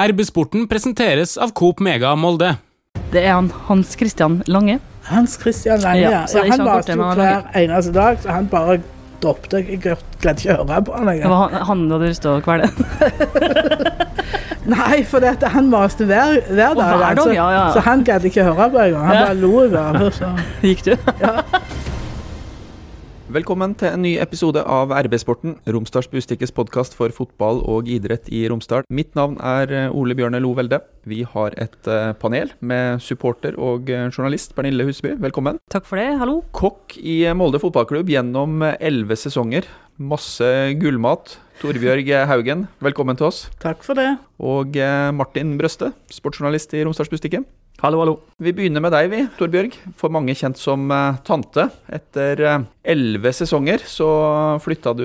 RB-sporten 0.00 0.64
presenteres 0.70 1.36
av 1.40 1.52
Coop 1.56 1.80
Mega 1.84 2.14
Molde. 2.16 2.54
Det 3.12 3.24
er 3.26 3.34
han 3.36 3.50
Hans 3.68 3.92
Christian 3.98 4.40
Lange. 4.48 4.78
Hans 5.10 5.34
Christian 5.40 5.80
Lange, 5.82 6.00
Ja, 6.00 6.10
ja. 6.10 6.22
så 6.30 6.42
det 6.44 6.54
han 6.54 6.64
vaste 6.66 6.94
jo 6.96 7.08
hver 7.18 7.50
eneste 7.58 7.92
dag, 7.92 8.18
så 8.22 8.30
han 8.32 8.46
bare 8.48 8.78
droppet. 9.20 9.52
Jeg 9.68 9.80
greide 9.82 10.38
ikke 10.40 10.54
å 10.56 10.64
høre 10.64 10.80
på 10.86 10.94
han 10.96 11.06
Det 11.06 11.12
lenger. 11.12 11.28
var 11.28 11.42
han, 11.50 11.66
han 11.68 11.82
du 11.88 11.94
hadde 11.96 12.08
lyst 12.12 12.22
til 12.24 12.30
å 12.30 12.40
kvele. 12.44 12.70
Nei, 14.70 15.02
for 15.08 15.20
dette, 15.24 15.48
han 15.50 15.68
maste 15.72 16.06
hver, 16.06 16.38
hver 16.48 16.74
dag. 16.76 16.76
hver 16.78 16.98
dag, 17.00 17.04
altså. 17.18 17.32
ja, 17.34 17.46
ja. 17.52 17.62
Så 17.74 17.80
han 17.84 18.04
gadd 18.06 18.24
ikke 18.28 18.44
høre 18.46 18.70
på 18.70 18.78
engang. 18.86 19.06
Han 19.08 19.16
Ja. 19.16 19.26
bare 19.26 19.34
lo 19.34 19.64
i 19.64 19.68
Så. 20.14 20.30
Gikk 20.68 20.84
du? 20.84 20.96
Velkommen 23.30 23.76
til 23.78 23.92
en 23.94 24.00
ny 24.02 24.16
episode 24.18 24.58
av 24.66 24.90
RB-sporten, 24.90 25.52
Romsdals 25.70 26.08
Bustikkes 26.10 26.50
podkast 26.50 26.96
for 26.98 27.14
fotball 27.14 27.60
og 27.62 27.86
idrett 27.86 28.26
i 28.34 28.40
Romsdal. 28.50 28.82
Mitt 28.90 29.14
navn 29.14 29.36
er 29.38 29.70
eh, 29.70 29.94
Ole 29.94 30.16
Bjørne 30.18 30.40
Lo 30.42 30.50
Velde. 30.58 30.80
Vi 31.06 31.20
har 31.22 31.54
et 31.54 31.86
eh, 31.86 32.10
panel 32.18 32.50
med 32.58 32.98
supporter 32.98 33.54
og 33.54 33.86
eh, 33.86 34.08
journalist 34.10 34.56
Pernille 34.56 34.82
Husby. 34.88 35.12
Velkommen. 35.22 35.60
Takk 35.70 35.86
for 35.86 36.02
det. 36.02 36.08
Hallo. 36.18 36.40
Kokk 36.58 36.98
i 36.98 37.20
Molde 37.38 37.62
fotballklubb 37.62 38.10
gjennom 38.10 38.66
elleve 38.72 39.14
sesonger. 39.22 39.70
Masse 40.00 40.46
gullmat. 40.80 41.34
Torbjørg 41.60 42.06
Haugen, 42.24 42.62
velkommen 42.80 43.18
til 43.20 43.26
oss. 43.26 43.42
Takk 43.60 43.82
for 43.84 43.98
det. 43.98 44.14
Og 44.40 44.78
eh, 44.80 45.10
Martin 45.12 45.50
Brøste, 45.60 45.90
sportsjournalist 46.08 46.72
i 46.72 46.80
Romsdalsbustikken. 46.86 47.44
Hallo, 47.82 48.00
hallo. 48.00 48.14
Vi 48.40 48.54
begynner 48.56 48.80
med 48.80 48.94
deg, 48.96 49.10
vi, 49.12 49.20
Torbjørg. 49.36 49.76
For 50.00 50.08
mange 50.08 50.32
kjent 50.32 50.56
som 50.56 50.88
eh, 50.88 51.20
tante. 51.28 51.68
Etter 51.92 52.40
eh, 52.40 52.64
elleve 52.96 53.34
sesonger 53.36 53.84
så 53.84 54.08
flytta 54.64 54.96
du 54.96 55.04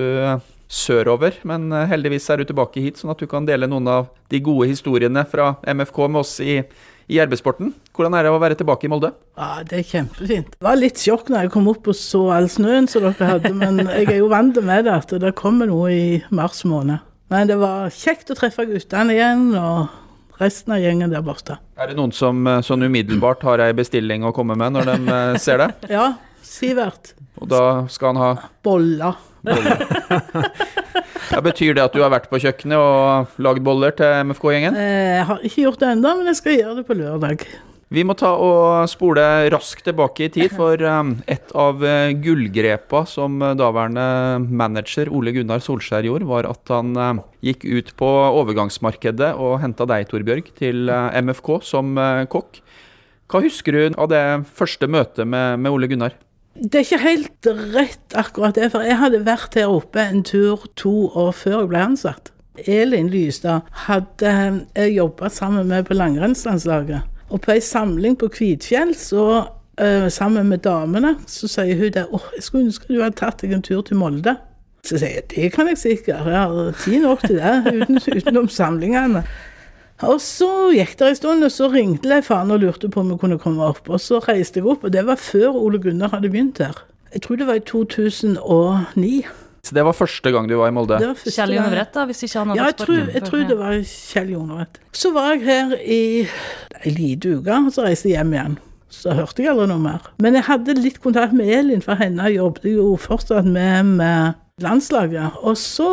sørover, 0.64 1.36
men 1.46 1.68
heldigvis 1.92 2.30
er 2.32 2.40
du 2.40 2.48
tilbake 2.48 2.80
hit, 2.80 2.96
sånn 2.96 3.12
at 3.12 3.20
du 3.20 3.28
kan 3.30 3.44
dele 3.46 3.68
noen 3.68 3.92
av 3.92 4.08
de 4.32 4.40
gode 4.42 4.70
historiene 4.72 5.28
fra 5.28 5.58
MFK 5.60 6.00
med 6.08 6.24
oss 6.24 6.38
i, 6.40 6.62
i 7.08 7.18
RB-sporten. 7.22 7.72
Hvordan 7.94 8.16
er 8.18 8.26
det 8.26 8.32
å 8.34 8.38
være 8.42 8.56
tilbake 8.58 8.88
i 8.88 8.90
Molde? 8.90 9.12
Ja, 9.38 9.62
Det 9.66 9.78
er 9.80 9.86
kjempefint. 9.90 10.54
Det 10.56 10.66
var 10.66 10.78
litt 10.80 10.98
sjokk 11.02 11.28
når 11.30 11.46
jeg 11.46 11.52
kom 11.54 11.68
opp 11.70 11.90
og 11.92 11.98
så 11.98 12.22
all 12.34 12.48
snøen 12.50 12.88
som 12.90 13.04
dere 13.06 13.28
hadde, 13.34 13.52
men 13.54 13.78
jeg 13.84 14.08
er 14.10 14.18
jo 14.20 14.30
vant 14.32 14.58
med 14.62 14.88
det, 14.88 14.94
at 14.94 15.14
det 15.22 15.34
kommer 15.38 15.70
noe 15.70 15.92
i 15.92 16.08
mars 16.34 16.64
måned. 16.66 16.98
Men 17.30 17.48
det 17.50 17.58
var 17.58 17.90
kjekt 17.94 18.30
å 18.30 18.38
treffe 18.38 18.66
guttene 18.68 19.14
igjen, 19.16 19.48
og 19.58 20.40
resten 20.40 20.74
av 20.76 20.82
gjengen 20.82 21.10
der 21.14 21.24
borte. 21.26 21.58
Er 21.78 21.90
det 21.90 21.96
noen 21.98 22.12
som 22.14 22.42
sånn 22.66 22.86
umiddelbart 22.86 23.42
har 23.46 23.62
ei 23.64 23.72
bestilling 23.76 24.26
å 24.26 24.34
komme 24.36 24.54
med 24.58 24.76
når 24.76 24.90
de 24.92 24.96
eh, 25.06 25.38
ser 25.42 25.62
det? 25.62 25.70
Ja, 25.96 26.12
Sivert. 26.46 27.14
Og 27.42 27.48
da 27.50 27.62
skal 27.92 28.14
han 28.14 28.22
ha 28.22 28.50
Boller. 28.64 29.16
ja, 31.32 31.40
Betyr 31.44 31.76
det 31.76 31.84
at 31.84 31.94
du 31.94 32.02
har 32.02 32.12
vært 32.12 32.28
på 32.30 32.40
kjøkkenet 32.42 32.76
og 32.80 33.38
lagd 33.42 33.64
boller 33.66 33.94
til 33.96 34.26
MFK-gjengen? 34.28 34.76
Eh, 34.76 35.14
Jeg 35.20 35.24
har 35.30 35.46
ikke 35.46 35.64
gjort 35.66 35.80
det 35.82 35.94
ennå, 35.94 36.12
men 36.18 36.30
jeg 36.32 36.38
skal 36.40 36.60
gjøre 36.60 36.76
det 36.80 36.86
på 36.88 36.98
lørdag. 36.98 37.46
Vi 37.94 38.02
må 38.02 38.16
ta 38.18 38.32
og 38.42 38.88
spole 38.90 39.22
raskt 39.54 39.84
tilbake 39.86 40.24
i 40.26 40.30
tid, 40.34 40.50
for 40.50 40.80
um, 40.82 41.12
et 41.30 41.52
av 41.54 41.78
uh, 41.86 42.10
gullgrepa 42.18 43.04
som 43.06 43.38
daværende 43.38 44.42
manager 44.42 45.12
Ole 45.14 45.30
Gunnar 45.36 45.62
Solskjær 45.62 46.08
gjorde, 46.08 46.26
var 46.26 46.48
at 46.50 46.74
han 46.74 46.98
uh, 46.98 47.22
gikk 47.46 47.62
ut 47.62 47.94
på 48.00 48.10
overgangsmarkedet 48.42 49.30
og 49.38 49.60
henta 49.62 49.86
deg, 49.86 50.08
Torbjørg, 50.10 50.50
til 50.58 50.90
uh, 50.90 51.14
MFK 51.14 51.52
som 51.62 51.94
kokk. 52.32 52.58
Hva 53.30 53.42
husker 53.46 53.74
du 53.74 53.94
av 53.94 54.10
det 54.10 54.24
første 54.58 54.90
møtet 54.90 55.26
med, 55.26 55.62
med 55.62 55.70
Ole 55.70 55.90
Gunnar? 55.90 56.18
Det 56.60 56.74
er 56.74 56.86
ikke 56.86 57.02
helt 57.02 57.48
rett 57.74 58.16
akkurat 58.16 58.56
det, 58.56 58.70
for 58.72 58.84
jeg 58.86 58.96
hadde 59.00 59.24
vært 59.26 59.58
her 59.58 59.68
oppe 59.68 60.00
en 60.00 60.22
tur 60.24 60.64
to 60.78 61.10
år 61.12 61.34
før 61.36 61.60
jeg 61.60 61.70
ble 61.72 61.82
ansatt. 61.90 62.32
Elin 62.64 63.10
Lystad 63.12 63.66
hadde 63.86 64.32
jeg 64.76 64.94
jobba 64.94 65.28
sammen 65.28 65.68
med 65.68 65.84
på 65.84 65.94
langrennslandslaget. 65.94 67.04
Og 67.28 67.42
på 67.42 67.52
ei 67.56 67.60
samling 67.60 68.16
på 68.18 68.30
Kvitfjell, 68.32 68.94
så, 68.96 69.26
uh, 69.82 70.08
sammen 70.08 70.48
med 70.48 70.64
damene, 70.64 71.16
så 71.26 71.50
sier 71.50 71.76
hun 71.76 71.92
det 71.92 72.06
åh, 72.14 72.30
jeg 72.36 72.46
skulle 72.46 72.68
ønske 72.70 72.88
du 72.88 73.02
hadde 73.02 73.18
tatt 73.18 73.42
deg 73.42 73.56
en 73.56 73.66
tur 73.66 73.82
til 73.84 74.00
Molde. 74.00 74.36
Så 74.86 75.00
sier 75.00 75.18
jeg 75.18 75.28
det 75.34 75.50
kan 75.52 75.68
jeg 75.68 75.82
sikkert, 75.82 76.30
jeg 76.30 76.38
har 76.38 76.80
tid 76.84 77.02
nok 77.02 77.26
til 77.26 77.40
det, 77.42 77.56
uten, 77.74 78.00
utenom 78.16 78.48
samlingene. 78.48 79.26
Og 80.04 80.18
så 80.20 80.50
gikk 80.76 80.98
det 81.00 81.08
en 81.08 81.16
stund, 81.16 81.46
og 81.46 81.52
så 81.54 81.70
ringte 81.72 82.10
Leif 82.10 82.28
Arne 82.34 82.58
og 82.58 82.60
lurte 82.66 82.90
på 82.92 83.00
om 83.00 83.14
vi 83.14 83.16
kunne 83.22 83.38
komme 83.40 83.64
opp. 83.64 83.88
Og 83.88 84.02
så 84.02 84.20
reiste 84.26 84.60
jeg 84.60 84.68
opp, 84.68 84.84
og 84.84 84.92
det 84.92 85.06
var 85.08 85.16
før 85.16 85.56
Ole 85.56 85.80
Gunnar 85.80 86.12
hadde 86.12 86.28
begynt 86.32 86.60
her. 86.60 86.82
Jeg 87.14 87.22
tror 87.24 87.40
det 87.40 87.46
var 87.48 87.56
i 87.56 87.64
2009. 87.64 89.24
Så 89.66 89.74
det 89.74 89.82
var 89.82 89.96
første 89.96 90.30
gang 90.30 90.46
du 90.50 90.54
var 90.60 90.68
i 90.70 90.74
Molde. 90.76 90.98
Det 91.00 91.08
var 91.08 91.16
Kjell 91.24 91.54
gang. 91.54 91.64
Jonebrett, 91.64 91.94
da, 91.94 92.04
hvis 92.06 92.22
ikke 92.22 92.38
han 92.38 92.52
hadde 92.52 92.60
Ja, 92.60 92.66
jeg 92.70 92.78
tror, 92.82 93.00
jeg 93.14 93.22
tror 93.26 93.48
det 93.48 93.58
var 93.58 93.78
Kjell 93.88 94.30
Jonebrett. 94.36 94.80
Så 94.94 95.10
var 95.16 95.32
jeg 95.32 95.42
her 95.48 95.74
i 95.80 96.00
ei 96.84 96.92
lita 96.92 97.32
uke, 97.38 97.60
og 97.66 97.72
så 97.74 97.86
reiste 97.88 98.10
jeg 98.12 98.20
hjem 98.20 98.36
igjen. 98.36 98.58
Så 98.92 99.16
hørte 99.16 99.42
jeg 99.42 99.50
aldri 99.50 99.66
noe 99.72 99.82
mer. 99.82 100.04
Men 100.22 100.36
jeg 100.38 100.46
hadde 100.46 100.76
litt 100.78 101.00
kontakt 101.02 101.34
med 101.34 101.50
Elin, 101.50 101.82
for 101.82 101.98
henne 101.98 102.28
jobbet 102.30 102.68
jo 102.76 102.92
fortsatt 103.00 103.48
med, 103.48 103.96
med 103.98 104.36
landslaget. 104.62 105.30
Og 105.44 105.56
så 105.56 105.88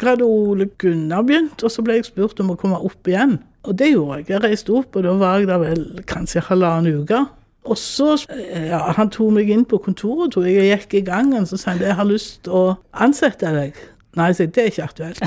hadde 0.00 0.24
Ole 0.24 0.66
Gunnar 0.78 1.22
begynt, 1.22 1.62
og 1.62 1.70
så 1.70 1.82
ble 1.84 1.98
jeg 1.98 2.06
spurt 2.08 2.40
om 2.40 2.54
å 2.54 2.56
komme 2.56 2.78
opp 2.80 3.08
igjen. 3.08 3.36
Og 3.68 3.76
det 3.76 3.90
gjorde 3.92 4.22
jeg. 4.22 4.30
Jeg 4.30 4.42
reiste 4.44 4.72
opp, 4.72 4.96
og 4.96 5.04
da 5.04 5.12
var 5.20 5.42
jeg 5.42 5.50
der 5.50 5.60
vel 5.60 5.82
kanskje 6.08 6.40
halvannen 6.46 7.02
uke. 7.02 7.20
Og 7.68 7.76
så 7.76 8.14
ja, 8.56 8.78
Han 8.96 9.10
tok 9.12 9.34
meg 9.36 9.50
inn 9.52 9.66
på 9.68 9.82
kontoret, 9.84 10.32
tror 10.32 10.48
jeg. 10.48 10.56
Jeg 10.56 10.80
gikk 10.80 10.96
i 10.96 11.04
gangen 11.10 11.44
så 11.46 11.60
sa 11.60 11.74
han 11.74 11.84
jeg 11.84 11.98
har 11.98 12.08
lyst 12.08 12.40
til 12.46 12.56
å 12.56 12.64
ansette 12.96 13.52
deg. 13.52 13.76
Nei, 14.16 14.30
jeg, 14.32 14.48
det 14.54 14.64
er 14.64 14.72
ikke 14.72 14.88
aktuelt. 14.88 15.20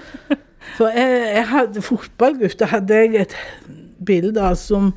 For 0.78 0.96
jeg, 0.96 1.20
jeg 1.36 1.46
hadde 1.52 1.84
fotballgutter 1.84 2.72
hadde 2.72 3.02
jeg 3.04 3.26
et 3.26 3.36
bilde 4.00 4.40
av 4.40 4.56
som 4.56 4.94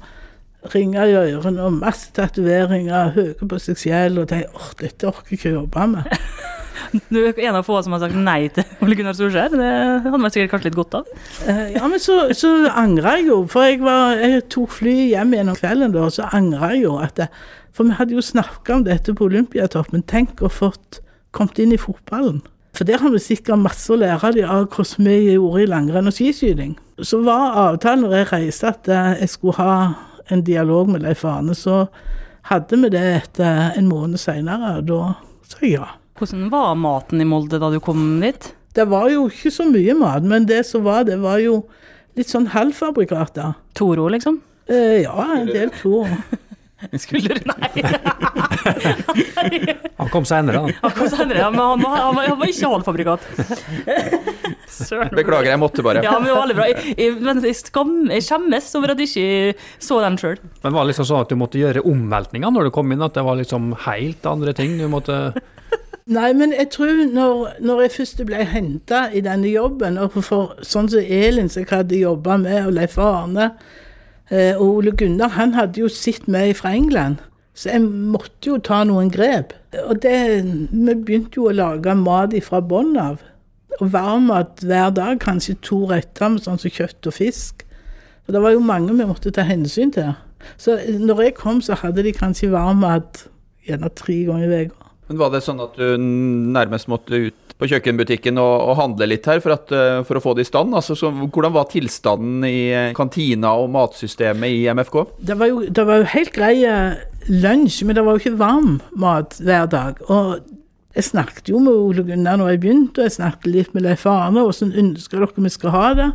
ringer 0.72 1.12
i 1.12 1.20
ørene 1.20 1.68
og 1.68 1.82
masse 1.84 2.16
tatoveringer, 2.16 3.12
høye 3.18 3.36
på 3.36 3.60
seg 3.60 3.82
selv, 3.82 4.24
og 4.24 4.32
de 4.32 4.46
åh, 4.48 4.72
dette 4.80 5.12
orker 5.12 5.36
jeg 5.36 5.42
ikke 5.42 5.58
jobbe 5.58 5.88
med. 5.98 6.14
Du 7.10 7.18
er 7.24 7.38
en 7.48 7.56
av 7.58 7.66
få 7.66 7.80
som 7.84 7.96
har 7.96 8.04
sagt 8.04 8.16
nei 8.18 8.48
til 8.54 8.64
Ole 8.86 8.96
Gunnar 9.00 9.16
Solskjær. 9.18 9.54
Det 9.56 9.70
hadde 10.06 10.20
man 10.22 10.34
sikkert 10.34 10.52
kanskje 10.54 10.70
litt 10.70 10.78
godt 10.78 10.98
av. 11.00 11.12
Eh, 11.48 11.74
Ja, 11.78 11.88
men 11.90 12.02
så, 12.04 12.20
så 12.38 12.52
angrer 12.70 13.20
jeg 13.20 13.28
jo, 13.32 13.40
for 13.50 13.66
jeg, 13.66 13.80
var, 13.82 14.16
jeg 14.22 14.44
tok 14.54 14.76
flyet 14.78 15.10
hjem 15.16 15.34
gjennom 15.38 15.58
kvelden 15.58 15.96
da, 15.96 16.06
og 16.08 16.14
så 16.16 16.28
angrer 16.38 16.76
jeg 16.76 16.84
jo 16.86 16.96
at 17.02 17.18
det, 17.18 17.30
For 17.74 17.90
vi 17.90 17.96
hadde 17.98 18.14
jo 18.14 18.22
snakka 18.22 18.76
om 18.78 18.84
dette 18.86 19.16
på 19.18 19.26
Olympiatoppen. 19.26 20.04
Tenk 20.06 20.44
å 20.46 20.52
fått 20.54 21.00
kommet 21.34 21.58
inn 21.64 21.74
i 21.74 21.80
fotballen. 21.82 22.44
For 22.78 22.86
der 22.86 23.02
har 23.02 23.10
vi 23.14 23.22
sikkert 23.22 23.62
masse 23.62 23.90
å 23.94 23.98
lære 23.98 24.32
de 24.38 24.44
av 24.46 24.68
hvordan 24.74 25.08
vi 25.10 25.16
gjorde 25.34 25.64
i 25.64 25.70
langrenn 25.70 26.10
og 26.10 26.14
skiskyting. 26.14 26.76
Så 27.02 27.24
var 27.26 27.58
avtalen 27.68 28.06
når 28.06 28.16
jeg 28.20 28.30
reiste 28.32 28.70
at 28.70 28.90
eh, 28.94 29.16
jeg 29.24 29.34
skulle 29.34 29.58
ha 29.58 29.74
en 30.34 30.46
dialog 30.46 30.90
med 30.94 31.02
Leif 31.06 31.26
Arne, 31.26 31.54
så 31.58 31.88
hadde 32.50 32.78
vi 32.82 32.90
det 32.94 33.02
etter 33.16 33.74
en 33.78 33.90
måned 33.90 34.22
seinere, 34.22 34.78
og 34.80 34.88
da 34.90 35.02
sa 35.50 35.62
jeg 35.66 35.76
ja. 35.80 35.90
Hvordan 36.14 36.50
var 36.54 36.76
maten 36.78 37.22
i 37.24 37.26
Molde 37.26 37.58
da 37.58 37.72
du 37.74 37.80
kom 37.82 38.20
dit? 38.22 38.52
Det 38.74 38.86
var 38.90 39.10
jo 39.10 39.26
ikke 39.30 39.50
så 39.54 39.66
mye 39.70 39.96
mat, 39.98 40.26
men 40.26 40.46
det 40.50 40.64
som 40.70 40.86
var, 40.86 41.06
det 41.10 41.18
var 41.22 41.40
jo 41.42 41.64
litt 42.18 42.30
sånn 42.30 42.52
halvfabrikater. 42.54 43.56
Toro, 43.78 44.06
liksom? 44.14 44.38
Eh, 44.70 45.02
ja, 45.04 45.26
en 45.40 45.50
del 45.50 45.74
Toro. 45.74 46.06
Skulle 47.00 47.38
du 47.38 47.46
Nei. 47.48 47.70
Han 49.98 50.10
kom 50.12 50.26
senere, 50.28 50.58
han. 50.60 50.74
Han 50.82 50.92
kom 50.98 51.08
senere, 51.08 51.38
ja, 51.40 51.50
men 51.54 51.62
han 51.62 51.82
var, 51.82 51.94
han 51.96 52.16
var, 52.18 52.26
han 52.28 52.40
var 52.42 52.50
ikke 52.52 52.70
halvfabrikat. 52.74 53.28
Søren. 54.74 55.14
Beklager, 55.16 55.52
jeg 55.54 55.62
måtte 55.62 55.86
bare. 55.86 56.04
Ja, 56.04 56.18
men 56.18 56.28
det 56.28 56.34
var 56.36 56.44
veldig 56.44 56.58
bra. 56.58 56.66
Jeg, 56.68 56.96
jeg, 56.98 57.36
jeg, 57.46 57.56
skam, 57.62 57.94
jeg 58.12 58.26
skjemmes 58.26 58.68
over 58.80 58.94
at 58.94 59.00
jeg 59.00 59.10
ikke 59.14 59.86
så 59.88 60.02
den 60.04 60.20
sjøl. 60.20 60.38
Men 60.66 60.76
var 60.76 60.84
det 60.84 60.92
liksom 60.92 61.08
sånn 61.08 61.24
at 61.24 61.32
du 61.32 61.40
måtte 61.40 61.62
gjøre 61.62 61.86
omveltninger 61.88 62.52
når 62.52 62.68
du 62.68 62.74
kom 62.76 62.92
inn? 62.92 63.06
At 63.06 63.16
det 63.16 63.24
var 63.26 63.40
liksom 63.40 63.72
helt 63.86 64.28
andre 64.34 64.56
ting 64.58 64.76
du 64.82 64.88
måtte 64.92 65.18
Nei, 66.06 66.34
men 66.36 66.52
jeg 66.52 66.68
tror 66.74 66.98
når, 67.14 67.54
når 67.64 67.82
jeg 67.82 67.92
først 67.92 68.24
ble 68.28 68.44
henta 68.44 69.06
i 69.16 69.22
denne 69.24 69.48
jobben, 69.48 69.96
og 69.98 70.18
for 70.18 70.58
sånn 70.60 70.90
som 70.92 71.00
Elin 71.00 71.48
som 71.52 71.64
jeg 71.64 71.72
hadde 71.72 72.02
jobba 72.02 72.36
med, 72.42 72.66
og 72.68 72.74
Leif 72.76 72.98
Arne 73.00 73.54
eh, 74.28 74.52
og 74.58 74.82
Ole 74.82 74.92
Gunnar, 75.00 75.32
han 75.38 75.56
hadde 75.56 75.80
jo 75.80 75.88
sett 75.88 76.28
meg 76.28 76.58
fra 76.60 76.74
England. 76.76 77.24
Så 77.56 77.70
jeg 77.70 77.86
måtte 77.86 78.50
jo 78.50 78.58
ta 78.58 78.82
noen 78.84 79.12
grep. 79.14 79.54
Og 79.86 80.02
det, 80.04 80.18
vi 80.74 80.96
begynte 81.06 81.40
jo 81.40 81.48
å 81.48 81.56
lage 81.56 81.96
mat 81.96 82.36
fra 82.44 82.60
bånn 82.60 82.98
av. 83.00 83.22
Og 83.80 83.94
varmmat 83.94 84.66
hver 84.66 84.92
dag, 84.98 85.22
kanskje 85.24 85.56
to 85.64 85.86
retter 85.90 86.34
med 86.34 86.44
sånn 86.44 86.60
som 86.60 86.74
kjøtt 86.74 87.10
og 87.10 87.16
fisk. 87.16 87.64
Og 88.28 88.36
det 88.36 88.44
var 88.44 88.56
jo 88.56 88.64
mange 88.64 88.92
vi 88.98 89.08
måtte 89.08 89.32
ta 89.32 89.46
hensyn 89.48 89.94
til. 89.96 90.12
Så 90.60 90.82
når 91.00 91.30
jeg 91.30 91.40
kom, 91.40 91.62
så 91.64 91.78
hadde 91.80 92.04
de 92.04 92.12
kanskje 92.16 92.52
varmmat 92.52 93.30
gjerne 93.64 93.92
tre 93.96 94.24
ganger 94.28 94.52
i 94.52 94.66
uka. 94.68 94.83
Men 95.14 95.22
Var 95.22 95.34
det 95.36 95.44
sånn 95.46 95.62
at 95.62 95.76
du 95.78 95.98
nærmest 96.02 96.90
måtte 96.90 97.20
ut 97.28 97.52
på 97.62 97.68
kjøkkenbutikken 97.70 98.40
og, 98.42 98.54
og 98.66 98.80
handle 98.80 99.06
litt 99.12 99.28
her 99.30 99.38
for, 99.44 99.54
at, 99.54 99.70
eh, 99.70 100.00
for 100.08 100.18
å 100.18 100.22
få 100.24 100.34
det 100.34 100.48
i 100.48 100.50
stand? 100.50 100.74
Altså, 100.74 100.96
så, 100.98 101.12
hvordan 101.14 101.54
var 101.54 101.68
tilstanden 101.70 102.42
i 102.48 102.72
eh, 102.74 102.88
kantina 102.98 103.52
og 103.62 103.70
matsystemet 103.76 104.56
i 104.56 104.64
MFK? 104.74 104.98
Det 105.30 105.38
var 105.38 105.52
jo, 105.52 105.62
det 105.70 105.86
var 105.86 106.02
jo 106.02 106.08
helt 106.16 106.34
grei 106.34 106.56
eh, 106.66 107.04
lunsj, 107.30 107.84
men 107.86 108.00
det 108.00 108.06
var 108.08 108.18
jo 108.18 108.24
ikke 108.24 108.42
varm 108.42 108.80
mat 108.98 109.38
hver 109.38 109.70
dag. 109.70 110.02
Og 110.10 110.42
jeg 110.98 111.08
snakket 111.12 111.54
jo 111.54 111.62
med 111.62 111.78
Ole 111.78 112.08
Gunnar 112.10 112.42
når 112.42 112.56
jeg 112.56 112.64
begynte, 112.66 113.04
og 113.04 113.12
jeg 113.12 113.18
snakket 113.20 113.52
litt 113.54 113.78
med 113.78 113.86
Leif 113.86 114.08
Arne. 114.10 114.48
Hvordan 114.48 114.74
ønsker 114.82 115.22
dere 115.22 115.46
vi 115.46 115.54
skal 115.54 115.76
ha 115.78 115.86
det? 116.02 116.10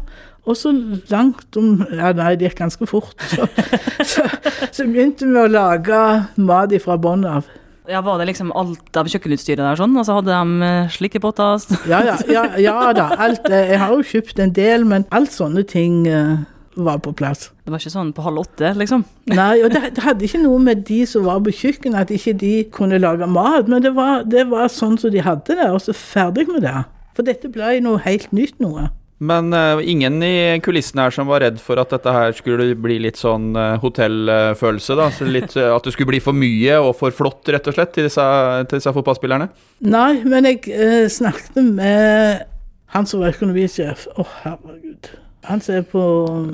Og 0.49 0.59
så 0.59 0.73
langt 1.13 1.57
om 1.61 1.85
Ja, 1.93 2.11
nei, 2.17 2.35
det 2.35 2.51
gikk 2.51 2.65
ganske 2.65 2.91
fort. 2.91 3.15
Så, 3.31 3.47
så, 4.17 4.27
så 4.73 4.91
begynte 4.91 5.31
vi 5.31 5.39
å 5.39 5.47
lage 5.47 6.03
mat 6.43 6.75
fra 6.83 6.99
bånn 6.99 7.27
av. 7.31 7.47
Ja, 7.89 8.03
Var 8.05 8.19
det 8.21 8.27
liksom 8.29 8.51
alt 8.53 8.97
av 9.01 9.09
kjøkkenutstyret 9.09 9.63
der 9.65 9.79
sånn? 9.81 9.97
Og 9.97 10.05
så 10.05 10.19
hadde 10.19 10.35
de 10.35 10.67
eh, 10.67 10.91
slikkepotter? 10.93 11.65
Ja, 11.89 12.03
ja, 12.05 12.17
ja, 12.29 12.45
ja 12.61 12.77
da. 12.93 13.09
Alt, 13.17 13.49
eh, 13.49 13.73
jeg 13.73 13.81
har 13.81 13.95
jo 13.95 14.05
kjøpt 14.05 14.43
en 14.45 14.53
del, 14.53 14.85
men 14.89 15.07
alt 15.15 15.33
sånne 15.33 15.65
ting 15.69 16.03
eh, 16.11 16.37
var 16.77 17.01
på 17.05 17.15
plass. 17.17 17.49
Det 17.65 17.73
var 17.73 17.81
ikke 17.81 17.95
sånn 17.95 18.13
på 18.13 18.27
halv 18.27 18.43
åtte, 18.45 18.75
liksom? 18.77 19.07
Nei, 19.33 19.63
og 19.65 19.73
det, 19.73 19.95
det 19.97 20.05
hadde 20.05 20.29
ikke 20.29 20.43
noe 20.43 20.61
med 20.63 20.85
de 20.89 21.01
som 21.09 21.25
var 21.25 21.41
på 21.47 21.55
kjøkkenet, 21.63 22.05
at 22.05 22.13
ikke 22.13 22.37
de 22.45 22.53
kunne 22.77 23.01
lage 23.01 23.29
mat. 23.31 23.73
Men 23.73 23.85
det 23.85 23.95
var, 23.97 24.23
det 24.29 24.45
var 24.53 24.69
sånn 24.73 25.01
som 25.01 25.15
de 25.15 25.25
hadde 25.25 25.57
det, 25.57 25.73
og 25.73 25.81
så 25.85 25.97
ferdig 25.97 26.45
med 26.53 26.67
det. 26.69 26.77
For 27.17 27.27
dette 27.27 27.49
ble 27.51 27.79
noe 27.83 28.05
helt 28.05 28.29
nytt 28.37 28.61
noe. 28.63 28.91
Men 29.19 29.51
uh, 29.53 29.81
ingen 29.83 30.23
i 30.23 30.61
kulissene 30.63 31.09
her 31.09 31.15
som 31.15 31.27
var 31.27 31.43
redd 31.43 31.59
for 31.63 31.81
at 31.83 31.91
dette 31.91 32.13
her 32.15 32.35
skulle 32.39 32.71
bli 32.79 33.01
litt 33.03 33.19
sånn 33.19 33.51
uh, 33.59 33.75
hotellfølelse, 33.83 34.95
da? 34.99 35.09
Så 35.15 35.27
litt, 35.27 35.57
uh, 35.59 35.73
at 35.75 35.87
det 35.87 35.95
skulle 35.95 36.13
bli 36.13 36.21
for 36.23 36.37
mye 36.39 36.77
og 36.79 36.93
for 37.01 37.15
flott, 37.15 37.43
rett 37.51 37.67
og 37.67 37.75
slett, 37.75 37.97
til 37.97 38.07
disse, 38.07 38.27
til 38.71 38.79
disse 38.79 38.95
fotballspillerne? 38.95 39.51
Nei, 39.91 40.13
men 40.23 40.47
jeg 40.47 41.11
snakket 41.11 41.59
med 41.67 42.47
han 42.95 43.11
som 43.11 43.25
var 43.25 43.35
økonomisjef. 43.35 44.07
Å, 44.15 44.29
herregud. 44.45 45.11
Han 45.49 45.63
som 45.65 45.81
er 45.81 45.85
på 45.91 46.05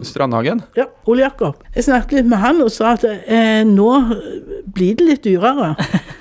Strandhagen? 0.07 0.65
Ja, 0.79 0.89
Ole 1.11 1.27
Jakob. 1.27 1.61
Jeg 1.77 1.89
snakket 1.89 2.21
litt 2.21 2.33
med 2.33 2.41
han 2.41 2.63
og 2.63 2.73
sa 2.73 2.95
at 2.95 3.05
nå 3.69 3.91
blir 4.77 4.97
det 5.01 5.09
litt 5.09 5.25
dyrere. 5.27 5.75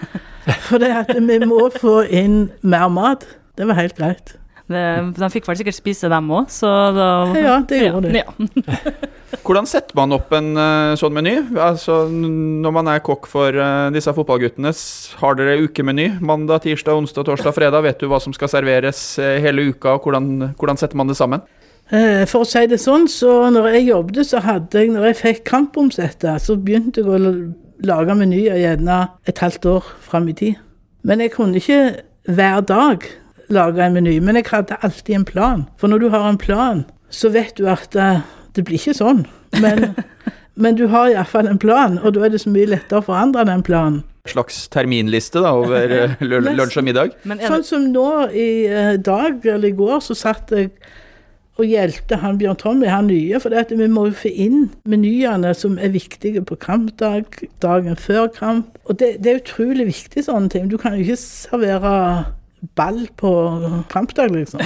For 0.67 0.81
det 0.81 0.89
at 0.91 1.11
vi 1.15 1.37
må 1.47 1.67
få 1.71 2.01
inn 2.03 2.47
mer 2.65 2.89
mat. 2.91 3.27
Det 3.59 3.67
var 3.69 3.77
helt 3.79 3.99
greit. 3.99 4.33
De 4.73 5.29
fikk 5.33 5.47
vel 5.49 5.59
sikkert 5.59 5.77
spise, 5.77 6.09
dem 6.11 6.31
òg, 6.33 6.49
så 6.53 6.69
da 6.95 7.09
Ja, 7.37 7.57
det 7.67 7.83
gjorde 7.85 8.13
de. 8.13 8.23
Ja. 8.23 8.93
Hvordan 9.43 9.65
setter 9.67 9.97
man 9.97 10.13
opp 10.15 10.29
en 10.37 10.51
eh, 10.59 10.93
sånn 10.99 11.15
meny? 11.15 11.33
Altså, 11.57 12.03
når 12.11 12.73
man 12.75 12.89
er 12.91 13.01
kokk 13.03 13.25
for 13.27 13.55
eh, 13.57 13.89
disse 13.95 14.13
fotballguttene, 14.15 14.71
har 15.19 15.39
dere 15.39 15.57
ukemeny? 15.65 16.05
Mandag, 16.23 16.61
tirsdag, 16.67 17.01
onsdag, 17.01 17.25
torsdag, 17.27 17.55
fredag? 17.57 17.83
Vet 17.83 18.03
du 18.03 18.07
hva 18.11 18.21
som 18.23 18.35
skal 18.35 18.51
serveres 18.53 19.01
eh, 19.19 19.39
hele 19.43 19.65
uka, 19.73 19.97
og 19.97 20.05
hvordan, 20.05 20.53
hvordan 20.59 20.79
setter 20.79 20.99
man 21.01 21.09
det 21.11 21.17
sammen? 21.19 21.43
Eh, 21.91 22.23
For 22.29 22.45
å 22.45 22.47
si 22.47 22.63
det 22.69 22.79
sånn, 22.81 23.09
så 23.11 23.49
når 23.51 23.71
jeg 23.73 23.89
jobbet, 23.89 24.21
så 24.29 24.43
hadde 24.45 24.85
jeg, 24.85 24.93
når 24.93 25.09
jeg 25.09 25.19
fikk 25.23 25.43
kampomsette, 25.49 26.37
så 26.39 26.55
begynte 26.55 27.01
jeg 27.03 27.09
å 27.09 27.19
lage 27.83 28.15
menyer 28.15 28.61
gjerne 28.61 29.01
et 29.27 29.41
halvt 29.43 29.67
år 29.73 29.91
fram 30.05 30.29
i 30.31 30.37
tid. 30.39 30.61
Men 31.03 31.19
jeg 31.19 31.33
kunne 31.33 31.59
ikke 31.59 31.81
hver 32.31 32.61
dag 32.63 33.03
lage 33.53 33.83
en 33.83 33.97
meny, 33.97 34.17
men 34.23 34.39
jeg 34.39 34.49
hadde 34.51 34.79
alltid 34.81 35.15
en 35.15 35.27
plan. 35.27 35.65
For 35.77 35.91
når 35.91 36.03
du 36.03 36.07
har 36.13 36.29
en 36.29 36.39
plan, 36.41 36.85
så 37.13 37.31
vet 37.33 37.57
du 37.57 37.67
at 37.71 37.95
eh, 37.95 38.23
det 38.55 38.65
blir 38.67 38.81
ikke 38.81 38.97
sånn. 38.97 39.25
Men, 39.61 39.93
men 40.63 40.79
du 40.79 40.87
har 40.93 41.11
iallfall 41.11 41.49
en 41.49 41.61
plan, 41.61 41.99
og 42.01 42.15
da 42.17 42.25
er 42.25 42.33
det 42.33 42.43
så 42.43 42.53
mye 42.53 42.71
lettere 42.73 43.01
å 43.01 43.07
forandre 43.07 43.45
den 43.49 43.63
planen. 43.65 44.01
Slags 44.29 44.65
terminliste 44.71 45.41
da, 45.43 45.51
over 45.59 45.91
eh, 45.91 46.19
lunsj 46.57 46.79
og 46.79 46.87
middag? 46.87 47.15
Men 47.27 47.41
Sånn 47.43 47.65
som 47.67 47.87
nå 47.93 48.09
i 48.31 48.49
eh, 48.71 48.93
dag, 48.97 49.43
eller 49.43 49.69
i 49.71 49.77
går, 49.77 49.97
så 50.05 50.17
satt 50.17 50.53
jeg 50.55 50.71
og 51.61 51.69
hjelpte 51.69 52.17
han 52.17 52.39
Bjørn 52.39 52.57
Tommy, 52.57 52.87
han 52.89 53.11
nye, 53.11 53.37
for 53.41 53.53
det 53.53 53.67
at 53.67 53.73
vi 53.77 53.87
må 53.91 54.07
jo 54.07 54.15
få 54.23 54.31
inn 54.31 54.63
menyene 54.89 55.51
som 55.57 55.75
er 55.77 55.93
viktige 55.93 56.41
på 56.41 56.57
kampdag, 56.57 57.43
dagen 57.61 57.99
før 57.99 58.25
kamp. 58.33 58.79
Og 58.89 58.97
det, 58.97 59.19
det 59.21 59.31
er 59.31 59.41
utrolig 59.43 59.85
viktig 59.91 60.25
sånne 60.25 60.49
ting. 60.49 60.71
Du 60.71 60.79
kan 60.81 60.97
jo 60.97 61.05
ikke 61.05 61.19
servere 61.21 61.93
ball 62.75 63.07
på 63.17 63.31
kampdag, 63.91 64.31
liksom. 64.33 64.61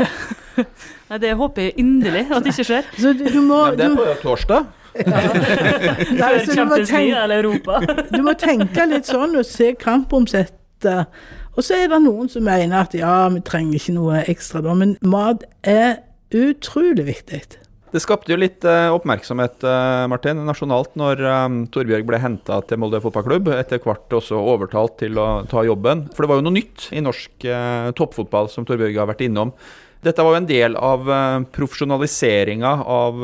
nei, 1.10 1.20
det 1.22 1.34
håper 1.40 1.68
jeg 1.68 1.78
inderlig 1.82 2.26
at 2.32 2.44
det 2.46 2.54
ikke 2.54 2.68
skjer. 2.72 2.92
Så 3.02 3.14
du, 3.18 3.26
du 3.32 3.42
må 3.42 3.64
Nei, 3.70 3.78
det 3.80 3.88
er 3.88 3.96
du, 3.96 4.02
på 4.02 4.18
torsdag. 4.24 4.68
nei, 4.98 6.30
så 6.42 6.56
du, 6.58 6.64
må 6.66 6.78
tenke, 6.82 7.98
du 8.10 8.22
må 8.26 8.34
tenke 8.34 8.86
litt 8.90 9.06
sånn 9.06 9.36
og 9.38 9.46
se 9.46 9.76
kampomsettet. 9.78 11.12
Og 11.54 11.66
så 11.66 11.78
er 11.84 11.92
det 11.92 12.00
noen 12.02 12.32
som 12.34 12.46
mener 12.48 12.80
at 12.82 12.96
ja, 12.98 13.28
vi 13.34 13.44
trenger 13.46 13.78
ikke 13.78 13.94
noe 13.94 14.24
ekstra 14.26 14.64
da, 14.66 14.74
men 14.78 14.96
mat 15.06 15.46
er 15.62 16.00
utrolig 16.34 17.06
viktig. 17.12 17.44
Det 17.88 18.02
skapte 18.04 18.34
jo 18.34 18.38
litt 18.40 18.66
eh, 18.68 18.90
oppmerksomhet 18.92 19.64
eh, 19.64 20.06
Martin, 20.12 20.42
nasjonalt 20.44 20.98
når 21.00 21.22
eh, 21.24 21.46
Torbjørg 21.72 22.08
ble 22.10 22.20
henta 22.20 22.60
til 22.68 22.82
Molde 22.84 23.00
fotballklubb. 23.04 23.48
Etter 23.56 23.80
hvert 23.84 24.12
også 24.18 24.42
overtalt 24.42 24.98
til 25.00 25.16
å 25.22 25.28
ta 25.48 25.64
jobben. 25.64 26.04
For 26.12 26.26
det 26.26 26.32
var 26.34 26.42
jo 26.42 26.48
noe 26.50 26.58
nytt 26.58 26.90
i 26.92 27.04
norsk 27.04 27.48
toppfotball 27.96 28.52
som 28.52 28.68
Torbjørg 28.68 29.00
har 29.00 29.08
vært 29.14 29.24
innom. 29.30 29.56
Dette 30.04 30.24
var 30.24 30.36
jo 30.36 30.42
en 30.42 30.50
del 30.50 30.76
av 30.78 31.08
profesjonaliseringa 31.56 32.74
av, 32.86 33.24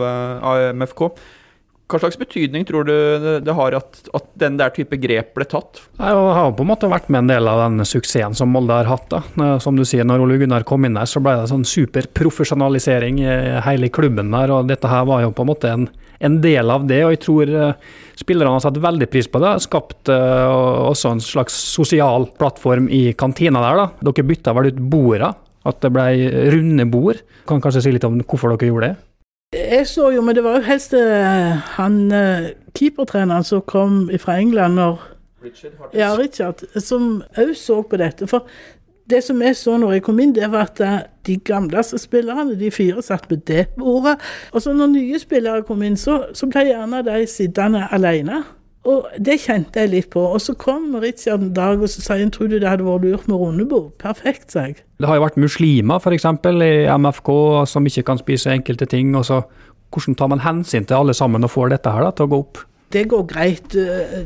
AMFK. 0.54 1.04
Hva 1.94 2.00
slags 2.02 2.18
betydning 2.18 2.64
tror 2.66 2.88
du 2.88 2.94
det, 3.22 3.34
det 3.46 3.54
har 3.54 3.76
at, 3.78 4.00
at 4.18 4.24
den 4.42 4.56
der 4.58 4.72
type 4.74 4.98
grep 4.98 5.36
ble 5.38 5.46
tatt? 5.46 5.84
Jeg 6.00 6.22
har 6.38 6.56
på 6.58 6.66
en 6.66 6.72
måte 6.72 6.90
vært 6.90 7.12
med 7.14 7.22
en 7.22 7.30
del 7.30 7.50
av 7.52 7.60
den 7.68 7.86
suksessen 7.86 8.34
som 8.34 8.50
Molde 8.50 8.80
har 8.80 8.90
hatt. 8.90 9.06
da. 9.12 9.52
Som 9.62 9.78
du 9.78 9.84
sier, 9.86 10.08
når 10.08 10.24
Ole 10.24 10.40
Gunnar 10.42 10.66
kom 10.66 10.88
inn 10.88 10.98
der, 10.98 11.06
så 11.06 11.22
ble 11.22 11.36
det 11.38 11.52
sånn 11.52 11.68
superprofesjonalisering 11.70 13.22
i 13.22 13.36
hele 13.68 13.92
klubben 13.94 14.34
der. 14.34 14.56
og 14.56 14.72
Dette 14.72 14.90
her 14.90 15.06
var 15.06 15.22
jo 15.22 15.36
på 15.38 15.46
en 15.46 15.52
måte 15.52 15.70
en, 15.70 15.86
en 16.18 16.42
del 16.42 16.74
av 16.74 16.90
det. 16.90 17.04
og 17.06 17.14
Jeg 17.14 17.24
tror 17.28 17.54
eh, 17.54 17.94
spillerne 18.18 18.58
har 18.58 18.66
satt 18.66 18.82
veldig 18.82 19.12
pris 19.14 19.30
på 19.30 19.44
det. 19.46 19.54
Skapt 19.68 20.10
uh, 20.10 20.90
også 20.90 21.14
en 21.14 21.24
slags 21.24 21.62
sosial 21.78 22.26
plattform 22.42 22.90
i 22.90 23.06
kantina 23.14 23.62
der. 23.68 23.84
da. 23.84 24.10
Dere 24.10 24.30
bytta 24.34 24.58
vel 24.58 24.74
ut 24.74 24.84
borda, 24.98 25.36
at 25.70 25.86
det 25.86 25.94
ble 25.94 26.10
runde 26.58 26.90
bord. 26.90 27.22
Kan 27.50 27.62
kanskje 27.62 27.86
si 27.86 27.94
litt 27.94 28.10
om 28.10 28.18
hvorfor 28.26 28.58
dere 28.58 28.74
gjorde 28.74 28.94
det? 28.96 28.96
Jeg 29.54 29.88
så 29.88 30.10
jo, 30.12 30.22
men 30.22 30.36
det 30.36 30.44
var 30.44 30.58
jo 30.58 30.66
helst 30.66 30.94
eh, 30.98 31.58
han 31.78 32.12
eh, 32.12 32.54
keepertreneren 32.78 33.44
som 33.46 33.62
kom 33.62 34.08
fra 34.20 34.38
England 34.42 34.80
når 34.80 35.10
Ja, 35.94 36.14
Richard, 36.16 36.64
som 36.80 37.24
òg 37.38 37.52
så 37.60 37.82
på 37.84 37.98
dette. 38.00 38.28
For 38.32 38.48
det 39.12 39.20
som 39.24 39.42
jeg 39.44 39.58
så 39.60 39.76
når 39.78 39.98
jeg 39.98 40.04
kom 40.06 40.20
inn, 40.24 40.32
det 40.36 40.48
var 40.52 40.70
at 40.70 40.80
eh, 40.82 41.00
de 41.28 41.36
gamleste 41.38 42.00
spillerne, 42.00 42.56
de 42.60 42.72
fire, 42.72 43.04
satt 43.04 43.28
på 43.28 43.36
det 43.36 43.68
bordet. 43.78 44.16
Og 44.52 44.64
så 44.64 44.74
når 44.74 44.94
nye 44.94 45.20
spillere 45.20 45.66
kom 45.68 45.84
inn, 45.84 45.98
så, 46.00 46.22
så 46.34 46.48
ble 46.48 46.64
gjerne 46.70 47.04
de 47.06 47.26
sittende 47.28 47.88
alene. 47.92 48.44
Og 48.84 49.06
det 49.16 49.38
kjente 49.40 49.80
jeg 49.80 49.90
litt 49.94 50.10
på. 50.12 50.20
Og 50.36 50.42
så 50.44 50.54
kom 50.60 50.90
Richard 51.00 51.40
en 51.46 51.54
dag 51.56 51.80
og 51.80 51.88
så 51.88 52.02
sa 52.04 52.18
han, 52.20 52.32
tror 52.36 52.50
du 52.52 52.58
det 52.60 52.68
hadde 52.68 52.84
vært 52.84 53.06
lurt 53.08 53.28
med 53.32 53.40
rundebord? 53.40 53.94
Perfekt, 54.02 54.52
sa 54.52 54.66
jeg. 54.68 54.82
Det 55.00 55.08
har 55.08 55.16
jo 55.20 55.24
vært 55.24 55.40
muslimer 55.40 56.04
f.eks. 56.04 56.26
i 56.52 56.74
MFK 56.92 57.32
som 57.72 57.88
ikke 57.88 58.04
kan 58.12 58.20
spise 58.20 58.52
enkelte 58.52 58.86
ting. 58.92 59.16
og 59.16 59.26
så 59.30 59.42
Hvordan 59.94 60.16
tar 60.20 60.28
man 60.28 60.42
hensyn 60.44 60.86
til 60.90 60.98
alle 61.00 61.14
sammen 61.14 61.44
og 61.46 61.52
får 61.54 61.70
dette 61.78 61.92
her 61.94 62.04
da, 62.04 62.12
til 62.12 62.26
å 62.28 62.32
gå 62.34 62.40
opp? 62.44 62.64
det 62.94 63.08
går 63.10 63.24
greit. 63.26 63.76
eh, 63.76 64.26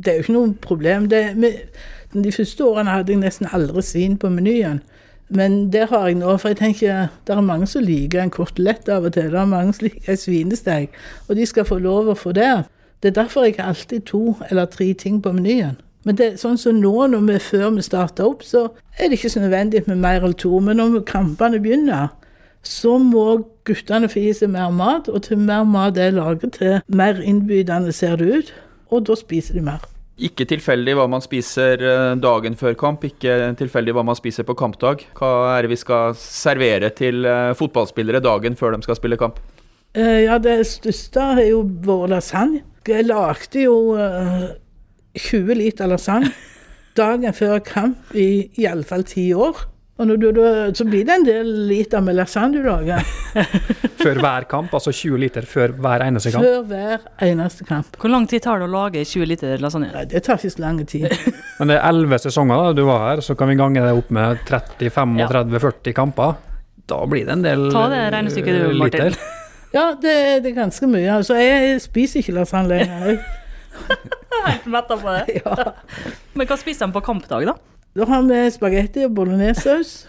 Det 0.00 0.08
er 0.08 0.14
jo 0.16 0.22
ikke 0.22 0.32
noe 0.32 0.54
problem. 0.54 1.08
Det, 1.08 1.36
med, 1.36 1.52
de 2.14 2.32
første 2.32 2.64
årene 2.64 2.90
hadde 2.94 3.12
jeg 3.12 3.20
nesten 3.20 3.48
aldri 3.52 3.82
svin 3.82 4.14
på 4.16 4.30
menyen. 4.32 4.80
Men 5.28 5.70
det 5.72 5.88
har 5.90 6.06
jeg 6.06 6.16
nå, 6.20 6.36
for 6.38 6.48
jeg 6.48 6.56
tenker 6.56 7.08
det 7.26 7.34
er 7.34 7.42
mange 7.44 7.66
som 7.66 7.82
liker 7.84 8.22
en 8.22 8.30
kotelett 8.30 8.88
av 8.88 9.04
og 9.04 9.12
til. 9.12 9.28
Det 9.34 9.40
er 9.40 9.50
mange 9.50 9.74
som 9.74 9.84
liker 9.84 10.14
en 10.14 10.16
svinesteg, 10.22 10.88
og 11.28 11.36
de 11.36 11.46
skal 11.46 11.66
få 11.68 11.78
lov 11.82 12.08
å 12.08 12.16
få 12.16 12.32
det. 12.32 12.64
Det 13.02 13.10
er 13.10 13.22
derfor 13.22 13.44
jeg 13.44 13.58
har 13.58 13.72
alltid 13.74 14.06
to 14.08 14.36
eller 14.50 14.64
tre 14.70 14.92
ting 14.94 15.22
på 15.22 15.32
menyen. 15.32 15.76
Men 16.06 16.16
det, 16.16 16.28
sånn 16.38 16.58
som 16.58 16.78
nå, 16.78 16.94
når 17.10 17.24
vi, 17.26 17.38
før 17.42 17.72
vi 17.74 17.82
starter 17.82 18.28
opp, 18.28 18.44
så 18.46 18.68
er 18.94 19.10
det 19.10 19.18
ikke 19.18 19.32
så 19.32 19.42
nødvendig 19.42 19.82
med 19.88 19.98
mer 19.98 20.20
eller 20.20 20.36
to. 20.38 20.52
Men 20.62 20.78
når 20.78 21.00
kampene 21.08 21.58
begynner, 21.62 22.12
så 22.66 22.94
må 23.02 23.24
guttene 23.66 24.10
få 24.10 24.22
i 24.22 24.32
seg 24.34 24.52
mer 24.54 24.70
mat, 24.74 25.10
og 25.10 25.24
til 25.26 25.42
mer 25.42 25.66
mat 25.66 25.98
er 25.98 26.14
laget, 26.14 26.54
til 26.58 26.78
mer 26.86 27.18
innbydende 27.22 27.94
ser 27.94 28.16
det 28.20 28.30
ut, 28.30 28.54
og 28.94 29.06
da 29.08 29.18
spiser 29.18 29.58
de 29.58 29.64
mer. 29.66 29.82
Ikke 30.16 30.46
tilfeldig 30.48 30.94
hva 30.96 31.04
man 31.12 31.20
spiser 31.20 31.82
eh, 31.84 32.14
dagen 32.22 32.54
før 32.56 32.78
kamp, 32.78 33.02
ikke 33.04 33.50
tilfeldig 33.58 33.92
hva 33.98 34.06
man 34.06 34.16
spiser 34.16 34.46
på 34.48 34.56
kampdag. 34.56 35.04
Hva 35.18 35.32
er 35.52 35.66
det 35.66 35.74
vi 35.74 35.80
skal 35.82 36.14
servere 36.16 36.88
til 36.96 37.26
eh, 37.28 37.52
fotballspillere 37.58 38.22
dagen 38.24 38.56
før 38.56 38.72
de 38.72 38.86
skal 38.86 38.96
spille 38.96 39.18
kamp? 39.20 39.42
Eh, 39.92 40.24
ja, 40.24 40.38
det 40.40 40.62
største 40.70 41.26
er 41.34 41.42
jo 41.50 41.60
vår 41.84 42.08
lasagne. 42.14 42.62
Jeg 42.86 43.06
lagde 43.08 43.64
jo 43.64 43.78
eh, 43.98 44.50
20 45.18 45.56
liter 45.58 45.88
lasagne 45.90 46.30
dagen 46.96 47.34
før 47.36 47.58
kamp 47.64 48.12
i 48.16 48.46
iallfall 48.62 49.04
ti 49.06 49.30
år. 49.36 49.66
Og 49.96 50.08
når 50.10 50.18
du, 50.20 50.26
da, 50.36 50.48
så 50.76 50.84
blir 50.84 51.06
det 51.08 51.14
en 51.14 51.24
del 51.24 51.50
liter 51.70 52.02
med 52.04 52.18
lasagne 52.18 52.58
du 52.58 52.66
lager 52.66 53.00
Før 54.02 54.18
hver 54.20 54.44
kamp, 54.50 54.74
altså 54.76 54.92
20 54.92 55.22
liter 55.22 55.46
før 55.48 55.72
hver 55.72 56.04
eneste 56.04 56.34
kamp. 56.34 56.44
før 56.44 56.66
hver 56.68 57.06
eneste 57.24 57.64
kamp. 57.64 57.96
Hvor 57.96 58.12
lang 58.12 58.26
tid 58.28 58.44
tar 58.44 58.60
det 58.60 58.68
å 58.68 58.72
lage 58.74 59.06
20 59.08 59.30
liter 59.30 59.62
lasagne? 59.64 59.88
Nei, 59.94 60.04
det 60.10 60.20
tar 60.26 60.36
ikke 60.36 60.52
så 60.52 60.62
lang 60.66 60.82
tid. 60.84 61.08
Men 61.58 61.72
det 61.72 61.78
er 61.78 61.88
11 61.88 62.26
sesonger 62.26 62.60
da, 62.60 62.74
du 62.76 62.84
var 62.90 63.06
her, 63.06 63.24
så 63.24 63.38
kan 63.40 63.48
vi 63.48 63.56
gange 63.56 63.86
det 63.86 63.94
opp 63.96 64.12
med 64.12 64.44
30-35-40 64.52 65.96
kamper. 65.96 66.36
Da 66.86 67.00
blir 67.08 67.24
det 67.26 67.34
en 67.34 67.42
del 67.48 67.66
Ta 67.72 67.88
det 67.90 68.04
regnestykket 68.14 68.60
du, 68.60 68.62
eh, 68.68 68.78
Martin. 68.84 69.16
Ja, 69.74 69.90
det, 70.02 70.14
det 70.44 70.50
er 70.52 70.60
ganske 70.62 70.86
mye. 70.90 71.08
Altså, 71.16 71.36
jeg 71.40 71.80
spiser 71.84 72.22
ikke 72.22 72.36
lasagne 72.38 72.68
lenger. 72.78 73.18
Helt 74.46 74.68
metta 74.70 74.98
på 75.00 75.14
det. 75.16 75.40
Men 76.36 76.48
hva 76.48 76.58
spiser 76.60 76.86
han 76.86 76.94
på 76.94 77.02
kampdag, 77.04 77.48
da? 77.48 77.56
Da 77.96 78.06
har 78.10 78.22
vi 78.28 78.42
spagetti 78.52 79.06
og 79.06 79.16
bolognesaus. 79.16 80.06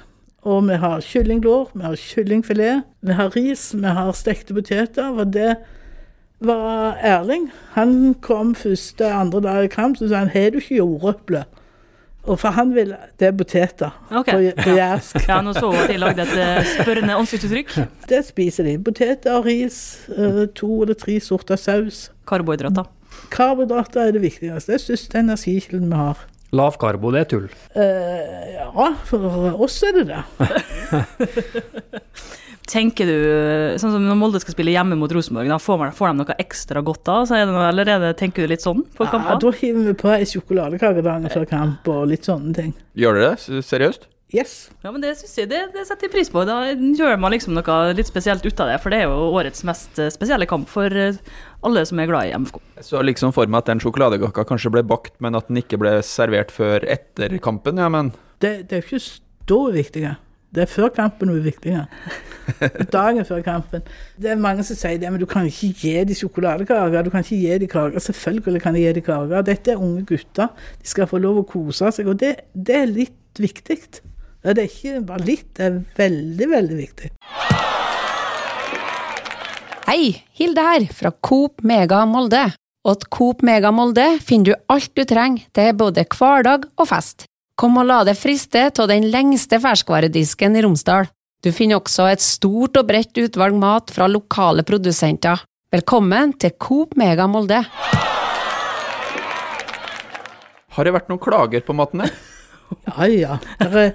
Og 0.48 0.62
vi 0.68 0.78
har 0.80 1.02
kyllinglår, 1.04 1.72
vi 1.74 1.84
har 1.84 1.96
kyllingfilet, 2.00 2.84
vi 3.04 3.16
har 3.18 3.34
ris, 3.36 3.72
vi 3.76 3.88
har 3.98 4.12
stekte 4.16 4.56
poteter. 4.56 5.10
Og 5.12 5.34
det 5.34 5.56
var 6.40 7.00
Erling. 7.04 7.50
Han 7.74 8.14
kom 8.22 8.54
første, 8.56 9.08
andre 9.12 9.42
dag 9.42 9.66
i 9.66 9.72
kamp, 9.74 9.98
så 9.98 10.08
sa 10.08 10.22
han 10.24 10.32
har 10.32 10.54
du 10.54 10.62
ikke 10.62 10.80
jordeple? 10.80 11.44
Og 12.28 12.40
for 12.42 12.52
han 12.56 12.74
vil 12.76 12.92
Det 13.20 13.28
er 13.30 13.36
poteter 13.40 13.94
Ok. 14.12 14.28
på, 14.30 14.40
på 14.64 14.74
jærsk. 14.76 15.20
Ja, 15.30 15.40
nå 15.42 15.54
så 15.56 15.70
at 15.72 15.88
de 15.92 15.98
lagde 16.02 16.26
et 16.26 16.34
eh, 16.44 16.72
spørrende 16.82 17.16
ansiktsuttrykk. 17.16 17.76
Det 18.10 18.20
spiser 18.28 18.68
de. 18.68 18.76
Poteter, 18.84 19.40
ris, 19.46 19.78
eh, 20.12 20.44
to 20.56 20.82
eller 20.84 20.98
tre 21.00 21.20
sorter 21.24 21.56
saus. 21.60 22.10
Karbohydrater. 22.28 22.90
Karbohydrater 23.34 24.08
er 24.08 24.12
det 24.18 24.22
viktigste. 24.26 24.72
Det 24.72 24.76
er 24.80 24.84
største 24.84 25.20
energikilden 25.24 25.88
vi 25.92 25.96
har. 26.00 26.26
Lav 26.56 26.78
karbo, 26.80 27.10
det 27.12 27.26
er 27.26 27.28
tull. 27.28 27.48
Uh, 27.76 27.82
ja, 28.54 28.86
for 29.04 29.58
oss 29.66 29.82
er 29.84 29.98
det 29.98 30.06
det. 30.14 30.22
Tenker 32.68 33.08
du, 33.08 33.18
sånn 33.80 33.94
som 33.96 34.04
når 34.04 34.18
Molde 34.20 34.42
skal 34.44 34.52
spille 34.58 34.74
hjemme 34.74 34.98
mot 35.00 35.12
Rosenborg, 35.16 35.48
da 35.48 35.56
får, 35.62 35.78
man, 35.80 35.94
får 35.96 36.12
de 36.12 36.20
noe 36.20 36.36
ekstra 36.44 36.82
godt 36.84 37.08
av? 37.14 37.24
Så 37.30 37.38
er 37.38 37.46
det 37.48 37.54
noe, 37.56 37.70
eller 37.70 37.88
er 37.94 38.02
det, 38.04 38.12
tenker 38.20 38.44
du 38.44 38.52
litt 38.52 38.66
sånn 38.66 38.84
på 38.98 39.08
Ja, 39.08 39.14
kamper? 39.14 39.40
da 39.40 39.54
hiver 39.62 39.88
vi 39.88 39.96
på 40.02 40.12
ei 40.12 40.28
sjokoladekake 40.28 41.06
dagen 41.06 41.32
før 41.32 41.48
kamp 41.48 41.88
og 41.94 42.06
litt 42.12 42.28
sånne 42.28 42.52
ting. 42.58 42.74
Gjør 43.00 43.16
dere 43.22 43.34
det? 43.38 43.64
Seriøst? 43.64 44.10
Yes. 44.36 44.70
Ja, 44.84 44.92
men 44.92 45.00
det 45.00 45.14
synes 45.16 45.38
jeg, 45.40 45.48
det, 45.48 45.62
det 45.72 45.86
setter 45.88 46.10
jeg 46.10 46.12
pris 46.18 46.30
på. 46.34 46.42
Da 46.44 46.58
gjør 46.76 47.16
man 47.24 47.32
liksom 47.32 47.56
noe 47.56 47.78
litt 47.96 48.10
spesielt 48.10 48.44
ut 48.44 48.60
av 48.60 48.74
det, 48.74 48.76
for 48.84 48.92
det 48.92 49.00
er 49.00 49.08
jo 49.08 49.30
årets 49.40 49.64
mest 49.68 50.02
eh, 50.04 50.12
spesielle 50.12 50.44
kamp 50.50 50.68
for 50.68 50.92
eh, 50.92 51.16
alle 51.64 51.86
som 51.88 52.02
er 52.04 52.10
glad 52.12 52.28
i 52.28 52.36
MFK. 52.36 52.60
Så 52.84 53.00
liksom 53.08 53.32
for 53.32 53.48
meg 53.48 53.64
at 53.64 53.72
den 53.72 53.80
sjokoladekaka 53.80 54.44
kanskje 54.50 54.74
ble 54.76 54.84
bakt, 54.84 55.16
men 55.24 55.40
at 55.40 55.48
den 55.48 55.62
ikke 55.64 55.80
ble 55.80 56.02
servert 56.04 56.52
før 56.52 56.84
etter 56.84 57.40
kampen. 57.40 57.80
Ja, 57.80 57.88
men 57.94 58.12
Det, 58.44 58.68
det 58.68 58.82
er 58.82 58.84
jo 58.84 59.00
ikke 59.00 59.06
da 59.48 59.62
viktig, 59.72 59.78
viktige. 59.80 60.18
Det 60.58 60.64
er 60.66 60.72
før 60.72 60.90
kampen 60.90 61.30
hun 61.30 61.38
er 61.38 61.46
viktige. 61.46 61.84
Dagen 62.94 63.26
før 63.28 63.44
kampen. 63.46 63.84
Det 64.18 64.32
er 64.32 64.40
mange 64.42 64.64
som 64.66 64.78
sier 64.80 64.98
det, 64.98 65.12
men 65.14 65.22
du 65.22 65.28
kan 65.30 65.46
ikke 65.46 65.70
gi 65.78 65.92
dem 66.10 66.18
sjokoladekaker. 66.18 67.06
Du 67.06 67.12
kan 67.14 67.22
ikke 67.22 67.38
gi 67.44 67.60
dem 67.62 67.70
kaker. 67.70 68.02
Selvfølgelig 68.02 68.64
kan 68.64 68.78
jeg 68.80 68.88
gi 68.88 68.96
dem 68.98 69.06
kaker. 69.06 69.46
Dette 69.46 69.76
er 69.76 69.84
unge 69.84 70.02
gutter. 70.10 70.50
De 70.82 70.90
skal 70.90 71.10
få 71.12 71.22
lov 71.22 71.44
å 71.44 71.46
kose 71.46 71.92
seg, 71.94 72.10
og 72.10 72.18
det, 72.24 72.34
det 72.56 72.80
er 72.82 72.90
litt 72.90 73.42
viktig. 73.44 73.78
Ja, 74.42 74.54
Det 74.56 74.64
er 74.64 74.70
ikke 74.72 75.06
bare 75.06 75.26
litt, 75.28 75.48
det 75.58 75.66
er 75.66 75.80
veldig, 75.98 76.50
veldig 76.56 76.78
viktig. 76.82 77.14
Hei, 79.88 80.02
Hilde 80.36 80.64
her, 80.66 80.90
fra 80.94 81.14
Coop 81.22 81.62
Mega 81.68 82.02
Molde. 82.10 82.48
Og 82.88 83.02
til 83.02 83.10
Coop 83.14 83.44
Mega 83.46 83.70
Molde 83.76 84.06
finner 84.24 84.54
du 84.54 84.74
alt 84.74 84.94
du 84.96 85.04
trenger 85.08 85.46
til 85.56 85.74
både 85.78 86.06
hverdag 86.18 86.70
og 86.78 86.88
fest. 86.90 87.28
Kom 87.58 87.80
og 87.82 87.88
la 87.90 88.04
deg 88.06 88.14
friste 88.14 88.68
av 88.70 88.86
den 88.92 89.08
lengste 89.10 89.58
ferskvaredisken 89.58 90.54
i 90.60 90.62
Romsdal. 90.62 91.08
Du 91.42 91.50
finner 91.50 91.80
også 91.80 92.06
et 92.12 92.22
stort 92.22 92.78
og 92.78 92.86
bredt 92.86 93.18
utvalg 93.18 93.58
mat 93.58 93.90
fra 93.96 94.06
lokale 94.06 94.62
produsenter. 94.62 95.42
Velkommen 95.74 96.36
til 96.38 96.54
Coop 96.62 96.94
Mega 97.02 97.26
Molde. 97.26 97.64
har 100.78 100.86
det 100.86 100.94
vært 100.94 101.10
noen 101.10 101.24
klager 101.24 101.66
på 101.66 101.74
maten 101.74 102.06
her? 102.06 102.14
Ja, 102.86 103.08
ja. 103.08 103.36
Er, 103.64 103.94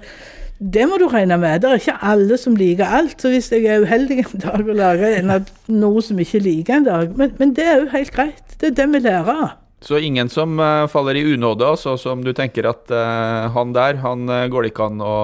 det 0.59 0.85
må 0.89 0.97
du 0.99 1.07
regne 1.07 1.37
med. 1.39 1.61
Det 1.61 1.69
er 1.69 1.79
ikke 1.79 1.97
alle 2.11 2.37
som 2.41 2.59
liker 2.59 2.89
alt. 2.99 3.15
Så 3.21 3.31
hvis 3.31 3.51
jeg 3.53 3.63
er 3.69 3.85
uheldig 3.85 4.25
en 4.25 4.43
dag 4.43 4.59
og 4.59 4.75
lager 4.75 5.43
noe 5.71 6.03
som 6.03 6.19
ikke 6.19 6.41
liker 6.43 6.81
en 6.81 6.87
dag 6.89 7.15
Men, 7.15 7.35
men 7.39 7.53
det 7.55 7.67
er 7.69 7.83
jo 7.83 7.91
helt 7.93 8.11
greit. 8.11 8.57
Det 8.59 8.73
er 8.73 8.79
det 8.81 8.91
vi 8.91 9.05
lærer 9.07 9.31
av. 9.37 9.51
Så 9.83 9.99
ingen 9.99 10.29
som 10.31 10.59
eh, 10.59 10.87
faller 10.87 11.19
i 11.19 11.25
unåde, 11.33 11.67
altså, 11.67 11.97
som 11.99 12.23
du 12.23 12.31
tenker 12.35 12.69
at 12.69 12.91
uh, 12.93 13.51
han 13.51 13.73
der, 13.75 13.99
han 13.99 14.29
uh, 14.31 14.45
går 14.47 14.63
det 14.63 14.73
ikke 14.73 14.91
an 14.91 15.03
å 15.03 15.15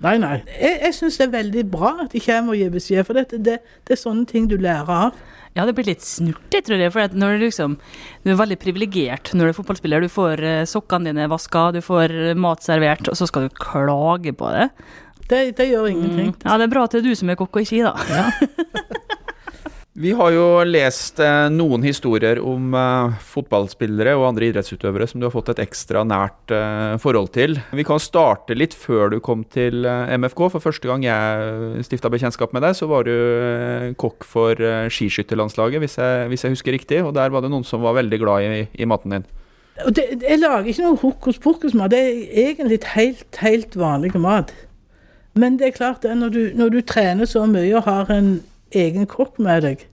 Nei, 0.00 0.14
nei. 0.16 0.38
Jeg, 0.54 0.76
jeg 0.86 0.94
syns 0.96 1.18
det 1.20 1.26
er 1.26 1.32
veldig 1.34 1.62
bra 1.68 1.90
at 2.06 2.14
de 2.14 2.22
kommer 2.24 2.54
og 2.54 2.60
gir 2.62 2.70
beskjed, 2.72 3.02
for 3.04 3.18
det, 3.18 3.42
det, 3.44 3.58
det 3.84 3.92
er 3.92 3.98
sånne 4.00 4.24
ting 4.30 4.46
du 4.48 4.54
lærer 4.56 4.88
av. 4.88 5.18
Ja, 5.58 5.66
det 5.68 5.74
blir 5.76 5.90
litt 5.90 6.06
snurt, 6.06 6.46
jeg 6.54 6.64
tror 6.64 6.80
jeg. 6.80 6.92
For 6.94 7.04
at 7.04 7.12
når 7.18 7.34
du 7.36 7.44
liksom 7.44 7.74
Du 8.22 8.30
er 8.30 8.38
veldig 8.38 8.56
privilegert 8.62 9.32
når 9.34 9.50
du 9.50 9.50
er 9.50 9.58
fotballspiller. 9.58 10.06
Du 10.06 10.08
får 10.08 10.40
sokkene 10.70 11.10
dine 11.10 11.26
vaska, 11.28 11.66
du 11.76 11.82
får 11.84 12.14
mat 12.40 12.64
servert, 12.64 13.10
og 13.12 13.18
så 13.18 13.28
skal 13.28 13.44
du 13.44 13.60
klage 13.60 14.32
på 14.32 14.54
det. 14.54 14.70
Det, 15.30 15.56
det 15.58 15.68
gjør 15.68 15.86
ingenting. 15.86 16.32
Ja, 16.42 16.56
det 16.58 16.70
er 16.70 16.72
bra 16.72 16.86
at 16.88 16.94
det 16.94 17.02
er 17.02 17.10
du 17.10 17.18
som 17.18 17.30
er 17.30 17.36
kokk 17.38 17.60
og 17.60 17.62
ikke 17.62 17.82
jeg, 17.82 17.92
da. 17.92 18.30
Vi 20.00 20.12
har 20.16 20.30
jo 20.32 20.44
lest 20.64 21.18
eh, 21.20 21.50
noen 21.52 21.82
historier 21.84 22.38
om 22.40 22.72
eh, 22.72 23.16
fotballspillere 23.34 24.14
og 24.16 24.30
andre 24.30 24.46
idrettsutøvere 24.48 25.04
som 25.10 25.20
du 25.20 25.26
har 25.26 25.34
fått 25.34 25.50
et 25.52 25.60
ekstra 25.60 26.06
nært 26.08 26.54
eh, 26.56 26.94
forhold 27.02 27.28
til. 27.34 27.58
Vi 27.76 27.84
kan 27.84 28.00
starte 28.00 28.56
litt 28.56 28.72
før 28.72 29.12
du 29.12 29.18
kom 29.20 29.42
til 29.52 29.84
MFK. 29.84 30.40
For 30.54 30.64
første 30.64 30.88
gang 30.88 31.04
jeg 31.04 31.84
stifta 31.84 32.08
bekjentskap 32.12 32.56
med 32.56 32.64
deg, 32.64 32.78
så 32.78 32.88
var 32.88 33.04
du 33.04 33.92
kokk 34.00 34.24
for 34.24 34.64
skiskytterlandslaget, 34.88 35.84
hvis 35.84 35.98
hvis 36.32 36.46
jeg 36.46 36.56
husker 36.56 36.76
riktig. 36.78 37.02
Og 37.04 37.12
der 37.18 37.34
var 37.34 37.44
det 37.44 37.52
noen 37.52 37.66
som 37.68 37.84
var 37.84 37.98
veldig 38.00 38.20
glad 38.22 38.46
i, 38.48 38.64
i 38.72 38.88
maten 38.88 39.18
din. 39.18 39.28
Det, 39.84 40.06
jeg 40.22 40.40
lager 40.40 40.70
ikke 40.70 40.86
noe 40.86 41.00
hokus 41.02 41.40
pokus-mat. 41.44 41.92
Det 41.92 42.00
er 42.00 42.46
egentlig 42.48 42.80
helt, 42.94 43.42
helt 43.44 43.76
vanlig 43.76 44.16
mat. 44.16 44.54
Men 45.36 45.60
det 45.60 45.68
er 45.68 45.76
klart 45.76 46.08
når 46.08 46.32
du, 46.32 46.44
når 46.56 46.72
du 46.72 46.80
trener 46.80 47.28
så 47.28 47.44
mye 47.50 47.74
og 47.76 47.84
har 47.84 48.08
en 48.16 48.38
egen 48.76 49.06
kropp 49.10 49.38
med 49.42 49.64
deg, 49.66 49.86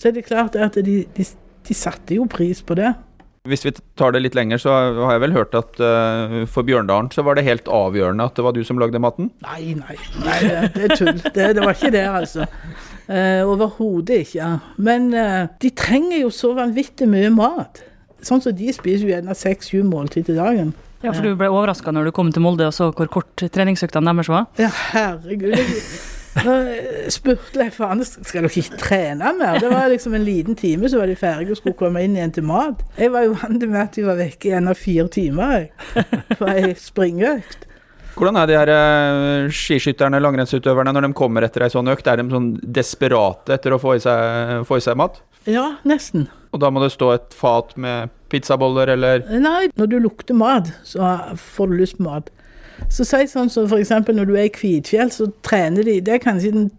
så 0.00 0.10
er 0.10 0.16
det 0.16 0.26
klart 0.26 0.56
at 0.58 0.76
de, 0.76 1.02
de, 1.16 1.26
de 1.68 1.74
satte 1.76 2.16
jo 2.16 2.26
pris 2.30 2.62
på 2.64 2.76
det. 2.78 2.94
Hvis 3.50 3.64
vi 3.66 3.72
tar 3.98 4.12
det 4.14 4.20
litt 4.22 4.36
lenger, 4.38 4.60
så 4.62 4.70
har 5.02 5.16
jeg 5.16 5.22
vel 5.24 5.32
hørt 5.34 5.54
at 5.58 5.80
uh, 5.82 6.42
for 6.46 6.62
Bjørndalen 6.62 7.08
så 7.10 7.24
var 7.26 7.34
det 7.34 7.42
helt 7.48 7.66
avgjørende 7.66 8.28
at 8.30 8.36
det 8.38 8.44
var 8.46 8.54
du 8.54 8.60
som 8.62 8.78
lagde 8.78 9.00
maten? 9.02 9.32
Nei, 9.42 9.74
nei, 9.80 9.96
nei 10.22 10.36
det, 10.46 10.84
er 10.84 10.94
tull. 10.94 11.18
Det, 11.18 11.48
det 11.58 11.64
var 11.64 11.74
ikke 11.74 11.90
det, 11.90 12.04
altså. 12.06 12.46
Uh, 13.08 13.42
Overhodet 13.50 14.28
ikke. 14.28 14.52
Men 14.78 15.10
uh, 15.10 15.50
de 15.58 15.72
trenger 15.74 16.20
jo 16.20 16.30
så 16.30 16.52
vanvittig 16.54 17.10
mye 17.10 17.34
mat. 17.34 17.82
Sånn 18.22 18.44
som 18.44 18.54
de 18.54 18.70
spiser 18.70 19.08
jo 19.08 19.14
gjerne 19.16 19.34
seks-sju 19.34 19.82
måltid 19.90 20.30
til 20.30 20.38
dagen. 20.38 20.70
Ja, 21.02 21.10
for 21.10 21.26
du 21.26 21.34
ble 21.34 21.50
overraska 21.50 21.90
når 21.90 22.08
du 22.08 22.14
kom 22.14 22.30
til 22.30 22.44
Molde 22.44 22.68
og 22.70 22.76
så 22.76 22.92
hvor 22.94 23.10
kort 23.10 23.42
treningsøktene 23.42 24.14
deres 24.14 24.30
var? 24.30 24.46
Ja, 24.62 24.70
herregud. 24.94 25.58
Nå 26.32 26.52
spurte 27.12 27.60
jeg 27.60 27.74
faen, 27.74 28.00
skal 28.08 28.46
dere 28.46 28.62
ikke 28.62 28.78
trene 28.80 29.32
mer? 29.36 29.58
Det 29.60 29.68
var 29.72 29.90
liksom 29.92 30.14
en 30.16 30.24
liten 30.24 30.56
time, 30.58 30.88
så 30.88 31.02
var 31.02 31.10
de 31.10 31.16
ferdige 31.18 31.52
og 31.52 31.60
skulle 31.60 31.76
komme 31.78 32.04
inn 32.04 32.16
igjen 32.16 32.32
til 32.38 32.46
mat. 32.48 32.80
Jeg 32.96 33.12
var 33.12 33.26
jo 33.26 33.34
vant 33.42 33.66
med 33.66 33.80
at 33.82 33.98
de 33.98 34.06
var 34.06 34.16
vekke 34.20 34.48
i 34.48 34.54
en 34.56 34.70
av 34.72 34.80
fire 34.80 35.10
timer 35.12 35.52
jeg, 35.58 35.68
for 36.38 36.48
ei 36.54 36.72
springøkt. 36.78 37.68
Hvordan 38.16 38.36
er 38.36 38.48
de 38.48 38.56
her 38.58 38.70
eh, 38.72 39.52
skiskytterne, 39.56 40.20
langrennsutøverne, 40.20 40.92
når 40.92 41.06
de 41.06 41.12
kommer 41.16 41.46
etter 41.46 41.64
ei 41.64 41.72
sånn 41.72 41.88
økt? 41.92 42.08
Er 42.08 42.20
de 42.20 42.28
sånn 42.32 42.50
desperate 42.60 43.56
etter 43.56 43.72
å 43.72 43.80
få 43.80 43.96
i 43.96 44.02
seg, 44.04 44.66
få 44.68 44.80
i 44.80 44.84
seg 44.84 44.98
mat? 45.00 45.22
Ja, 45.48 45.72
nesten. 45.88 46.28
Og 46.52 46.60
da 46.60 46.68
må 46.68 46.82
det 46.82 46.92
stå 46.92 47.14
et 47.14 47.32
fat 47.36 47.72
med 47.80 48.12
pizzaboller 48.32 48.92
eller 48.92 49.24
Nei, 49.40 49.70
når 49.80 49.88
du 49.88 49.96
lukter 50.04 50.36
mat, 50.36 50.68
så 50.84 51.14
får 51.40 51.72
du 51.72 51.78
lyst 51.80 51.96
på 51.98 52.06
mat. 52.08 52.28
Så 52.90 53.06
si 53.08 53.26
sånn 53.30 53.50
som 53.52 53.68
for 53.70 53.80
eksempel 53.80 54.16
når 54.16 54.28
du 54.28 54.36
er 54.36 54.48
i 54.48 54.52
Kvitfjell, 54.52 55.10
så 55.12 55.30
trener 55.44 55.86
de 55.86 56.00
Det 56.00 56.14
er 56.14 56.22
kanskje 56.22 56.52
den 56.52 56.70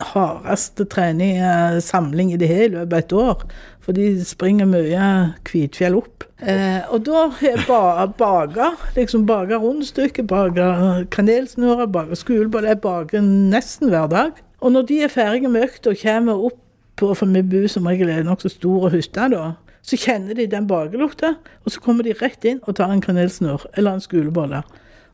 hardeste 0.00 0.84
trening, 0.84 1.38
eh, 1.38 1.78
samling 1.80 2.32
i 2.32 2.36
det 2.36 2.48
hele 2.48 2.78
løpet 2.78 2.92
av 2.92 2.98
et 2.98 3.12
år. 3.12 3.44
For 3.80 3.92
de 3.92 4.24
springer 4.24 4.66
mye 4.66 5.34
Kvitfjell 5.44 5.96
opp. 5.96 6.24
Eh, 6.40 6.82
og 6.92 7.04
da 7.06 7.30
er 7.40 7.64
ba 7.66 8.06
baker, 8.06 8.76
liksom 8.96 9.26
baker 9.26 9.58
rundstykker, 9.62 10.26
baker 10.26 11.06
kanelsnurrer, 11.10 11.86
baker 11.86 12.14
skoleboller. 12.14 12.68
Jeg 12.68 12.80
baker 12.80 13.20
nesten 13.20 13.88
hver 13.88 14.08
dag. 14.08 14.32
Og 14.60 14.72
når 14.72 14.86
de 14.86 15.02
er 15.02 15.08
ferdige 15.08 15.48
med 15.48 15.64
økta 15.64 15.90
og 15.90 16.02
kommer 16.02 16.44
opp 16.50 16.60
på, 16.96 17.14
for 17.14 17.26
vi 17.26 17.42
bor 17.42 17.66
som 17.68 17.86
regel 17.86 18.08
i 18.08 18.22
nokså 18.24 18.50
stor 18.52 18.88
hytte, 18.90 19.28
da, 19.32 19.52
så 19.86 19.96
kjenner 19.96 20.34
de 20.34 20.46
den 20.50 20.66
bakelukta, 20.66 21.36
og 21.64 21.72
så 21.72 21.80
kommer 21.80 22.02
de 22.02 22.16
rett 22.16 22.44
inn 22.44 22.60
og 22.66 22.76
tar 22.76 22.90
en 22.90 23.00
kanelsnurr 23.04 23.68
eller 23.76 23.96
en 23.96 24.00
skolebolle. 24.04 24.62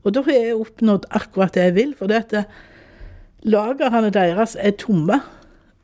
Og 0.02 0.14
da 0.16 0.22
har 0.26 0.38
jeg 0.38 0.58
oppnådd 0.58 1.06
akkurat 1.14 1.54
det 1.54 1.68
jeg 1.68 1.74
vil, 1.78 1.94
for 1.98 2.10
det 2.10 2.24
at 2.24 2.50
lagrene 3.46 4.10
deres 4.14 4.56
er 4.58 4.74
tomme. 4.78 5.20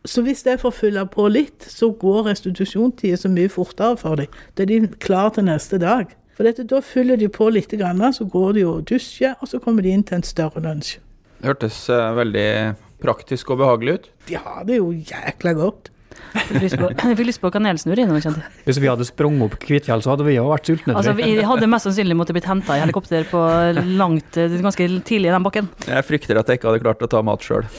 Så 0.09 0.23
hvis 0.25 0.45
jeg 0.47 0.61
får 0.63 0.75
fylle 0.75 1.05
på 1.11 1.27
litt, 1.31 1.67
så 1.69 1.91
går 1.91 2.31
restitusjonstida 2.31 3.19
så 3.19 3.31
mye 3.31 3.51
fortere 3.53 3.99
for 4.01 4.21
dem. 4.21 4.39
Da 4.57 4.65
er 4.65 4.71
de 4.71 4.81
klar 5.03 5.35
til 5.35 5.49
neste 5.49 5.81
dag. 5.83 6.15
For 6.39 6.47
dette, 6.47 6.65
da 6.71 6.79
fyller 6.85 7.19
de 7.19 7.27
på 7.29 7.49
litt, 7.51 7.75
så 7.75 8.25
går 8.25 8.53
de 8.55 8.65
og 8.65 8.87
dusjer, 8.89 9.35
og 9.41 9.51
så 9.51 9.59
kommer 9.59 9.83
de 9.83 9.91
inn 9.91 10.05
til 10.07 10.21
en 10.21 10.27
større 10.27 10.63
lunsj. 10.63 10.99
Det 11.39 11.51
hørtes 11.51 11.89
eh, 11.91 12.15
veldig 12.15 12.51
praktisk 13.03 13.51
og 13.51 13.59
behagelig 13.59 13.95
ut. 13.95 14.07
De 14.29 14.39
har 14.39 14.65
det 14.67 14.79
jo 14.79 14.93
jækla 14.93 15.53
godt. 15.59 15.91
Jeg 16.35 16.47
fikk 16.49 16.63
lyst 17.29 17.41
på, 17.41 17.49
på 17.49 17.53
kanelsnurr. 17.57 18.03
Hvis 18.67 18.81
vi 18.83 18.91
hadde 18.91 19.07
sprunget 19.09 19.47
opp 19.49 19.59
Kvitfjell, 19.63 20.03
så 20.05 20.15
hadde 20.15 20.27
vi 20.29 20.37
jo 20.37 20.49
vært 20.51 20.71
sultne. 20.71 20.97
Altså, 20.99 21.15
vi 21.19 21.31
hadde 21.51 21.71
mest 21.71 21.89
sannsynlig 21.89 22.17
måttet 22.19 22.39
blitt 22.39 22.49
henta 22.51 22.79
i 22.79 22.83
helikopter 22.85 23.29
på 23.31 23.45
langt, 23.99 24.39
eh, 24.41 24.59
ganske 24.63 24.91
tidlig 25.09 25.31
i 25.31 25.35
den 25.35 25.47
bakken. 25.47 25.71
Jeg 25.89 26.09
frykter 26.09 26.41
at 26.41 26.51
jeg 26.51 26.61
ikke 26.61 26.73
hadde 26.73 26.85
klart 26.85 27.05
å 27.05 27.11
ta 27.11 27.25
mat 27.27 27.45
sjøl. 27.45 27.65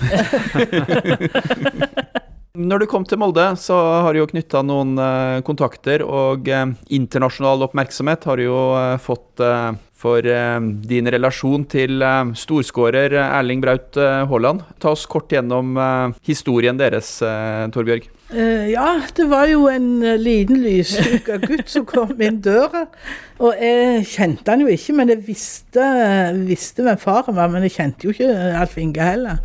Når 2.59 2.81
du 2.81 2.85
kom 2.91 3.05
til 3.07 3.19
Molde, 3.21 3.43
så 3.61 3.75
har 4.03 4.11
du 4.11 4.19
jo 4.19 4.27
knytta 4.27 4.63
noen 4.65 4.97
eh, 4.99 5.39
kontakter, 5.47 6.01
og 6.03 6.49
eh, 6.51 6.65
internasjonal 6.97 7.63
oppmerksomhet 7.69 8.25
har 8.27 8.41
du 8.41 8.47
jo 8.49 8.57
eh, 8.75 8.97
fått 8.99 9.39
eh, 9.45 9.77
for 9.99 10.25
eh, 10.27 10.57
din 10.89 11.07
relasjon 11.13 11.63
til 11.71 12.03
eh, 12.03 12.33
storskårer 12.41 13.15
Erling 13.21 13.63
Braut 13.63 13.99
eh, 14.01 14.25
Haaland. 14.27 14.65
Ta 14.81 14.91
oss 14.95 15.05
kort 15.07 15.31
gjennom 15.31 15.77
eh, 15.79 16.17
historien 16.27 16.79
deres, 16.79 17.13
eh, 17.23 17.67
Torbjørg. 17.75 18.09
Eh, 18.29 18.69
ja, 18.69 19.01
det 19.17 19.25
var 19.29 19.47
jo 19.49 19.63
en 19.67 20.03
eh, 20.05 20.19
liten 20.21 20.59
lysskygga 20.61 21.39
gutt 21.41 21.69
som 21.71 21.85
kom 21.89 22.11
inn 22.21 22.37
døra. 22.45 22.85
Og 23.41 23.55
jeg 23.57 24.03
kjente 24.05 24.53
han 24.53 24.61
jo 24.61 24.69
ikke, 24.69 24.93
men 24.99 25.09
jeg 25.09 25.23
visste, 25.25 25.85
visste 26.45 26.85
hvem 26.85 26.99
faren 27.01 27.37
var. 27.39 27.49
Men 27.49 27.65
jeg 27.65 27.73
kjente 27.79 28.05
jo 28.05 28.13
ikke 28.13 28.29
Alf 28.59 28.77
Inge 28.77 29.07
heller. 29.07 29.39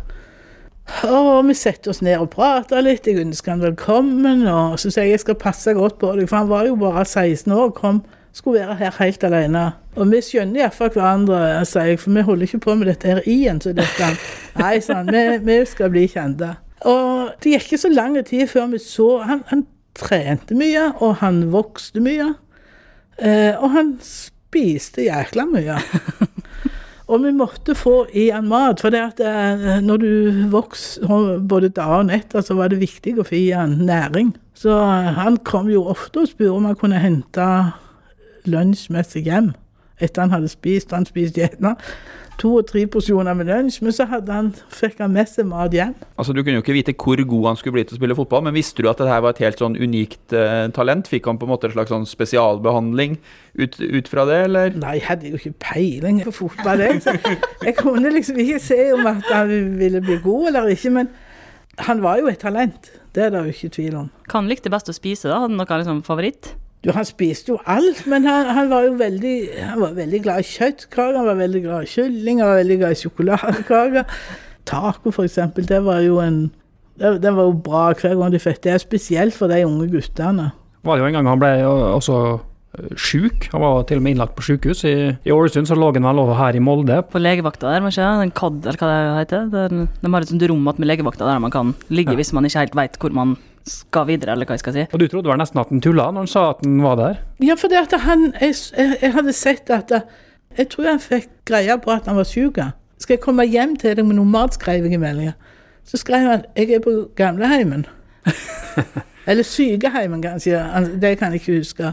Og 1.09 1.47
vi 1.47 1.55
setter 1.57 1.89
oss 1.89 2.03
ned 2.05 2.21
og 2.21 2.29
prater 2.35 2.83
litt. 2.85 3.07
Jeg 3.09 3.23
ønsker 3.23 3.55
han 3.55 3.63
velkommen. 3.65 4.45
Og 4.51 4.77
så 4.77 4.91
sier 4.91 5.07
jeg 5.07 5.17
jeg 5.17 5.23
skal 5.25 5.39
passe 5.41 5.73
godt 5.73 5.97
på 6.03 6.11
deg, 6.19 6.29
for 6.29 6.43
han 6.43 6.51
var 6.51 6.69
jo 6.69 6.77
bare 6.77 7.05
16 7.05 7.55
år. 7.55 7.73
kom, 7.73 8.03
Skulle 8.35 8.67
være 8.67 8.75
her 8.83 8.93
helt 8.99 9.23
alene. 9.23 9.63
Og 9.95 10.11
vi 10.11 10.19
skjønner 10.21 10.61
iallfall 10.61 10.91
hverandre, 10.93 11.39
sier 11.65 11.93
jeg, 11.93 12.03
for 12.03 12.13
vi 12.13 12.27
holder 12.27 12.49
ikke 12.49 12.61
på 12.67 12.75
med 12.75 12.91
dette 12.91 13.15
her 13.15 13.25
igjen. 13.25 13.63
Så 13.63 13.73
dette. 13.73 14.11
Nei, 14.61 14.77
sånn, 14.83 15.09
vi, 15.09 15.25
vi 15.41 15.57
skal 15.65 15.89
bli 15.89 16.05
kjente. 16.11 16.53
Og 16.85 17.33
det 17.41 17.55
gikk 17.55 17.71
ikke 17.71 17.81
så 17.81 17.91
lang 17.93 18.17
tid 18.27 18.45
før 18.51 18.69
vi 18.73 18.81
så 18.81 19.09
Han, 19.25 19.43
han 19.51 19.65
trente 19.95 20.55
mye, 20.57 20.89
og 20.99 21.19
han 21.21 21.45
vokste 21.53 22.03
mye. 22.03 22.33
Eh, 23.15 23.55
og 23.55 23.71
han 23.71 23.93
spiste 24.03 25.05
jækla 25.07 25.45
mye. 25.47 25.77
og 27.09 27.23
vi 27.23 27.31
måtte 27.35 27.75
få 27.79 27.95
i 28.13 28.27
han 28.33 28.49
mat, 28.51 28.83
for 28.83 28.93
det 28.93 29.03
at 29.05 29.23
eh, 29.23 29.79
når 29.85 30.03
du 30.03 30.41
vokser 30.51 31.39
både 31.47 31.71
dag 31.71 32.01
og 32.01 32.09
natt, 32.11 32.35
så 32.35 32.57
var 32.59 32.73
det 32.73 32.83
viktig 32.83 33.15
å 33.17 33.27
få 33.27 33.39
i 33.39 33.49
han 33.55 33.79
næring. 33.87 34.35
Så 34.57 34.75
eh, 34.75 35.13
han 35.15 35.39
kom 35.47 35.71
jo 35.71 35.87
ofte 35.91 36.25
og 36.25 36.31
spurte 36.33 36.53
om 36.53 36.67
han 36.69 36.79
kunne 36.79 37.01
hente 37.01 37.47
lunsj 38.45 38.89
med 38.93 39.07
seg 39.09 39.31
hjem 39.31 39.53
etter 40.03 40.25
han 40.25 40.35
hadde 40.35 40.51
spist. 40.51 40.91
Han 40.91 41.07
spiste 41.07 41.39
gjerne 41.39 41.75
to 42.41 42.51
og 42.59 42.67
tre 42.69 42.83
porsjoner 42.91 43.35
med 43.37 43.47
lunsj, 43.49 43.81
men 43.85 43.95
så 43.95 44.07
hadde 44.09 44.33
han, 44.33 44.49
fikk 44.73 44.99
han 45.03 45.13
med 45.15 45.29
seg 45.29 45.47
mat 45.49 45.73
hjem. 45.73 45.93
Altså, 46.17 46.33
Du 46.35 46.41
kunne 46.41 46.59
jo 46.59 46.63
ikke 46.63 46.75
vite 46.75 46.95
hvor 46.97 47.21
god 47.21 47.47
han 47.51 47.59
skulle 47.59 47.77
bli 47.77 47.85
til 47.87 47.97
å 47.97 47.99
spille 48.01 48.17
fotball, 48.17 48.43
men 48.47 48.55
visste 48.57 48.83
du 48.83 48.89
at 48.91 48.99
dette 49.01 49.19
var 49.25 49.35
et 49.35 49.43
helt 49.45 49.61
sånn 49.61 49.77
unikt 49.79 50.35
eh, 50.35 50.65
talent? 50.75 51.09
Fikk 51.11 51.29
han 51.29 51.39
på 51.41 51.47
en 51.47 51.53
måte 51.53 51.69
en 51.69 51.75
slags 51.75 51.93
sånn 51.93 52.07
spesialbehandling 52.09 53.17
ut, 53.61 53.79
ut 53.79 54.11
fra 54.11 54.25
det, 54.29 54.41
eller? 54.49 54.75
Nei, 54.81 54.97
jeg 54.99 55.07
hadde 55.09 55.31
jo 55.31 55.39
ikke 55.39 55.55
peiling 55.69 56.21
på 56.25 56.35
fotball. 56.43 56.83
Jeg, 56.85 57.37
jeg 57.63 57.77
kunne 57.79 58.11
liksom 58.13 58.41
ikke 58.43 58.59
se 58.63 58.81
om 58.97 59.07
at 59.13 59.31
han 59.31 59.55
ville 59.79 60.03
bli 60.03 60.19
god 60.25 60.51
eller 60.51 60.73
ikke, 60.75 60.93
men 60.99 61.09
han 61.87 62.03
var 62.03 62.21
jo 62.21 62.29
et 62.31 62.39
talent. 62.43 62.91
Det 63.15 63.23
er 63.25 63.31
det 63.31 63.45
jo 63.45 63.55
ikke 63.55 63.73
tvil 63.77 63.97
om. 64.03 64.11
Hva 64.27 64.41
han 64.41 64.51
likte 64.51 64.71
best 64.71 64.91
å 64.91 64.95
spise, 64.95 65.29
da? 65.31 65.39
Hadde 65.43 65.53
han 65.53 65.59
noe 65.61 65.79
liksom, 65.81 66.03
favoritt? 66.07 66.53
Du, 66.85 66.91
han 66.93 67.05
spiste 67.07 67.49
jo 67.49 67.55
alt, 67.65 68.03
men 68.05 68.27
han, 68.29 68.45
han, 68.53 68.67
var 68.69 68.83
jo 68.85 68.91
veldig, 68.99 69.35
han 69.71 69.79
var 69.81 69.95
veldig 69.97 70.19
glad 70.21 70.43
i 70.43 70.49
kjøttkaker, 70.51 71.15
han 71.17 71.25
var 71.25 71.39
veldig 71.39 71.61
glad 71.63 71.87
i 71.87 71.89
kylling, 71.89 72.43
han 72.43 72.51
var 72.51 72.59
veldig 72.61 72.77
glad 72.83 72.93
i 72.93 72.99
sjokoladekaker. 72.99 74.19
Taco, 74.69 75.13
for 75.13 75.25
eksempel, 75.25 75.65
det 75.69 75.81
var 75.85 76.03
jo 76.05 76.19
en 76.21 76.43
det, 76.95 77.17
det 77.23 77.31
var 77.35 77.49
jo 77.49 77.55
bra 77.65 77.87
hver 77.97 78.13
gang 78.19 78.31
de 78.31 78.39
fikk 78.39 78.61
det. 78.63 78.75
Er 78.75 78.83
Spesielt 78.83 79.35
for 79.35 79.51
de 79.51 79.63
unge 79.67 79.89
guttene. 79.91 80.51
Var 80.85 80.95
det 80.95 81.03
jo 81.03 81.07
en 81.09 81.17
gang 81.17 81.27
han 81.27 81.41
ble 81.41 81.49
også 81.65 82.19
eh, 82.77 82.93
sjuk. 82.95 83.49
Han 83.51 83.65
var 83.65 83.81
til 83.89 83.99
og 83.99 84.05
med 84.05 84.15
innlagt 84.15 84.37
på 84.37 84.45
sykehus. 84.47 84.85
I, 84.87 84.93
i 85.25 85.33
Ålesund 85.33 85.67
så 85.67 85.75
lå 85.75 85.89
han 85.97 86.07
vel 86.07 86.21
over 86.23 86.37
her 86.39 86.55
i 86.55 86.61
Molde. 86.63 87.01
På 87.09 87.19
legevakta 87.19 87.73
der, 87.73 87.83
kanskje? 87.83 88.07
Den 88.21 88.31
KAD, 88.37 88.61
eller 88.69 88.79
hva 88.79 88.93
det 88.93 89.17
heter? 89.25 89.49
Der, 89.51 89.75
de 89.89 90.13
har 90.13 90.23
et 90.23 90.31
sånt 90.31 90.47
rom 90.53 90.63
med 90.69 90.87
legevakta 90.87 91.27
der 91.27 91.43
man 91.43 91.51
kan 91.57 91.75
ligge 91.89 92.15
Ja. 92.15 92.21
hvis 92.21 92.31
man 92.37 92.47
ikke 92.47 92.63
helt 92.63 92.79
veit 92.79 93.01
hvor 93.01 93.17
man 93.17 93.35
skal 93.65 94.05
videre, 94.07 94.35
eller 94.35 94.45
hva 94.45 94.57
jeg 94.57 94.61
skal 94.61 94.75
si. 94.75 94.85
Og 94.93 95.01
du 95.01 95.07
trodde 95.09 95.31
vel 95.31 95.39
nesten 95.41 95.61
at 95.61 95.71
han 95.73 95.81
tulla 95.81 96.09
når 96.11 96.25
han 96.25 96.31
sa 96.31 96.45
at 96.53 96.63
han 96.63 96.77
var 96.85 96.99
der? 96.99 97.19
Ja, 97.43 97.57
for 97.57 97.71
det 97.71 97.81
at 97.81 97.95
han 98.05 98.27
jeg, 98.41 98.53
jeg, 98.77 99.11
hadde 99.15 99.33
sett 99.33 99.69
at 99.73 99.91
Jeg 100.57 100.69
tror 100.71 100.87
han 100.87 101.01
fikk 101.03 101.27
greie 101.45 101.75
på 101.83 101.91
at 101.91 102.05
han 102.07 102.15
var 102.15 102.23
syk. 102.23 102.61
Skal 103.01 103.17
jeg 103.17 103.23
komme 103.25 103.43
hjem 103.43 103.75
til 103.75 103.97
deg 103.97 104.05
med 104.07 104.15
noe 104.15 104.29
mat, 104.29 104.55
skrev 104.55 104.85
jeg 104.85 104.95
i 104.95 105.01
meldinga. 105.01 105.33
Så 105.83 105.99
skrev 105.99 106.29
han 106.29 106.45
jeg 106.55 106.77
er 106.77 106.79
på 106.79 106.93
gamleheimen. 107.15 107.85
Eller 109.29 109.43
sykeheimen, 109.43 110.21
kanskje. 110.21 110.61
Det 111.01 111.17
kan 111.19 111.33
jeg 111.33 111.41
ikke 111.41 111.57
huske. 111.57 111.91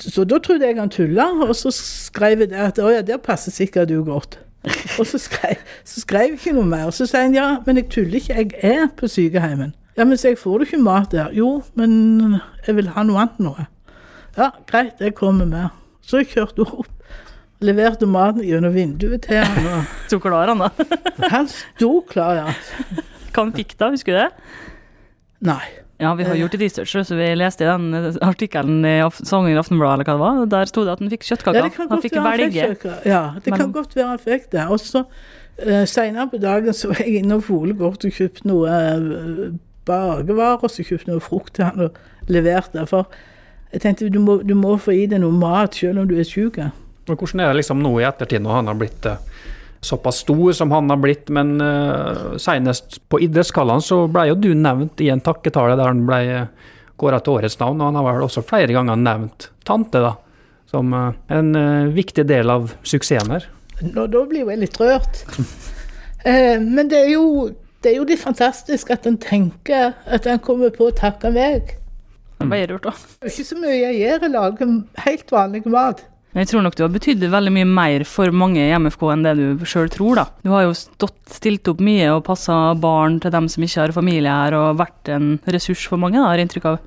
Så 0.00 0.24
da 0.24 0.38
trodde 0.38 0.66
jeg 0.66 0.80
han 0.80 0.90
tulla, 0.90 1.28
og 1.46 1.54
så 1.56 1.70
skrev 1.72 2.42
jeg 2.44 2.52
at 2.52 2.80
å 2.82 2.90
ja, 2.92 3.04
der 3.06 3.22
passer 3.22 3.54
sikkert 3.54 3.88
du 3.88 4.02
godt. 4.04 4.40
Og 4.98 5.06
så 5.06 5.18
skrev, 5.18 5.62
så 5.84 6.02
skrev 6.02 6.32
jeg 6.32 6.40
ikke 6.40 6.56
noe 6.56 6.66
mer. 6.66 6.90
Så 6.90 7.06
sier 7.06 7.28
han 7.28 7.36
ja, 7.36 7.48
men 7.66 7.78
jeg 7.80 7.90
tuller 7.92 8.18
ikke, 8.18 8.34
jeg 8.34 8.72
er 8.74 8.88
på 8.96 9.08
sykeheimen. 9.08 9.76
Ja, 9.96 10.04
men 10.04 10.18
så 10.20 10.28
jeg 10.32 10.38
får 10.38 10.58
du 10.60 10.64
ikke 10.66 10.82
mat 10.84 11.10
der? 11.14 11.30
Jo, 11.32 11.62
men 11.78 12.40
jeg 12.66 12.76
vil 12.76 12.90
ha 12.92 13.04
noe 13.06 13.22
annet 13.22 13.38
noe. 13.40 13.66
Ja, 14.36 14.50
greit, 14.68 14.98
jeg 15.00 15.14
kommer 15.16 15.48
med. 15.48 15.70
Så 16.04 16.20
jeg 16.20 16.28
kjørte 16.34 16.66
opp, 16.66 16.90
leverte 17.64 18.04
maten 18.06 18.44
gjennom 18.44 18.74
vinduet 18.76 19.24
til 19.24 19.40
han, 19.40 19.70
og 19.72 19.94
Så 20.12 20.18
klar 20.20 20.52
han, 20.52 20.60
da. 20.60 20.68
han 21.34 21.48
sto 21.48 22.02
klar, 22.10 22.36
ja. 22.42 23.00
Hva 23.32 23.46
han 23.46 23.54
fikk 23.56 23.72
da, 23.80 23.88
husker 23.94 24.12
du 24.12 24.20
det? 24.20 24.28
Nei. 25.48 25.62
Ja, 25.96 26.10
vi 26.12 26.26
har 26.28 26.36
gjort 26.36 26.52
et 26.58 26.60
research, 26.60 26.92
så 27.08 27.16
vi 27.16 27.30
leste 27.40 27.64
i 27.64 27.68
den 27.70 27.86
eh, 27.96 28.18
artikkelen 28.20 28.84
i 28.84 28.98
Af- 29.00 29.22
Sanger 29.24 29.54
i 29.54 29.56
Aftenbladet, 29.56 30.02
eller 30.02 30.10
hva 30.10 30.16
det 30.16 30.20
var. 30.44 30.50
Der 30.52 30.68
sto 30.68 30.82
det 30.84 30.92
at 30.92 31.00
han 31.00 31.08
fikk 31.14 31.24
kjøttkaker. 31.24 31.56
Ja, 31.56 31.64
det 31.64 31.72
kan 31.78 31.88
han 31.88 32.02
fikk 32.04 32.18
velge. 32.20 32.66
Ja, 33.08 33.22
det 33.40 33.48
Men- 33.54 33.60
kan 33.62 33.72
godt 33.72 33.96
være 33.96 34.10
han 34.12 34.20
fikk 34.20 34.50
det. 34.52 34.66
Og 34.68 34.82
så 34.84 35.06
uh, 35.06 35.84
seinere 35.88 36.28
på 36.34 36.40
dagen 36.42 36.76
så 36.76 36.90
var 36.92 37.00
jeg 37.00 37.22
inne 37.22 37.38
og 37.40 37.46
Fole 37.48 37.72
godt 37.80 38.04
og 38.04 38.12
kjøpte 38.12 38.44
noe 38.44 38.68
uh, 38.68 39.56
bakevarer, 39.86 40.70
så 40.70 40.84
kjøpte 40.86 41.12
noe 41.12 41.24
frukt 41.24 41.56
til 41.56 41.68
han 41.68 41.88
og 41.88 41.98
leverte. 42.32 42.84
For 42.90 43.08
jeg 43.72 43.82
tenkte 43.84 44.10
du 44.12 44.20
må, 44.22 44.40
du 44.46 44.54
må 44.58 44.76
få 44.80 44.94
i 44.96 45.06
deg 45.10 45.22
noe 45.22 45.34
mat 45.34 45.78
selv 45.78 46.02
om 46.02 46.10
du 46.10 46.16
er 46.18 46.28
syk. 46.28 46.60
Men 47.06 47.18
hvordan 47.18 47.42
er 47.42 47.52
det 47.52 47.62
liksom 47.62 47.82
nå 47.84 47.92
i 48.00 48.06
ettertid, 48.08 48.42
når 48.42 48.58
han 48.58 48.70
har 48.70 48.78
blitt 48.80 49.06
eh, 49.06 49.20
såpass 49.86 50.22
stor 50.24 50.54
som 50.58 50.74
han 50.74 50.90
har 50.90 51.00
blitt? 51.02 51.30
Men 51.34 51.56
uh, 51.62 52.34
senest 52.42 53.00
på 53.10 53.20
idrettsgallaen 53.26 53.84
så 53.84 54.04
ble 54.10 54.28
jo 54.32 54.38
du 54.40 54.50
nevnt 54.58 55.02
i 55.04 55.10
en 55.14 55.22
takketale 55.22 55.78
der 55.78 55.92
han 55.92 56.06
ble 56.08 56.22
uh, 56.26 56.72
kåra 56.98 57.20
til 57.20 57.36
årets 57.36 57.58
navn, 57.60 57.80
og 57.80 57.90
han 57.90 58.00
har 58.00 58.08
vel 58.08 58.26
også 58.26 58.44
flere 58.46 58.72
ganger 58.74 58.98
nevnt 58.98 59.50
tante, 59.68 60.02
da. 60.02 60.16
Som 60.70 60.90
uh, 60.96 61.12
en 61.30 61.52
uh, 61.54 61.92
viktig 61.94 62.26
del 62.26 62.50
av 62.50 62.72
suksessen 62.82 63.36
her. 63.36 63.46
Nå, 63.84 64.06
da 64.08 64.22
blir 64.26 64.42
jo 64.42 64.50
jeg 64.50 64.64
litt 64.64 64.82
rørt. 64.82 65.24
Eh, 66.26 66.56
men 66.58 66.88
det 66.90 66.98
er, 67.04 67.10
jo, 67.12 67.52
det 67.86 67.92
er 67.94 68.00
jo 68.00 68.04
litt 68.08 68.18
fantastisk 68.22 68.90
at 68.90 69.06
han 69.06 69.16
tenker 69.22 69.94
at 70.10 70.26
han 70.26 70.42
kommer 70.42 70.72
på 70.74 70.88
å 70.90 70.94
takke 70.98 71.30
meg. 71.34 71.76
Hva 72.42 72.58
gjør 72.58 72.74
du, 72.74 72.78
da. 72.90 72.92
Det 73.22 73.30
er 73.30 73.32
ikke 73.32 73.46
så 73.48 73.56
mye 73.62 73.76
jeg 73.78 73.96
gjør, 74.02 74.20
jeg 74.26 74.32
lager 74.34 74.72
helt 75.06 75.30
vanlig 75.32 75.62
mat. 75.72 76.02
Men 76.34 76.42
jeg 76.44 76.50
tror 76.50 76.64
nok 76.66 76.74
du 76.76 76.82
har 76.84 76.90
betydd 76.92 77.22
veldig 77.32 77.52
mye 77.54 77.68
mer 77.70 78.02
for 78.04 78.28
mange 78.36 78.60
i 78.60 78.74
MFK 78.76 79.06
enn 79.14 79.22
det 79.24 79.32
du 79.38 79.62
sjøl 79.64 79.88
tror, 79.94 80.18
da. 80.18 80.26
Du 80.44 80.50
har 80.52 80.66
jo 80.66 80.74
stått, 80.76 81.14
stilt 81.32 81.70
opp 81.72 81.80
mye 81.80 82.10
og 82.12 82.26
passa 82.26 82.58
barn 82.76 83.16
til 83.24 83.32
dem 83.32 83.46
som 83.48 83.64
ikke 83.64 83.86
har 83.86 83.94
familie 83.96 84.28
her, 84.28 84.52
og 84.58 84.76
vært 84.82 85.08
en 85.14 85.30
ressurs 85.48 85.86
for 85.88 85.96
mange, 86.02 86.18
da, 86.20 86.26
har 86.28 86.36
jeg 86.42 86.50
inntrykk 86.50 86.68
av. 86.74 86.82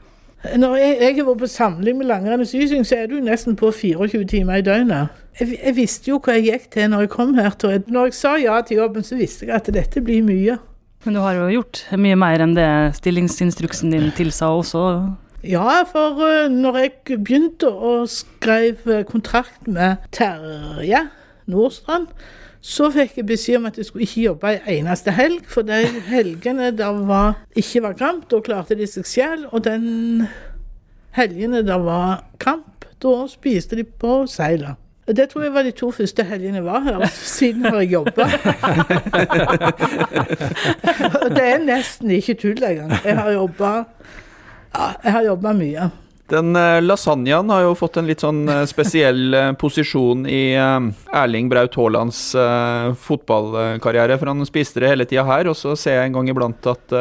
Når 0.55 0.75
jeg, 0.79 0.91
jeg 1.01 1.15
har 1.17 1.25
vært 1.31 1.41
på 1.41 1.49
samling 1.51 1.97
med 1.99 2.07
langrenn 2.11 2.45
og 2.45 2.47
sysyng, 2.47 2.85
så 2.87 3.01
er 3.01 3.09
du 3.11 3.17
nesten 3.25 3.57
på 3.59 3.73
24 3.75 4.21
timer 4.29 4.61
i 4.61 4.67
døgnet. 4.69 5.17
Jeg, 5.41 5.57
jeg 5.57 5.75
visste 5.81 6.13
jo 6.13 6.21
hva 6.23 6.37
jeg 6.37 6.45
gikk 6.51 6.69
til 6.77 6.93
når 6.93 7.07
jeg 7.07 7.11
kom 7.17 7.33
her. 7.41 7.49
til- 7.59 7.81
Når 7.89 8.11
jeg 8.11 8.19
sa 8.21 8.35
ja 8.39 8.61
til 8.61 8.77
jobben, 8.83 9.03
så 9.03 9.17
visste 9.19 9.49
jeg 9.49 9.55
at 9.57 9.67
dette 9.73 9.99
blir 10.05 10.21
mye. 10.23 10.59
Men 11.05 11.15
du 11.15 11.21
har 11.23 11.37
jo 11.37 11.47
gjort 11.53 11.85
mye 11.95 12.17
mer 12.19 12.43
enn 12.43 12.57
det 12.57 12.69
stillingsinstruksen 12.97 13.93
din 13.93 14.09
tilsa 14.17 14.49
også. 14.51 14.83
Ja, 15.47 15.85
for 15.87 16.19
uh, 16.19 16.49
når 16.51 16.81
jeg 16.81 17.19
begynte 17.23 17.69
å 17.71 18.01
skrive 18.11 19.05
kontrakt 19.07 19.69
med 19.71 20.03
Terje 20.11 21.05
Nordstrand, 21.47 22.09
så 22.59 22.89
fikk 22.91 23.21
jeg 23.21 23.27
beskjed 23.29 23.61
om 23.61 23.69
at 23.69 23.79
jeg 23.79 23.87
skulle 23.87 24.03
ikke 24.03 24.25
jobbe 24.25 24.51
en 24.57 24.67
eneste 24.73 25.13
helg, 25.15 25.45
for 25.47 25.63
de 25.63 25.79
helgene 26.09 26.73
der 26.75 26.99
var, 27.07 27.39
ikke 27.55 27.85
var 27.87 27.95
kamp, 28.01 28.27
da 28.27 28.41
klarte 28.43 28.75
de 28.75 28.87
seg 28.89 29.07
selv, 29.07 29.47
og 29.55 29.63
den 29.63 30.27
helgene 31.15 31.63
der 31.63 31.79
var 31.87 32.25
kamp, 32.43 32.83
da 32.99 33.15
spiste 33.31 33.79
de 33.79 33.87
på 33.87 34.25
seilet. 34.27 34.75
Og 35.09 35.15
Det 35.15 35.29
tror 35.29 35.43
jeg 35.43 35.53
var 35.53 35.63
de 35.65 35.71
to 35.71 35.91
første 35.91 36.23
helgene 36.23 36.55
jeg 36.59 36.65
var 36.65 36.79
her, 36.85 37.05
siden 37.09 37.65
har 37.65 37.79
jeg 37.81 37.91
jobba. 37.91 38.25
Det 41.35 41.45
er 41.45 41.57
nesten 41.65 42.11
ikke 42.13 42.33
tull 42.37 42.63
engang. 42.63 42.91
Jeg 43.05 43.17
har 43.17 43.31
jobba 43.33 43.71
ja, 44.75 44.85
jeg 45.03 45.11
har 45.11 45.21
jobba 45.25 45.53
mye. 45.57 45.89
Den 46.29 46.55
eh, 46.55 46.81
lasagnaen 46.81 47.49
har 47.49 47.63
jo 47.65 47.75
fått 47.77 47.97
en 47.97 48.05
litt 48.09 48.21
sånn 48.21 48.43
eh, 48.49 48.61
spesiell 48.69 49.33
eh, 49.33 49.51
posisjon 49.57 50.27
i 50.29 50.53
Erling 50.53 51.49
Braut 51.49 51.73
Haalands 51.79 52.19
fotballkarriere, 53.01 54.17
for 54.19 54.29
han 54.29 54.45
spiste 54.45 54.83
det 54.83 54.91
hele 54.91 55.07
tida 55.09 55.23
her. 55.25 55.49
Og 55.49 55.57
så 55.57 55.73
ser 55.79 55.97
jeg 55.97 56.09
en 56.09 56.19
gang 56.19 56.29
iblant 56.29 56.69
at 56.69 56.93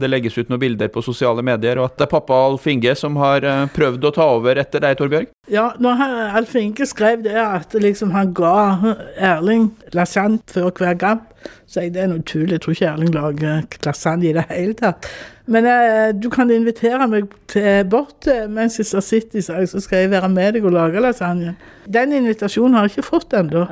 det 0.00 0.10
legges 0.10 0.36
ut 0.38 0.50
noen 0.52 0.62
bilder 0.62 0.90
på 0.92 1.02
sosiale 1.04 1.42
medier, 1.46 1.80
og 1.80 1.90
at 1.90 1.98
det 1.98 2.06
er 2.06 2.12
pappa 2.12 2.38
Alf 2.46 2.66
Inge 2.70 2.94
som 2.98 3.18
har 3.20 3.44
prøvd 3.74 4.06
å 4.06 4.14
ta 4.14 4.28
over 4.36 4.60
etter 4.62 4.84
deg, 4.84 4.98
Torbjørg. 5.00 5.30
Ja, 5.50 5.68
når 5.82 6.04
Alf 6.40 6.54
Inge 6.58 6.86
skrev 6.88 7.24
det 7.26 7.38
at 7.42 7.74
liksom 7.74 8.14
han 8.14 8.32
ga 8.36 8.96
Erling 9.16 9.70
lasagne 9.96 10.42
før 10.52 10.70
hver 10.76 10.98
kamp, 11.00 11.26
så 11.66 11.82
jeg 11.82 11.94
det 11.96 12.02
er 12.04 12.10
noe 12.12 12.22
tull. 12.22 12.50
Jeg 12.54 12.62
tror 12.62 12.76
ikke 12.76 12.90
Erling 12.92 13.14
lager 13.14 13.78
lasagne 13.86 14.28
i 14.28 14.34
det 14.36 14.44
hele 14.52 14.76
tatt. 14.78 15.08
Men 15.50 15.66
eh, 15.70 16.10
du 16.14 16.28
kan 16.30 16.50
invitere 16.50 17.06
meg 17.10 17.30
til 17.50 17.84
bort 17.90 18.26
sitter 18.26 19.38
i 19.38 19.42
sag, 19.42 19.66
så 19.70 19.82
skal 19.82 20.04
jeg 20.04 20.12
være 20.14 20.30
med 20.30 20.56
deg 20.56 20.66
og 20.66 20.74
lage 20.74 21.02
lasagne. 21.02 21.56
Den 21.86 22.14
invitasjonen 22.14 22.78
har 22.78 22.86
jeg 22.86 22.96
ikke 22.96 23.10
fått 23.10 23.34
ennå. 23.38 23.66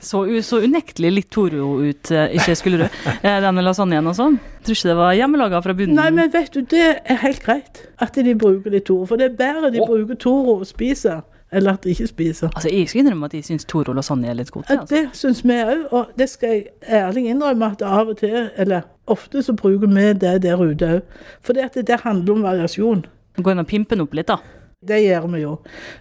Så, 0.00 0.24
så 0.44 0.60
unektelig 0.64 1.10
litt 1.14 1.28
Toro 1.32 1.78
ut, 1.80 2.10
eh, 2.10 2.34
ikke 2.36 2.56
skulle 2.58 2.80
du? 2.82 3.00
Eh, 3.22 3.38
Denne 3.44 3.62
lasagnen 3.64 4.10
og 4.10 4.16
sånn. 4.18 4.38
Tror 4.66 4.76
ikke 4.76 4.90
det 4.90 4.96
var 4.98 5.16
hjemmelaga 5.16 5.60
fra 5.64 5.74
bunnen. 5.78 5.96
Nei, 5.98 6.10
men 6.14 6.32
vet 6.34 6.52
du, 6.54 6.60
det 6.66 6.84
er 6.98 7.20
helt 7.22 7.44
greit 7.44 7.84
at 8.02 8.18
de 8.18 8.34
bruker 8.38 8.74
litt 8.74 8.88
Toro. 8.88 9.06
For 9.08 9.20
det 9.20 9.30
er 9.30 9.38
bedre 9.38 9.72
de 9.74 9.82
bruker 9.84 10.18
Toro 10.20 10.58
og 10.60 10.68
spiser, 10.68 11.22
eller 11.52 11.72
at 11.72 11.84
de 11.84 11.88
ikke 11.88 12.06
spiser. 12.06 12.48
Altså, 12.54 12.68
Jeg 12.68 12.88
skal 12.88 13.00
innrømme 13.00 13.24
at 13.26 13.34
jeg 13.34 13.44
syns 13.44 13.66
og 13.74 14.04
Sonja 14.04 14.30
er 14.30 14.34
litt 14.34 14.50
gode. 14.50 14.66
Altså. 14.68 14.94
det 14.94 15.08
syns 15.12 15.44
vi 15.44 15.52
òg, 15.52 15.86
og 15.92 16.06
det 16.18 16.28
skal 16.28 16.48
jeg 16.48 16.66
ærlig 16.88 17.28
innrømme 17.28 17.70
at 17.72 17.82
av 17.82 18.08
og 18.08 18.16
til, 18.18 18.50
eller 18.56 18.80
ofte, 19.06 19.42
så 19.42 19.52
bruker 19.52 19.86
vi 19.86 20.12
det 20.12 20.42
der 20.42 20.56
ute 20.60 20.86
òg. 20.86 21.00
For 21.40 21.52
det 21.52 22.00
handler 22.04 22.32
om 22.32 22.42
variasjon. 22.42 23.06
Gå 23.42 23.50
inn 23.50 23.58
og 23.58 23.66
pimpe 23.66 23.94
den 23.94 24.04
opp 24.04 24.14
litt, 24.14 24.28
da. 24.28 24.36
Det 24.88 25.00
gjør 25.02 25.26
vi 25.26 25.40
jo. 25.40 25.56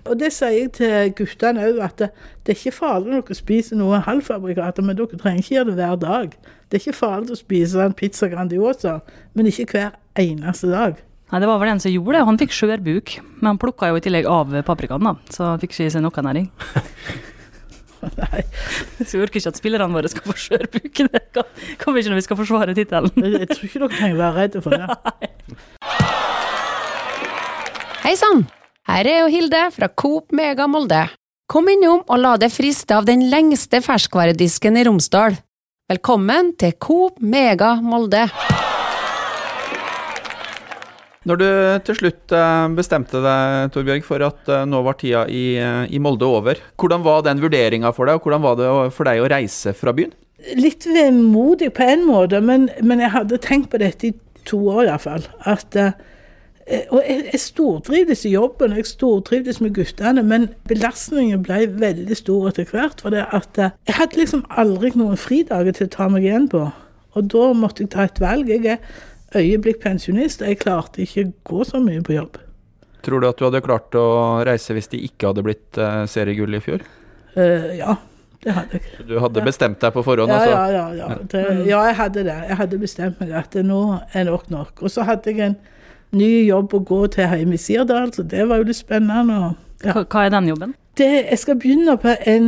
Og 0.05 0.19
det 0.19 0.29
sier 0.33 0.53
jeg 0.53 0.71
til 0.77 1.13
guttene 1.17 1.63
òg, 1.65 1.79
at 1.81 1.97
det, 1.97 2.09
det 2.45 2.53
er 2.53 2.59
ikke 2.59 2.77
farlig 2.77 3.13
når 3.13 3.23
dere 3.25 3.37
spiser 3.39 3.79
noe 3.79 4.03
halvfabrikater, 4.05 4.85
men 4.85 4.97
dere 4.99 5.17
trenger 5.17 5.41
ikke 5.41 5.55
gjøre 5.55 5.71
det 5.71 5.77
hver 5.79 5.95
dag. 6.03 6.35
Det 6.67 6.77
er 6.77 6.83
ikke 6.83 6.99
farlig 6.99 7.33
å 7.33 7.39
spise 7.39 7.81
en 7.81 7.95
pizza 7.97 8.29
Grandiosa, 8.29 8.99
men 9.33 9.49
ikke 9.49 9.65
hver 9.71 9.95
eneste 10.21 10.69
dag. 10.69 11.01
Nei, 11.27 11.39
Det 11.43 11.47
var 11.49 11.59
vel 11.59 11.69
en 11.73 11.79
som 11.83 11.91
gjorde 11.91 12.15
det. 12.15 12.25
Han 12.29 12.37
fikk 12.39 12.53
skjørbuk, 12.55 13.15
men 13.41 13.49
han 13.51 13.57
plukka 13.59 13.89
jo 13.91 13.97
i 13.99 14.03
tillegg 14.05 14.27
av 14.31 14.53
paprikaen, 14.67 15.03
da. 15.03 15.15
Så 15.33 15.43
han 15.43 15.59
fikk 15.59 15.73
ikke 15.75 15.87
i 15.89 15.91
seg 15.91 16.03
noe 16.05 16.23
næring. 16.23 16.47
Nei, 18.21 18.43
Så 19.01 19.17
vi 19.17 19.23
orker 19.25 19.41
ikke 19.41 19.51
at 19.51 19.57
spillerne 19.59 19.91
våre 19.91 20.07
skal 20.11 20.23
få 20.29 20.35
skjørbuk. 20.39 21.01
Det 21.11 21.23
kan- 21.35 21.49
kommer 21.81 21.99
ikke 21.99 22.13
når 22.13 22.21
vi 22.21 22.25
skal 22.27 22.39
forsvare 22.39 22.75
tittelen. 22.77 23.11
jeg, 23.19 23.41
jeg 23.43 23.49
tror 23.51 23.67
ikke 23.67 23.81
dere 23.83 23.97
trenger 23.97 24.21
være 24.21 24.37
redde 24.37 24.61
for 24.63 24.71
det. 24.77 24.87
Hei 28.05 28.13
sann! 28.15 28.45
Her 28.87 29.03
er 29.11 29.17
jo 29.25 29.31
Hilde 29.33 29.65
fra 29.75 29.89
Coop 29.99 30.31
Mega 30.31 30.63
Molde. 30.71 31.01
Kom 31.51 31.67
innom 31.71 32.05
og 32.07 32.21
la 32.23 32.37
deg 32.39 32.53
friste 32.55 32.95
av 32.95 33.03
den 33.07 33.25
lengste 33.31 33.81
ferskvaredisken 33.83 34.79
i 34.79 34.85
Romsdal. 34.87 35.35
Velkommen 35.91 36.53
til 36.59 36.71
Coop 36.79 37.19
Mega 37.19 37.73
Molde. 37.83 38.29
Når 41.27 41.39
du 41.41 41.47
til 41.89 41.97
slutt 41.99 42.33
eh, 42.35 42.65
bestemte 42.77 43.19
deg 43.23 43.73
Torbjørg, 43.75 44.05
for 44.07 44.23
at 44.23 44.51
eh, 44.53 44.67
nå 44.69 44.79
var 44.85 44.95
tida 44.99 45.25
i, 45.27 45.57
eh, 45.59 45.83
i 45.91 45.99
Molde 45.99 46.27
over, 46.27 46.61
hvordan 46.79 47.03
var 47.03 47.25
den 47.25 47.41
vurderinga 47.43 47.91
for 47.95 48.07
deg, 48.07 48.19
og 48.19 48.27
hvordan 48.27 48.45
var 48.45 48.59
det 48.59 48.69
for 48.95 49.09
deg 49.09 49.23
å 49.23 49.31
reise 49.33 49.73
fra 49.75 49.91
byen? 49.97 50.13
Litt 50.55 50.87
vemodig 50.87 51.73
på 51.75 51.83
en 51.83 52.05
måte, 52.07 52.39
men, 52.45 52.69
men 52.79 53.03
jeg 53.03 53.11
hadde 53.15 53.41
tenkt 53.43 53.73
på 53.73 53.81
dette 53.81 54.11
i 54.11 54.13
to 54.47 54.61
år 54.71 54.85
iallfall. 54.85 55.25
At 55.49 55.75
Og 56.91 56.99
jeg, 56.99 57.25
jeg 57.31 57.39
stortrivdes 57.39 58.25
i 58.27 58.33
jobben, 58.35 58.75
jeg 58.75 58.87
stortrivdes 58.87 59.59
med 59.63 59.73
guttene, 59.75 60.23
men 60.23 60.49
belastningen 60.67 61.43
ble 61.43 61.65
veldig 61.79 62.15
stor 62.19 62.49
etter 62.51 62.67
hvert. 62.71 63.03
For 63.03 63.11
det 63.11 63.25
at 63.35 63.59
jeg 63.59 63.95
hadde 63.99 64.19
liksom 64.19 64.45
aldri 64.63 64.93
noen 64.95 65.19
fridager 65.19 65.75
til 65.75 65.89
å 65.89 65.95
ta 65.95 66.09
meg 66.11 66.27
igjen 66.27 66.47
på. 66.51 66.65
Og 67.17 67.31
da 67.33 67.51
måtte 67.57 67.83
jeg 67.83 67.95
ta 67.95 68.07
et 68.07 68.19
valg. 68.23 68.51
Jeg 68.51 68.77
er 68.77 68.83
øyeblikk 69.35 69.81
pensjonist, 69.83 70.41
jeg 70.41 70.59
klarte 70.61 71.01
ikke 71.03 71.31
gå 71.47 71.63
så 71.67 71.81
mye 71.83 72.03
på 72.05 72.15
jobb. 72.15 72.37
Tror 73.05 73.21
du 73.23 73.27
at 73.29 73.39
du 73.39 73.45
hadde 73.47 73.61
klart 73.63 73.95
å 73.95 74.05
reise 74.47 74.75
hvis 74.75 74.89
de 74.91 74.99
ikke 75.07 75.29
hadde 75.31 75.43
blitt 75.45 75.79
uh, 75.79 76.05
seriegull 76.09 76.57
i 76.57 76.61
fjor? 76.63 76.83
Uh, 77.37 77.69
ja, 77.77 77.95
det 78.43 78.55
hadde 78.55 78.79
jeg. 78.79 79.05
Du 79.07 79.15
hadde 79.23 79.43
bestemt 79.45 79.79
deg 79.83 79.93
på 79.95 80.03
forhånd, 80.05 80.31
Ja, 80.31 80.39
altså? 80.39 80.51
ja, 80.51 80.65
ja. 80.73 80.87
Ja. 80.97 81.19
Det, 81.31 81.43
ja, 81.69 81.83
jeg 81.89 81.95
hadde 82.01 82.23
det. 82.27 82.37
Jeg 82.49 82.59
hadde 82.63 82.79
bestemt 82.81 83.21
meg 83.23 83.31
at 83.37 83.51
det 83.55 83.63
nå 83.67 83.81
er 84.13 84.27
nok 84.29 84.49
nok. 84.53 84.81
Og 84.81 84.91
så 84.91 85.05
hadde 85.07 85.31
jeg 85.35 85.51
en 85.51 85.57
ny 86.17 86.31
jobb 86.47 86.73
å 86.73 86.83
gå 86.87 86.99
til 87.13 87.27
hjemme 87.27 87.55
i 87.55 87.61
Sirdal, 87.61 88.11
så 88.15 88.23
det 88.23 88.47
var 88.49 88.61
jo 88.61 88.67
litt 88.71 88.79
spennende. 88.79 89.37
Og, 89.51 89.63
ja. 89.85 89.93
Hva, 89.93 90.03
hva 90.07 90.25
er 90.27 90.35
den 90.37 90.51
jobben? 90.53 90.75
det, 90.97 91.09
jeg 91.29 91.37
skal 91.37 91.57
begynne 91.61 91.93
på 92.01 92.13
en 92.25 92.47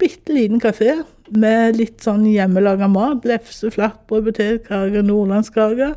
bitte 0.00 0.32
liten 0.32 0.60
kafé 0.62 0.94
med 1.36 1.78
litt 1.78 2.04
sånn 2.04 2.24
hjemmelaga 2.28 2.88
mat. 2.90 3.26
Lefse, 3.28 3.70
flatbrød, 3.74 4.30
potetkaker, 4.30 5.04
nordlandskaker. 5.04 5.96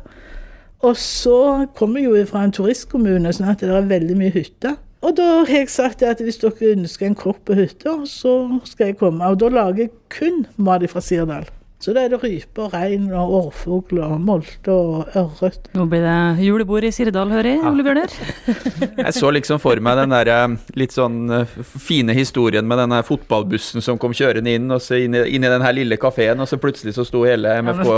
Og 0.82 0.98
så 0.98 1.66
kommer 1.78 2.02
jeg 2.02 2.10
jo 2.10 2.24
fra 2.30 2.42
en 2.46 2.54
turistkommune, 2.54 3.30
sånn 3.32 3.52
at 3.52 3.62
det 3.62 3.70
er 3.70 3.90
veldig 3.90 4.18
mye 4.18 4.34
hytter. 4.34 4.76
Og 5.02 5.16
da 5.18 5.28
har 5.42 5.50
jeg 5.50 5.70
sagt 5.70 6.02
at 6.06 6.20
hvis 6.22 6.38
dere 6.42 6.74
ønsker 6.76 7.08
en 7.08 7.18
kropp 7.18 7.40
på 7.48 7.56
hytta, 7.58 7.96
så 8.06 8.36
skal 8.68 8.92
jeg 8.92 9.00
komme. 9.00 9.26
Og 9.26 9.40
da 9.42 9.50
lager 9.50 9.86
jeg 9.86 9.94
kun 10.14 10.44
mat 10.62 10.86
fra 10.90 11.02
Sirdal. 11.02 11.48
Så 11.82 11.90
da 11.90 12.04
er 12.04 12.12
det 12.12 12.20
rype, 12.22 12.68
rein, 12.70 13.08
og 13.10 13.32
årfugl 13.40 13.98
og 14.04 14.12
molte 14.22 14.70
og 14.70 15.16
ørret. 15.18 15.64
Nå 15.74 15.88
blir 15.90 16.04
det 16.04 16.44
julebord 16.46 16.84
i 16.86 16.92
Sirdal, 16.94 17.32
hører 17.34 17.56
jeg, 17.56 17.62
Ole 17.66 17.82
Bjørner. 17.82 18.12
Jeg 19.02 19.14
så 19.16 19.32
liksom 19.34 19.58
for 19.58 19.80
meg 19.82 19.98
den 19.98 20.12
der 20.14 20.28
eh, 20.30 20.54
litt 20.78 20.94
sånn 20.94 21.16
eh, 21.34 21.56
fine 21.82 22.14
historien 22.14 22.68
med 22.70 22.78
den 22.78 22.94
der 22.94 23.02
fotballbussen 23.06 23.82
som 23.82 23.98
kom 23.98 24.14
kjørende 24.14 24.54
inn, 24.54 24.70
og 24.70 24.78
så 24.84 25.00
inn 25.02 25.16
i, 25.18 25.24
inn 25.34 25.42
i 25.42 25.50
den 25.50 25.64
her 25.64 25.74
lille 25.74 25.98
kafeen, 25.98 26.38
og 26.44 26.46
så 26.46 26.60
plutselig 26.62 26.94
så 26.94 27.06
sto 27.08 27.24
hele 27.26 27.56
MFK 27.66 27.90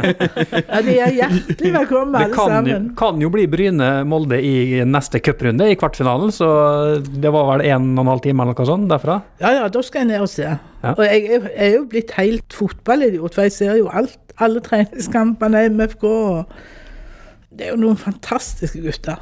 Ja, 0.70 0.80
de 0.86 0.96
er 0.96 1.14
hjertelig 1.18 1.74
velkommen, 1.76 2.16
Det 2.16 2.24
alle 2.24 2.40
kan 2.40 2.72
jo, 2.72 2.80
kan 3.02 3.20
jo 3.20 3.32
bli 3.36 3.44
Bryne-Molde 3.52 4.40
i 4.40 4.80
neste 4.88 5.20
cuprunde, 5.20 5.68
i 5.68 5.76
kvartfinalen, 5.76 6.32
så 6.32 6.48
det 7.04 7.36
var 7.36 7.52
vel 7.52 7.68
en 7.68 7.92
og 7.98 8.06
en 8.06 8.14
halv 8.14 8.24
time 8.24 8.46
eller 8.46 8.56
noe 8.56 8.72
sånt 8.72 8.88
derfra. 8.96 9.20
Ja, 9.44 9.52
ja, 9.60 9.68
da 9.68 9.84
skal 9.84 10.06
jeg 10.06 10.14
ned 10.14 10.24
og 10.24 10.32
se. 10.32 10.56
Ja. 10.80 10.94
Og 10.94 11.02
jeg 11.04 11.26
er, 11.28 11.48
jeg 11.48 11.66
er 11.66 11.74
jo 11.76 11.86
blitt 11.90 12.14
helt 12.16 12.56
fotballidiot, 12.56 13.34
for 13.36 13.46
jeg 13.46 13.56
ser 13.56 13.80
jo 13.80 13.90
alt. 13.92 14.18
Alle 14.40 14.62
treningskampene 14.64 15.66
i 15.66 15.68
MFK. 15.68 16.06
Det 17.52 17.66
er 17.66 17.74
jo 17.74 17.82
noen 17.82 17.98
fantastiske 18.00 18.80
gutter. 18.80 19.20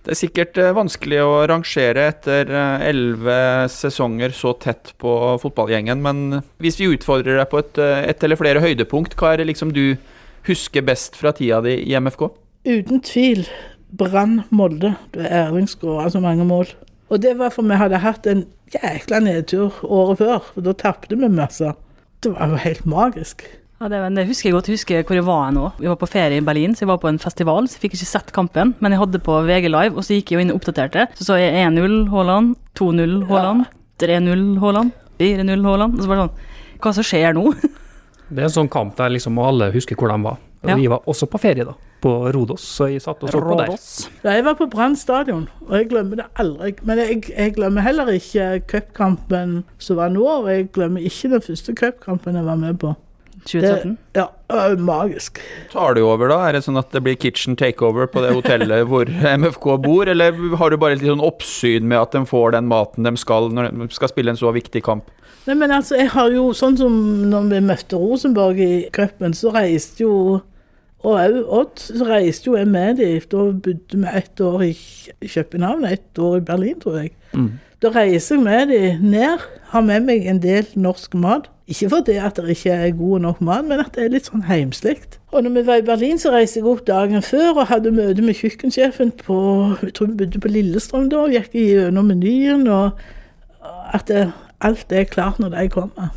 Det 0.00 0.14
er 0.14 0.16
sikkert 0.16 0.58
eh, 0.60 0.70
vanskelig 0.72 1.18
å 1.20 1.32
rangere 1.50 2.06
etter 2.08 2.48
eh, 2.48 2.84
elleve 2.88 3.66
sesonger 3.68 4.32
så 4.32 4.54
tett 4.62 4.94
på 5.02 5.12
fotballgjengen, 5.42 6.00
men 6.00 6.40
hvis 6.62 6.78
vi 6.80 6.88
utfordrer 6.94 7.36
deg 7.36 7.50
på 7.52 7.60
et, 7.60 7.80
eh, 7.82 8.06
et 8.08 8.24
eller 8.24 8.40
flere 8.40 8.62
høydepunkt, 8.64 9.18
hva 9.20 9.34
er 9.34 9.42
det 9.42 9.50
liksom 9.50 9.74
du 9.76 9.98
husker 10.46 10.86
best 10.86 11.18
fra 11.20 11.34
tida 11.36 11.60
di 11.66 11.76
i 11.84 11.98
MFK? 12.00 12.30
Uten 12.70 13.02
tvil 13.04 13.44
Brann 13.92 14.44
Molde. 14.54 14.94
er 15.18 15.28
Erling 15.44 15.68
skåra 15.68 16.08
så 16.08 16.22
mange 16.24 16.46
mål. 16.48 16.72
Og 17.10 17.22
det 17.22 17.36
var 17.38 17.50
for 17.54 17.66
vi 17.66 17.78
hadde 17.78 17.98
hatt 18.04 18.26
en 18.30 18.44
jækla 18.70 19.18
nedtur 19.24 19.80
året 19.82 20.20
før, 20.20 20.52
og 20.56 20.66
da 20.66 20.74
tapte 20.78 21.16
vi 21.18 21.28
masse. 21.28 21.72
Det 22.22 22.32
var 22.36 22.52
jo 22.52 22.60
helt 22.62 22.86
magisk. 22.86 23.42
Ja, 23.80 23.88
det, 23.88 23.98
det 24.12 24.26
husker 24.28 24.50
jeg 24.50 24.54
godt. 24.54 24.68
Jeg 24.68 24.76
husker 24.76 25.04
hvor 25.08 25.16
jeg 25.16 25.24
var 25.24 25.52
nå. 25.56 25.70
Jeg 25.80 25.88
var 25.88 25.96
på 26.02 26.08
ferie 26.10 26.36
i 26.36 26.44
Berlin, 26.44 26.74
så 26.76 26.84
jeg 26.84 26.90
var 26.90 26.98
på 27.00 27.08
en 27.08 27.18
festival. 27.18 27.66
Så 27.66 27.78
jeg 27.78 27.86
fikk 27.86 27.94
ikke 27.96 28.08
sett 28.10 28.32
kampen, 28.36 28.74
men 28.78 28.92
jeg 28.92 29.00
hadde 29.00 29.20
på 29.24 29.38
VG 29.48 29.70
Live, 29.72 29.96
og 29.96 30.04
så 30.04 30.18
gikk 30.18 30.30
jeg 30.30 30.36
jo 30.36 30.42
inn 30.44 30.52
og 30.52 30.60
oppdaterte. 30.60 31.06
Så 31.16 31.30
så 31.30 31.38
jeg 31.40 31.54
1-0 31.64 31.96
Haaland, 32.12 32.54
2-0 32.78 33.14
Haaland, 33.30 33.64
3-0 34.04 34.44
Haaland, 34.60 34.92
4-0 35.22 35.64
Haaland. 35.66 35.96
Og 35.96 36.04
så 36.04 36.12
bare 36.12 36.26
sånn 36.26 36.46
Hva 36.80 36.92
som 36.96 37.04
skjer 37.04 37.34
nå? 37.36 37.46
Det 38.30 38.44
er 38.44 38.46
en 38.46 38.54
sånn 38.60 38.70
kamp 38.70 38.92
der 39.00 39.10
liksom 39.16 39.40
alle 39.42 39.72
husker 39.74 39.98
hvor 39.98 40.12
de 40.12 40.20
var. 40.28 40.36
Og 40.62 40.70
Ja. 40.70 40.76
Vi 40.76 40.86
var 40.92 41.08
også 41.08 41.26
på 41.32 41.40
ferie 41.40 41.64
da, 41.64 41.72
på 42.00 42.14
Rodos, 42.34 42.64
så 42.64 42.88
jeg 42.90 43.02
satt 43.04 43.22
og 43.24 43.32
så 43.32 43.42
på 43.44 43.58
der. 43.60 43.74
Ja, 44.24 44.36
jeg 44.38 44.46
var 44.46 44.56
på 44.58 44.68
Brann 44.72 44.96
stadion, 44.96 45.48
og 45.66 45.76
jeg 45.76 45.90
glemmer 45.92 46.22
det 46.22 46.26
aldri. 46.40 46.72
Men 46.86 47.02
jeg, 47.02 47.22
jeg 47.30 47.54
glemmer 47.58 47.84
heller 47.84 48.10
ikke 48.14 48.62
cupkampen 48.70 49.60
som 49.78 50.00
var 50.00 50.12
nå, 50.14 50.24
og 50.24 50.50
jeg 50.52 50.70
glemmer 50.76 51.04
ikke 51.04 51.34
den 51.34 51.44
første 51.44 51.76
cupkampen 51.76 52.40
jeg 52.40 52.48
var 52.48 52.60
med 52.60 52.80
på. 52.82 52.94
2013. 53.44 53.96
Ja, 54.12 54.26
det 54.48 54.56
var 54.56 54.72
jo 54.72 54.84
magisk. 54.84 55.38
Tar 55.72 55.94
du 55.96 56.02
over 56.04 56.28
da? 56.28 56.40
Er 56.48 56.56
det 56.56 56.64
sånn 56.66 56.78
at 56.80 56.90
det 56.92 57.00
blir 57.04 57.16
kitchen 57.20 57.56
takeover 57.56 58.08
på 58.10 58.20
det 58.24 58.34
hotellet 58.36 58.84
hvor 58.90 59.08
MFK 59.40 59.68
bor, 59.84 60.10
eller 60.10 60.36
har 60.60 60.72
du 60.72 60.76
bare 60.80 60.98
litt 60.98 61.08
sånn 61.08 61.24
oppsyn 61.24 61.88
med 61.88 62.00
at 62.02 62.16
de 62.16 62.24
får 62.28 62.56
den 62.56 62.68
maten 62.70 63.08
de 63.08 63.14
skal 63.20 63.48
når 63.54 63.72
de 63.72 63.88
skal 63.96 64.12
spille 64.12 64.34
en 64.34 64.40
så 64.40 64.52
viktig 64.56 64.84
kamp? 64.84 65.08
Nei, 65.48 65.56
men 65.56 65.72
altså, 65.72 65.96
jeg 65.96 66.10
har 66.12 66.28
jo, 66.34 66.50
sånn 66.56 66.76
som 66.76 66.96
når 67.30 67.48
vi 67.54 67.62
møtte 67.64 67.98
Rosenborg 67.98 68.60
i 68.60 68.72
cupen, 68.92 69.32
så 69.36 69.54
reiste 69.54 70.04
jo 70.04 70.14
og 71.02 71.16
Odd, 71.48 71.80
så 71.80 72.04
reiste 72.04 72.50
jo 72.50 72.56
jeg 72.56 72.68
med 72.68 72.96
dem. 72.96 73.20
Da 73.30 73.36
bodde 73.36 74.00
vi 74.02 74.06
ett 74.16 74.40
år 74.40 74.62
i 74.62 74.76
København, 75.34 75.84
ett 75.84 76.18
år 76.18 76.36
i 76.36 76.40
Berlin, 76.40 76.80
tror 76.80 76.96
jeg. 76.98 77.10
Da 77.82 77.88
reiser 77.88 78.34
jeg 78.34 78.44
med 78.44 78.66
dem 78.66 79.00
ned, 79.10 79.38
har 79.72 79.80
med 79.80 80.00
meg 80.04 80.26
en 80.28 80.42
del 80.42 80.66
norsk 80.74 81.14
mat. 81.14 81.48
Ikke 81.70 81.88
fordi 81.88 82.18
at 82.18 82.36
det 82.36 82.48
ikke 82.48 82.70
er 82.70 82.90
god 82.98 83.20
nok 83.20 83.40
mat, 83.40 83.64
men 83.64 83.80
at 83.80 83.94
det 83.94 84.04
er 84.04 84.12
litt 84.12 84.26
sånn 84.28 84.42
heimslig. 84.44 84.98
Og 85.32 85.44
når 85.44 85.50
vi 85.54 85.66
var 85.66 85.80
i 85.80 85.86
Berlin, 85.86 86.18
så 86.18 86.32
reiste 86.34 86.58
jeg 86.60 86.66
opp 86.66 86.82
dagen 86.86 87.22
før 87.22 87.62
og 87.62 87.70
hadde 87.70 87.92
møte 87.94 88.22
med 88.22 88.34
kjøkkensjefen 88.34 89.12
på 89.22 89.36
Jeg 89.82 89.94
tror 89.94 90.10
vi 90.10 90.18
bodde 90.24 90.40
på 90.42 90.50
Lillestrøm 90.50 91.08
da, 91.08 91.22
og 91.24 91.32
gikk 91.32 91.54
gjennom 91.54 92.10
menyen, 92.10 92.66
og 92.68 92.98
at 93.94 94.10
det, 94.10 94.32
alt 94.60 94.92
er 94.92 95.04
klart 95.04 95.38
når 95.38 95.54
de 95.54 95.68
kommer. 95.72 96.10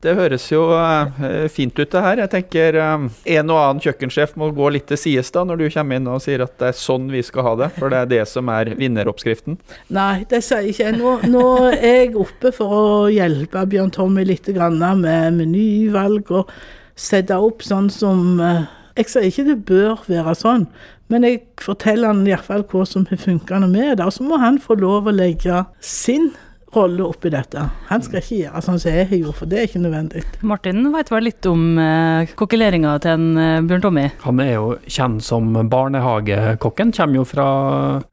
Det 0.00 0.14
høres 0.16 0.46
jo 0.48 0.62
eh, 0.72 1.44
fint 1.52 1.76
ut 1.76 1.92
det 1.92 2.00
her. 2.00 2.22
Jeg 2.22 2.32
tenker 2.32 2.76
eh, 2.80 3.02
en 3.36 3.50
og 3.52 3.58
annen 3.60 3.82
kjøkkensjef 3.84 4.32
må 4.40 4.48
gå 4.56 4.70
litt 4.72 4.86
til 4.88 5.00
sides 5.00 5.28
da, 5.34 5.44
når 5.44 5.60
du 5.60 5.66
kommer 5.74 6.00
inn 6.00 6.08
og 6.08 6.22
sier 6.24 6.40
at 6.44 6.54
det 6.62 6.70
er 6.70 6.78
sånn 6.80 7.10
vi 7.12 7.20
skal 7.26 7.44
ha 7.44 7.52
det, 7.60 7.68
for 7.76 7.92
det 7.92 8.00
er 8.00 8.10
det 8.14 8.22
som 8.30 8.48
er 8.48 8.72
vinneroppskriften. 8.80 9.58
Nei, 9.92 10.24
det 10.30 10.40
sier 10.46 10.70
ikke 10.70 10.88
jeg. 10.88 10.96
Nå, 10.96 11.18
nå 11.28 11.44
er 11.74 12.06
jeg 12.06 12.16
oppe 12.16 12.54
for 12.56 12.76
å 12.78 12.84
hjelpe 13.12 13.66
Bjørn 13.68 13.92
Tommy 13.92 14.24
litt 14.24 14.48
med 14.48 15.36
menyvalg 15.36 16.32
og 16.32 16.50
sette 16.96 17.36
opp 17.36 17.60
sånn 17.64 17.92
som 17.92 18.40
eh, 18.40 18.64
Jeg 18.96 19.12
sier 19.12 19.28
ikke 19.28 19.48
det 19.52 19.60
bør 19.68 20.00
være 20.08 20.34
sånn, 20.36 20.70
men 21.12 21.24
jeg 21.28 21.42
forteller 21.60 22.08
han 22.10 22.24
iallfall 22.28 22.64
hva 22.72 22.88
som 22.88 23.04
har 23.08 23.20
funka 23.20 23.60
det, 23.60 23.68
og. 24.00 24.08
Så 24.12 24.24
må 24.24 24.40
han 24.40 24.56
få 24.62 24.80
lov 24.80 25.08
å 25.08 25.14
legge 25.14 25.64
sin 25.84 26.32
rolle 26.74 27.02
oppi 27.02 27.30
dette. 27.32 27.62
Han 27.88 28.02
skal 28.04 28.20
ikke 28.20 28.36
gjøre 28.44 28.60
sånn 28.62 28.76
som 28.78 28.92
jeg 28.94 29.08
har 29.10 29.18
gjort, 29.18 29.38
for 29.40 29.50
det 29.50 29.58
er 29.58 29.66
ikke 29.66 29.80
nødvendig. 29.82 30.22
Martin 30.46 30.84
veit 30.94 31.08
vel 31.10 31.24
litt 31.26 31.48
om 31.50 31.64
eh, 31.82 32.30
kokkeleringa 32.38 32.92
til 33.02 33.16
en 33.16 33.24
eh, 33.42 33.56
Bjørn 33.66 33.82
Tommy? 33.82 34.04
Han 34.22 34.42
er 34.44 34.52
jo 34.52 34.68
kjent 34.86 35.24
som 35.26 35.50
barnehagekokken. 35.72 36.92
Kommer 36.94 37.20
jo 37.20 37.24
fra 37.26 37.48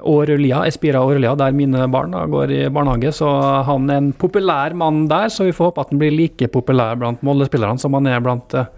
Årølia, 0.02 0.64
Espira 0.70 1.04
Årølia, 1.06 1.36
der 1.38 1.54
mine 1.58 1.86
barn 1.94 2.16
da 2.18 2.26
går 2.30 2.56
i 2.56 2.64
barnehage. 2.74 3.14
Så 3.20 3.30
han 3.70 3.90
er 3.94 4.02
en 4.02 4.12
populær 4.18 4.74
mann 4.78 5.06
der, 5.12 5.30
så 5.34 5.46
vi 5.48 5.54
får 5.56 5.72
håpe 5.72 5.86
at 5.86 5.94
han 5.94 6.02
blir 6.02 6.16
like 6.18 6.50
populær 6.54 6.98
blant 7.00 7.22
Molde-spillerne 7.26 7.78
som 7.82 7.94
han 7.98 8.10
er 8.10 8.22
blant 8.26 8.58
eh, 8.58 8.70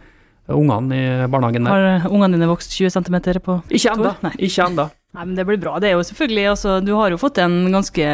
ungene 0.50 0.96
i 1.00 1.28
barnehagen 1.32 1.68
der. 1.68 1.72
Har 1.76 1.90
eh, 1.96 2.08
ungene 2.12 2.36
dine 2.36 2.52
vokst 2.52 2.76
20 2.76 2.98
cm 3.00 3.20
på 3.46 3.62
Ikke 3.70 3.96
to 3.96 4.02
år? 4.04 4.08
ennå. 4.10 4.16
Nei. 4.28 4.36
Ikke 4.50 4.66
ennå. 4.68 4.90
Nei, 5.16 5.24
men 5.26 5.36
det 5.40 5.48
blir 5.48 5.58
bra. 5.62 5.80
Det 5.82 5.90
er 5.90 5.96
jo 5.98 6.04
selvfølgelig 6.06 6.44
altså, 6.52 6.76
Du 6.86 6.92
har 6.94 7.10
jo 7.10 7.18
fått 7.18 7.40
en 7.42 7.64
ganske 7.74 8.10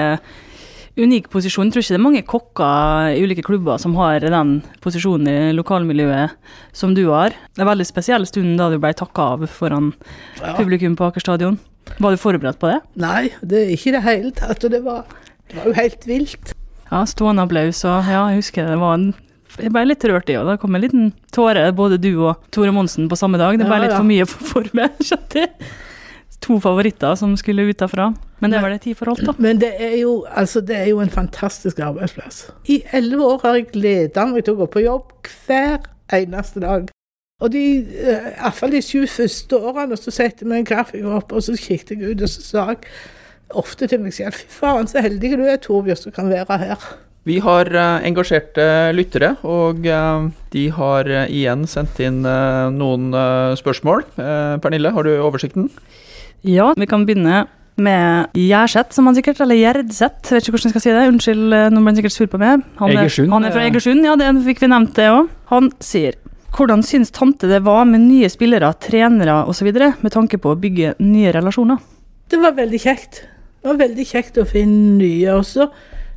unik 0.97 1.27
posisjon. 1.34 1.67
Jeg 1.67 1.73
tror 1.75 1.84
ikke 1.84 1.93
det 1.95 1.99
er 1.99 2.03
mange 2.05 2.21
kokker 2.23 3.15
i 3.17 3.23
ulike 3.25 3.43
klubber 3.45 3.79
som 3.81 3.95
har 3.99 4.23
den 4.23 4.62
posisjonen 4.84 5.27
i 5.27 5.53
lokalmiljøet 5.58 6.36
som 6.75 6.93
du 6.95 7.03
har. 7.10 7.36
Det 7.55 7.63
er 7.65 7.69
veldig 7.71 7.88
spesiell 7.89 8.27
stund 8.29 8.55
da 8.62 8.69
du 8.71 8.77
ble 8.79 8.93
takka 8.95 9.31
av 9.36 9.43
foran 9.51 9.93
Ja. 10.41 10.53
publikum 10.55 10.95
på 10.95 11.08
Aker 11.10 11.19
stadion. 11.25 11.60
Var 11.99 12.12
du 12.15 12.17
forberedt 12.17 12.60
på 12.60 12.71
det? 12.71 12.79
Nei, 12.95 13.29
det 13.43 13.60
er 13.65 13.73
ikke 13.75 13.89
i 13.91 13.95
det 13.97 14.03
hele 14.08 14.31
tatt. 14.31 14.63
Og 14.63 14.71
det 14.71 14.84
var, 14.84 15.03
det 15.51 15.58
var 15.60 15.65
jo 15.69 15.73
helt 15.73 16.08
vilt. 16.08 16.53
Ja, 16.91 17.03
stående 17.05 17.43
applaus 17.43 17.84
og 17.86 18.05
ja, 18.08 18.27
jeg 18.31 18.41
husker 18.43 18.67
det 18.71 18.79
var 18.79 18.93
en 18.99 19.13
jeg 19.55 19.71
ble 19.71 19.86
litt 19.88 20.03
rørt 20.03 20.27
i, 20.27 20.36
og 20.36 20.49
det 20.49 20.58
kom 20.60 20.75
en 20.75 20.81
liten 20.84 21.13
tåre, 21.31 21.62
både 21.71 21.95
du 22.03 22.10
og 22.27 22.41
Tore 22.51 22.73
Monsen 22.75 23.05
på 23.08 23.15
samme 23.15 23.38
dag. 23.39 23.55
Det 23.55 23.63
ble 23.63 23.77
Ja, 23.77 23.84
litt 23.86 23.93
for 23.95 24.03
mye 24.03 24.25
for 24.27 24.67
meg, 24.75 24.97
skjønte 25.08 25.45
jeg. 25.45 25.69
To 26.45 26.60
favoritter 26.62 27.15
som 27.17 27.34
skulle 27.39 27.65
ut 27.65 27.79
derfra. 27.81 28.12
Men 28.43 28.53
det 28.53 28.62
var 28.62 28.69
det 28.69 28.84
tid 28.84 28.97
for 28.99 29.10
alt, 29.10 29.23
da. 29.25 29.34
Men 29.41 29.58
det 29.62 29.71
er 29.81 29.95
jo, 30.03 30.19
altså, 30.29 30.62
det 30.62 30.75
er 30.77 30.89
jo 30.91 30.99
en 31.01 31.10
fantastisk 31.10 31.79
arbeidsplass. 31.81 32.51
I 32.69 32.84
elleve 32.93 33.25
år 33.25 33.39
har 33.45 33.58
jeg 33.58 33.71
gleda 33.71 34.27
meg 34.29 34.45
til 34.45 34.53
å 34.53 34.60
gå 34.60 34.67
på 34.75 34.84
jobb 34.86 35.31
hver 35.47 35.88
eneste 36.13 36.62
dag. 36.62 36.91
Og 37.43 37.51
de, 37.51 37.63
iallfall 37.81 38.29
i 38.29 38.36
hvert 38.39 38.60
fall 38.60 38.75
de 38.75 38.81
sju 38.86 39.08
første 39.12 39.58
årene, 39.58 39.97
så 39.99 40.13
satte 40.13 40.45
jeg 40.45 40.51
meg 40.51 40.62
en 40.62 40.69
kaffekopp, 40.69 41.34
og 41.36 41.43
så 41.43 41.58
kikket 41.60 41.95
jeg 41.95 42.13
ut, 42.13 42.21
og 42.23 42.31
så 42.31 42.45
sa 42.45 42.67
jeg 42.69 42.86
ofte 43.60 43.89
til 43.91 44.05
meg 44.05 44.15
selv 44.15 44.38
Fy 44.38 44.45
faen, 44.60 44.88
så 44.88 45.03
heldig 45.03 45.34
du 45.36 45.43
er, 45.43 45.60
Torbjørn, 45.62 45.99
som 45.99 46.15
kan 46.15 46.31
være 46.31 46.60
her. 46.62 46.88
Vi 47.25 47.39
har 47.41 47.67
eh, 47.73 48.05
engasjerte 48.05 48.63
lyttere, 48.93 49.34
og 49.49 49.88
eh, 49.89 50.29
de 50.53 50.65
har 50.77 51.10
eh, 51.10 51.27
igjen 51.34 51.65
sendt 51.67 51.99
inn 52.05 52.21
eh, 52.29 52.69
noen 52.75 53.10
eh, 53.17 53.55
spørsmål. 53.58 54.05
Eh, 54.21 54.55
Pernille, 54.62 54.93
har 54.93 55.08
du 55.08 55.15
oversikten? 55.17 55.71
Ja, 56.43 56.74
vi 56.78 56.88
kan 56.89 57.06
begynne 57.08 57.45
med 57.76 58.36
Gjerseth, 58.39 58.95
som 58.95 59.08
han 59.10 59.15
sikkert, 59.17 59.41
eller 59.43 59.58
Gjerdseth, 59.60 60.32
vet 60.32 60.43
ikke 60.43 60.56
hvordan 60.56 60.69
jeg 60.69 60.76
skal 60.76 60.84
si 60.84 60.93
det. 60.95 61.08
Unnskyld, 61.12 61.56
nå 61.74 61.82
ble 61.82 61.91
han 61.91 61.98
sikkert 62.00 62.15
sur 62.15 62.30
på 62.32 62.39
meg. 62.41 62.63
Han 62.80 62.93
er, 62.93 63.02
Egersund, 63.04 63.32
Han 63.34 63.48
er 63.48 63.56
fra. 63.56 63.65
Egersund, 63.67 64.06
ja, 64.08 64.15
det 64.19 64.30
fikk 64.45 64.63
vi 64.63 64.71
nevnt 64.71 64.95
det 65.00 65.10
òg. 65.12 65.32
Han 65.52 65.71
sier 65.84 66.15
hvordan 66.56 66.86
syns 66.88 67.12
tante 67.12 67.50
det 67.52 67.60
var 67.65 67.84
med 67.89 68.06
nye 68.06 68.30
spillere, 68.32 68.69
trenere 68.80 69.41
osv., 69.50 69.67
med 69.76 70.13
tanke 70.13 70.39
på 70.39 70.54
å 70.54 70.60
bygge 70.60 70.93
nye 71.04 71.34
relasjoner? 71.36 71.82
Det 72.32 72.39
var 72.39 72.56
veldig 72.56 72.80
kjekt. 72.80 73.26
Det 73.60 73.71
var 73.74 73.82
veldig 73.82 74.06
kjekt 74.08 74.39
å 74.39 74.48
finne 74.48 74.95
nye. 75.02 75.36
Og 75.36 75.43
så 75.50 75.67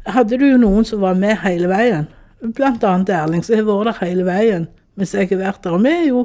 hadde 0.06 0.38
du 0.38 0.46
jo 0.46 0.60
noen 0.62 0.86
som 0.86 1.02
var 1.02 1.18
med 1.18 1.40
hele 1.42 1.70
veien. 1.70 2.06
Annet 2.38 3.10
Erling, 3.10 3.42
som 3.42 3.58
har 3.58 3.66
vært 3.66 3.90
der 3.90 4.04
hele 4.06 4.26
veien 4.28 4.68
mens 4.98 5.14
jeg 5.14 5.30
har 5.30 5.40
vært 5.42 5.62
der. 5.62 5.74
Og 5.74 5.82
vi 5.82 5.90
er 5.94 6.06
jo 6.08 6.24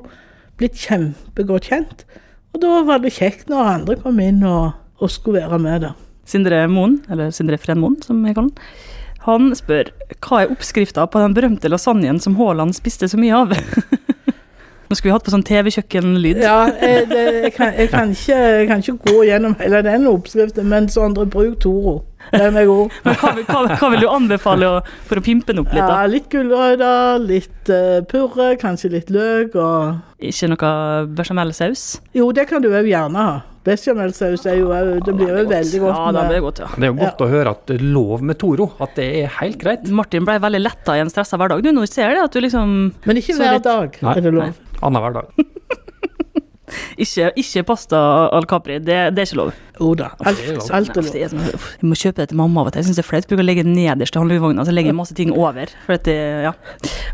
blitt 0.57 0.77
kjempegodt 0.81 1.69
kjent. 1.69 2.05
Og 2.53 2.61
da 2.61 2.79
var 2.85 3.01
det 3.01 3.13
kjekt 3.15 3.49
når 3.49 3.69
andre 3.77 3.99
kom 4.01 4.19
inn 4.21 4.43
og, 4.45 4.73
og 5.01 5.11
skulle 5.11 5.41
være 5.41 5.61
med 5.61 5.87
der. 5.87 5.95
Sindre 6.29 6.63
Moen, 6.71 7.01
eller 7.11 7.33
Sindre 7.35 7.57
Frenmoen, 7.59 7.97
som 8.05 8.21
jeg 8.27 8.37
kaller 8.37 8.53
han. 8.53 8.73
Han 9.23 9.53
spør 9.55 9.89
hva 10.23 10.43
er 10.43 10.51
oppskrifta 10.51 11.05
på 11.07 11.21
den 11.23 11.35
berømte 11.35 11.69
lasagnen 11.71 12.19
som 12.19 12.35
Haaland 12.35 12.75
spiste 12.75 13.07
så 13.07 13.19
mye 13.19 13.35
av? 13.37 13.53
Nå 14.87 14.97
skulle 14.97 15.09
vi 15.09 15.13
hatt 15.15 15.25
på 15.25 15.31
sånn 15.33 15.45
TV-kjøkkenlyd. 15.47 16.41
Ja, 16.43 16.67
jeg, 16.77 17.07
det, 17.09 17.21
jeg, 17.45 17.53
kan, 17.55 17.71
jeg, 17.73 17.89
kan 17.89 18.11
ikke, 18.13 18.39
jeg 18.59 18.67
kan 18.69 18.83
ikke 18.83 19.13
gå 19.13 19.23
gjennom 19.29 19.55
hele 19.61 19.79
den 19.87 20.09
oppskriften, 20.11 20.67
men 20.69 20.89
Sondre, 20.91 21.25
bruk 21.25 21.55
Toro. 21.63 21.95
Den 22.31 22.57
er 22.57 22.65
god. 22.69 22.93
Men 23.05 23.17
hva, 23.21 23.31
hva, 23.45 23.61
hva 23.77 23.89
vil 23.93 24.01
du 24.01 24.07
anbefale 24.09 24.69
å, 24.69 24.81
for 25.09 25.19
å 25.21 25.23
pimpe 25.25 25.51
den 25.53 25.61
opp 25.63 25.73
litt? 25.73 25.81
Ja, 25.83 25.87
da? 25.91 26.03
litt 26.09 26.29
gulrøtter, 26.33 27.19
litt 27.21 27.71
uh, 27.73 27.99
purre, 28.09 28.53
kanskje 28.61 28.93
litt 28.95 29.11
løk 29.13 29.57
og 29.59 30.23
Ikke 30.23 30.49
noe 30.53 30.73
bechamelsaus? 31.19 31.87
Jo, 32.17 32.31
det 32.35 32.47
kan 32.49 32.63
du 32.63 32.71
òg 32.71 32.87
gjerne 32.89 33.25
ha. 33.27 33.35
Bechamelsaus 33.63 34.41
er 34.51 34.57
jo 34.59 34.71
òg 34.75 35.05
Det 35.07 35.13
blir 35.15 35.29
jo 35.31 35.43
veldig 35.47 35.79
godt 35.85 35.95
Ja, 35.95 36.07
det 36.17 36.23
blir 36.33 36.41
godt, 36.43 36.59
ja. 36.65 36.67
Det 36.75 36.83
er 36.83 36.91
jo 36.91 36.97
godt 36.99 37.21
å 37.23 37.29
høre 37.31 37.53
at 37.55 37.61
det 37.69 37.77
er 37.79 37.85
lov 37.95 38.25
med 38.27 38.39
Toro, 38.41 38.67
at 38.83 38.97
det 38.99 39.05
er 39.21 39.31
helt 39.39 39.61
greit. 39.61 39.87
Martin 39.87 40.27
ble 40.27 40.35
veldig 40.43 40.63
letta 40.65 40.97
i 40.97 41.03
en 41.05 41.11
stressa 41.13 41.39
hverdag. 41.39 41.63
Du, 41.63 41.71
nå 41.75 41.85
ser 41.87 42.09
jeg 42.09 42.19
det 42.19 42.25
at 42.27 42.35
du 42.35 42.43
liksom 42.43 42.75
Men 43.07 43.21
ikke 43.21 43.37
hver 43.39 43.55
litt- 43.59 43.69
dag 43.69 43.99
er 44.17 44.25
det 44.25 44.35
lov. 44.35 44.59
Annenhver 44.83 45.21
dag. 45.21 45.31
Ikke, 46.97 47.31
ikke 47.39 47.63
pasta 47.67 47.99
al 48.33 48.47
capri. 48.49 48.79
Det, 48.79 48.99
det 49.15 49.23
er 49.23 49.29
ikke 49.29 49.39
lov. 49.39 49.53
Jo 49.79 49.93
da. 49.99 50.11
Alt, 50.21 50.43
er 50.43 50.59
lov. 50.59 50.69
alt 50.79 50.93
er 50.93 51.35
lov. 51.35 51.49
uff, 51.57 51.67
jeg 51.81 51.89
må 51.89 51.97
kjøpe 51.99 52.21
det 52.21 52.29
til 52.31 52.39
mamma 52.39 52.61
av 52.63 52.69
og 52.69 52.75
til. 52.75 52.83
Jeg 52.83 52.89
syns 52.91 53.01
det 53.01 53.05
er 53.05 53.09
flaut. 53.09 53.27
Bruker 53.29 53.45
å 53.45 53.47
legge 53.47 53.65
det 53.65 53.73
nederst 53.73 54.15
i 54.15 54.21
handlevogna, 54.21 54.65
så 54.67 54.75
legger 54.75 54.93
jeg 54.93 54.99
masse 54.99 55.17
ting 55.17 55.33
over. 55.33 55.73
For 55.87 55.97
at 55.97 56.07
det, 56.07 56.17
ja. 56.47 56.53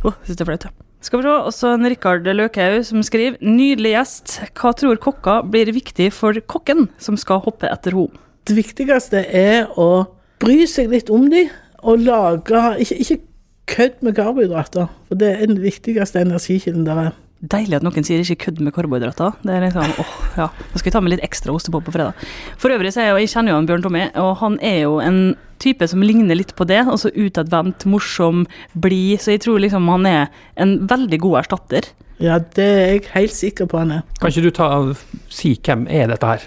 Oh, 0.04 0.16
synes 0.26 0.36
det 0.36 0.46
er 0.46 0.52
flaut. 0.52 0.70
ja. 0.70 0.76
Skal 1.00 1.22
vi 1.22 1.24
se. 1.24 1.36
også 1.52 1.70
en 1.78 1.88
Rikard 1.88 2.28
Løkhaug 2.28 2.82
som 2.84 3.04
skriver 3.08 3.40
Nydelig 3.40 3.94
gjest. 3.94 4.36
Hva 4.60 4.74
tror 4.76 5.00
kokka 5.00 5.40
blir 5.48 5.72
viktig 5.72 6.10
for 6.12 6.36
kokken 6.52 6.90
som 7.00 7.16
skal 7.20 7.40
hoppe 7.46 7.72
etter 7.72 7.96
henne? 7.96 8.20
Det 8.48 8.58
viktigste 8.58 9.24
er 9.24 9.70
å 9.80 10.10
bry 10.42 10.66
seg 10.68 10.92
litt 10.92 11.12
om 11.14 11.28
dem, 11.32 11.52
og 11.80 12.02
lage 12.04 12.60
Ikke, 12.84 12.98
ikke 13.00 13.20
kødd 13.70 14.04
med 14.04 14.16
karbohydrater, 14.18 14.90
for 15.08 15.20
det 15.20 15.30
er 15.36 15.46
den 15.46 15.62
viktigste 15.62 16.24
energikilden 16.26 16.88
der 16.88 17.04
er. 17.06 17.18
Deilig 17.40 17.78
at 17.78 17.84
noen 17.86 18.04
sier 18.04 18.20
ikke 18.20 18.36
kødd 18.50 18.58
med 18.66 18.74
karbohydrater. 18.76 19.38
Det 19.48 19.54
er 19.56 19.62
liksom, 19.64 19.94
åh, 20.04 20.16
ja. 20.36 20.48
Da 20.52 20.80
skal 20.82 20.90
vi 20.90 20.96
ta 20.98 21.00
med 21.06 21.14
litt 21.14 21.24
ekstra 21.24 21.54
ostepop 21.56 21.86
på 21.88 21.94
fredag. 21.96 22.14
For 22.60 22.74
øvrig 22.76 22.92
så 22.92 23.00
er 23.00 23.06
jeg, 23.06 23.14
jo- 23.14 23.22
jeg 23.24 23.30
kjenner 23.32 23.54
jo 23.54 23.60
han 23.62 23.70
Bjørn 23.70 23.86
Tommy, 23.86 24.02
og 24.20 24.34
han 24.42 24.58
er 24.60 24.82
jo 24.82 24.98
en 25.00 25.20
type 25.60 25.88
som 25.88 26.02
ligner 26.04 26.36
litt 26.36 26.52
på 26.56 26.68
det. 26.68 26.82
Altså 26.86 27.12
utadvendt, 27.16 27.86
morsom, 27.88 28.46
blid. 28.76 29.20
Så 29.24 29.32
jeg 29.38 29.42
tror 29.48 29.60
liksom 29.64 29.88
han 29.88 30.06
er 30.06 30.28
en 30.58 30.80
veldig 30.88 31.20
god 31.24 31.40
erstatter. 31.46 31.88
Ja, 32.20 32.40
det 32.40 32.60
er 32.68 32.88
jeg 32.98 33.06
helt 33.14 33.32
sikker 33.32 33.66
på 33.72 33.80
han 33.80 33.92
er. 33.92 34.02
Kan 34.20 34.32
ikke 34.34 34.44
du 34.44 34.52
ta, 34.52 34.68
si 35.32 35.54
hvem 35.64 35.88
er 35.88 36.08
dette 36.12 36.28
her? 36.28 36.44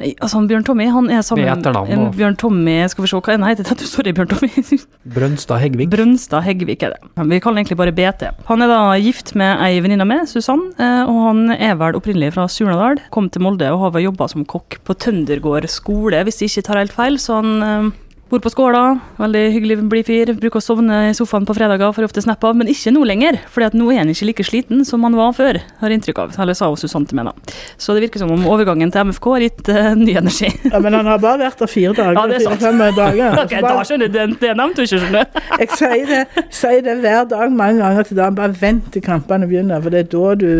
Nei, 0.00 0.12
Altså 0.18 0.38
han 0.38 0.48
Bjørn 0.50 0.64
Tommy, 0.66 0.86
han 0.92 1.10
er 1.12 1.24
sammen 1.26 1.44
Med 1.44 1.52
etternavn, 1.52 2.06
Bjørn 2.16 2.36
Tommy, 2.40 2.76
skal 2.90 3.04
vi 3.04 3.10
se 3.10 3.20
hva 3.20 3.36
han 3.36 3.46
heter. 3.46 3.68
Sorry, 3.88 4.14
Bjørn 4.16 4.30
Tommy. 4.30 4.50
Brønstad 5.16 5.62
Heggvik. 5.62 5.90
Brønstad 5.92 6.46
Heggvik 6.46 6.84
er 6.86 6.94
det. 6.94 7.26
Vi 7.32 7.40
kaller 7.44 7.62
egentlig 7.62 7.78
bare 7.80 7.94
BT. 7.96 8.26
Han 8.48 8.64
er 8.64 8.72
da 8.72 8.80
gift 9.02 9.34
med 9.38 9.62
ei 9.64 9.80
venninne 9.84 10.06
med, 10.08 10.28
Susann, 10.30 10.68
eh, 10.80 11.02
og 11.04 11.20
han 11.28 11.56
er 11.56 11.76
vel 11.80 11.98
opprinnelig 11.98 12.32
fra 12.36 12.48
Surnadal. 12.50 13.02
Kom 13.14 13.28
til 13.32 13.44
Molde 13.44 13.68
og 13.72 13.86
har 13.86 13.96
vel 13.96 14.08
jobba 14.08 14.28
som 14.32 14.46
kokk 14.48 14.80
på 14.86 14.96
Tøndergård 15.06 15.68
skole, 15.70 16.24
hvis 16.26 16.42
jeg 16.42 16.52
ikke 16.52 16.66
tar 16.70 16.82
helt 16.82 16.96
feil. 16.96 17.20
Så 17.22 17.40
han 17.40 17.52
eh, 17.66 17.90
bor 18.32 18.40
på 18.40 18.50
Skåla, 18.50 18.96
veldig 19.20 19.40
hyggelig 19.52 19.74
blid 19.92 20.06
fyr. 20.08 20.30
Bruker 20.40 20.60
å 20.62 20.64
sovne 20.64 20.98
i 21.10 21.16
sofaen 21.16 21.44
på 21.44 21.52
fredager, 21.56 21.92
får 21.92 22.06
ofte 22.06 22.22
snap 22.24 22.44
av, 22.48 22.56
men 22.56 22.70
ikke 22.72 22.92
nå 22.94 23.02
lenger. 23.04 23.36
For 23.52 23.66
nå 23.76 23.90
er 23.92 24.00
han 24.00 24.12
ikke 24.12 24.28
like 24.30 24.46
sliten 24.48 24.86
som 24.88 25.04
han 25.04 25.18
var 25.18 25.34
før, 25.36 25.58
har 25.82 25.92
inntrykk 25.92 26.22
av. 26.22 26.32
Eller 26.40 26.56
sa 26.56 26.70
jo 26.72 26.78
Susann 26.80 27.04
til 27.08 27.18
meg, 27.18 27.28
da. 27.28 27.56
Så 27.76 27.92
det 27.92 28.06
virker 28.06 28.22
som 28.22 28.32
om 28.32 28.46
overgangen 28.48 28.92
til 28.94 29.10
MFK 29.10 29.28
har 29.34 29.44
gitt 29.44 29.68
uh, 29.68 29.92
ny 29.98 30.16
energi. 30.22 30.48
Ja, 30.70 30.80
Men 30.80 30.96
han 30.96 31.12
har 31.12 31.20
bare 31.20 31.42
vært 31.44 31.60
der 31.60 31.72
fire 31.74 31.92
dager. 31.98 32.16
Ja, 32.16 32.24
det 32.30 32.38
er 32.40 32.46
sant. 32.46 32.64
fire-fem 32.64 32.96
dager. 32.96 33.38
ok, 33.44 33.56
da 33.68 33.74
skjønner 33.90 34.08
jeg, 34.08 34.14
det, 34.16 34.26
det 34.40 34.56
nevnte 34.62 34.80
du 34.80 34.86
ikke, 34.86 35.02
skjønner 35.02 35.18
du. 35.18 35.42
Jeg 35.60 35.72
sier 35.76 36.12
det, 36.14 36.46
sier 36.62 36.86
det 36.88 36.98
hver 37.04 37.26
dag 37.34 37.52
mange 37.52 37.82
ganger 37.84 38.08
til 38.08 38.22
dagen. 38.22 38.38
Bare 38.40 38.56
vent 38.62 38.88
til 38.96 39.04
kampene 39.04 39.50
begynner, 39.50 39.84
for 39.84 39.92
det 39.92 40.06
er 40.06 40.12
da 40.16 40.36
du 40.40 40.52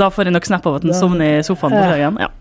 Da 0.00 0.08
får 0.08 0.30
jeg 0.30 0.38
nok 0.38 0.48
snap 0.48 0.70
av 0.70 0.80
at 0.80 0.88
han 0.88 0.96
sovner 0.96 1.42
i 1.42 1.44
sofaen 1.44 1.76
på 1.76 1.84
fredagen. 1.84 2.22
Ja. 2.24 2.32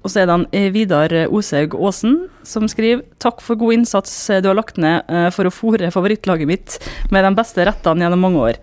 Og 0.00 0.12
så 0.12 0.22
er 0.22 0.28
det 0.28 0.36
han 0.36 0.46
eh, 0.56 0.70
Vidar 0.72 1.12
Oshaug 1.28 1.76
Aasen 1.76 2.22
som 2.46 2.68
skriver 2.70 3.04
Takk 3.22 3.42
for 3.44 3.58
god 3.60 3.80
innsats 3.80 4.12
eh, 4.30 4.40
du 4.42 4.50
har 4.50 4.58
lagt 4.58 4.80
ned 4.80 5.04
eh, 5.08 5.28
for 5.34 5.48
å 5.48 5.52
fòre 5.54 5.90
favorittlaget 5.92 6.48
mitt 6.48 6.78
med 7.12 7.26
de 7.26 7.34
beste 7.36 7.66
rettene 7.68 8.06
gjennom 8.06 8.24
mange 8.24 8.46
år. 8.50 8.60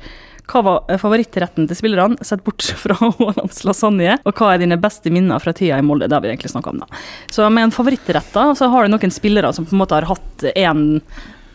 Hva 0.47 0.63
var 0.63 0.91
eh, 0.91 0.99
favorittretten 1.01 1.67
til 1.69 1.79
spillerne, 1.79 2.17
sett 2.25 2.43
bort 2.45 2.65
fra 2.83 2.97
Haalands 3.01 3.63
lasagne? 3.67 4.17
Og 4.25 4.33
hva 4.33 4.53
er 4.53 4.63
dine 4.63 4.79
beste 4.81 5.13
minner 5.13 5.43
fra 5.43 5.53
tida 5.57 5.79
i 5.79 5.85
Molde? 5.85 6.09
Det 6.09 6.17
har 6.17 6.25
vi 6.25 6.31
egentlig 6.33 6.53
snakka 6.53 6.73
om, 6.73 6.83
da. 6.85 7.03
Så 7.33 7.47
med 7.53 7.67
en 7.67 7.75
favorittrett, 7.75 8.31
da, 8.35 8.49
så 8.57 8.71
har 8.73 8.87
du 8.87 8.95
noen 8.95 9.13
spillere 9.13 9.53
som 9.55 9.67
på 9.67 9.75
en 9.75 9.83
måte 9.83 9.97
har 9.99 10.09
hatt 10.09 10.47
én 10.55 10.87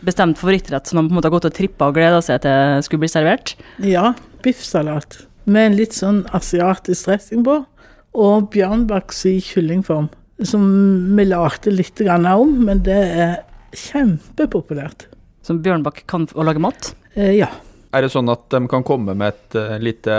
bestemt 0.03 0.39
favorittrett 0.39 0.87
som 0.87 0.99
de 0.99 1.07
på 1.07 1.13
en 1.13 1.19
måte 1.19 1.29
har 1.29 1.37
gått 1.37 1.47
og 1.47 1.55
trippa 1.55 1.87
og 1.87 1.95
gleda 1.95 2.19
seg 2.23 2.41
til 2.43 2.81
skulle 2.85 3.05
bli 3.05 3.11
servert. 3.11 3.55
Ja, 3.83 4.11
biffsalat 4.43 5.23
med 5.43 5.67
en 5.67 5.77
litt 5.77 5.95
sånn 5.95 6.23
asiatisk 6.35 7.07
dressing 7.09 7.43
på, 7.45 7.57
og 8.13 8.51
bjørnbakks 8.53 9.25
i 9.29 9.37
kyllingform, 9.43 10.09
som 10.45 10.63
vi 11.17 11.25
lagde 11.27 11.73
litt 11.73 11.99
grann 11.99 12.27
om, 12.29 12.55
men 12.67 12.83
det 12.85 13.01
er 13.25 13.35
kjempepopulært. 13.77 15.07
Som 15.43 15.59
Bjørnbakk 15.63 16.05
kan 16.07 16.27
å 16.37 16.45
lage 16.45 16.61
mat. 16.63 16.93
Eh, 17.17 17.33
ja. 17.41 17.49
Er 17.93 18.05
det 18.05 18.13
sånn 18.13 18.31
at 18.31 18.47
de 18.49 18.63
kan 18.71 18.85
komme 18.85 19.13
med 19.17 19.35
et 19.35 19.57
uh, 19.59 19.75
lite 19.77 20.13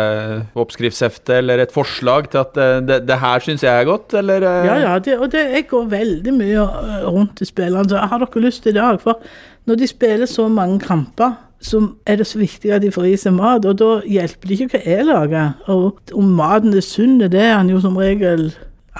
oppskriftshefte 0.62 1.40
eller 1.40 1.64
et 1.64 1.72
forslag 1.74 2.28
til 2.30 2.42
at 2.44 2.58
uh, 2.60 2.76
det, 2.84 3.00
det, 3.08 3.16
her 3.18 3.42
syns 3.42 3.64
jeg 3.66 3.72
er 3.72 3.88
godt, 3.88 4.14
eller? 4.20 4.46
Uh... 4.46 4.66
Ja, 4.68 4.76
ja. 4.84 4.92
Det, 5.02 5.16
og 5.18 5.32
det, 5.32 5.42
jeg 5.56 5.66
går 5.72 5.88
veldig 5.90 6.36
mye 6.36 6.66
rundt 7.08 7.34
til 7.40 7.50
spillerne. 7.50 7.88
Så 7.90 8.04
har 8.12 8.22
dere 8.22 8.44
lyst 8.44 8.68
i 8.70 8.76
dag? 8.76 9.00
For 9.02 9.18
når 9.66 9.80
de 9.80 9.90
spiller 9.90 10.30
så 10.30 10.46
mange 10.52 10.78
kamper, 10.84 11.34
så 11.64 11.80
er 12.04 12.18
det 12.20 12.26
så 12.28 12.40
viktig 12.40 12.72
at 12.74 12.84
de 12.84 12.92
får 12.92 13.06
i 13.08 13.16
seg 13.20 13.32
mat. 13.38 13.64
Og 13.64 13.78
da 13.80 13.90
hjelper 14.04 14.50
det 14.50 14.58
ikke 14.58 14.74
hva 14.74 14.82
jeg 14.84 15.06
lager. 15.08 15.54
Og 15.72 16.12
om 16.16 16.34
maten 16.36 16.76
er 16.76 16.84
sunn, 16.84 17.16
det 17.22 17.40
er 17.40 17.56
han 17.56 17.70
jo 17.72 17.80
som 17.80 17.96
regel 17.96 18.50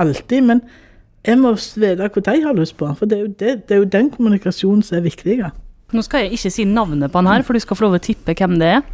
alltid. 0.01 0.47
Men 0.49 0.63
jeg 1.29 1.41
må 1.41 1.53
vite 1.55 2.09
hva 2.09 2.25
de 2.31 2.41
har 2.47 2.57
lyst 2.57 2.79
på. 2.81 2.89
For 2.97 3.11
det 3.11 3.21
er 3.21 3.29
det, 3.29 3.55
det 3.69 3.77
er 3.77 3.83
jo 3.83 3.93
den 3.93 4.11
kommunikasjonen 4.15 4.85
som 4.87 4.99
er 4.99 5.05
viktig. 5.05 5.43
Nå 5.95 6.03
skal 6.05 6.25
jeg 6.25 6.39
ikke 6.39 6.53
si 6.55 6.65
navnet 6.69 7.13
på 7.13 7.21
han 7.21 7.29
her, 7.31 7.45
for 7.45 7.57
du 7.57 7.63
skal 7.63 7.79
få 7.79 7.87
lov 7.87 7.99
å 7.99 8.05
tippe 8.05 8.37
hvem 8.39 8.57
det 8.63 8.71
er. 8.79 8.87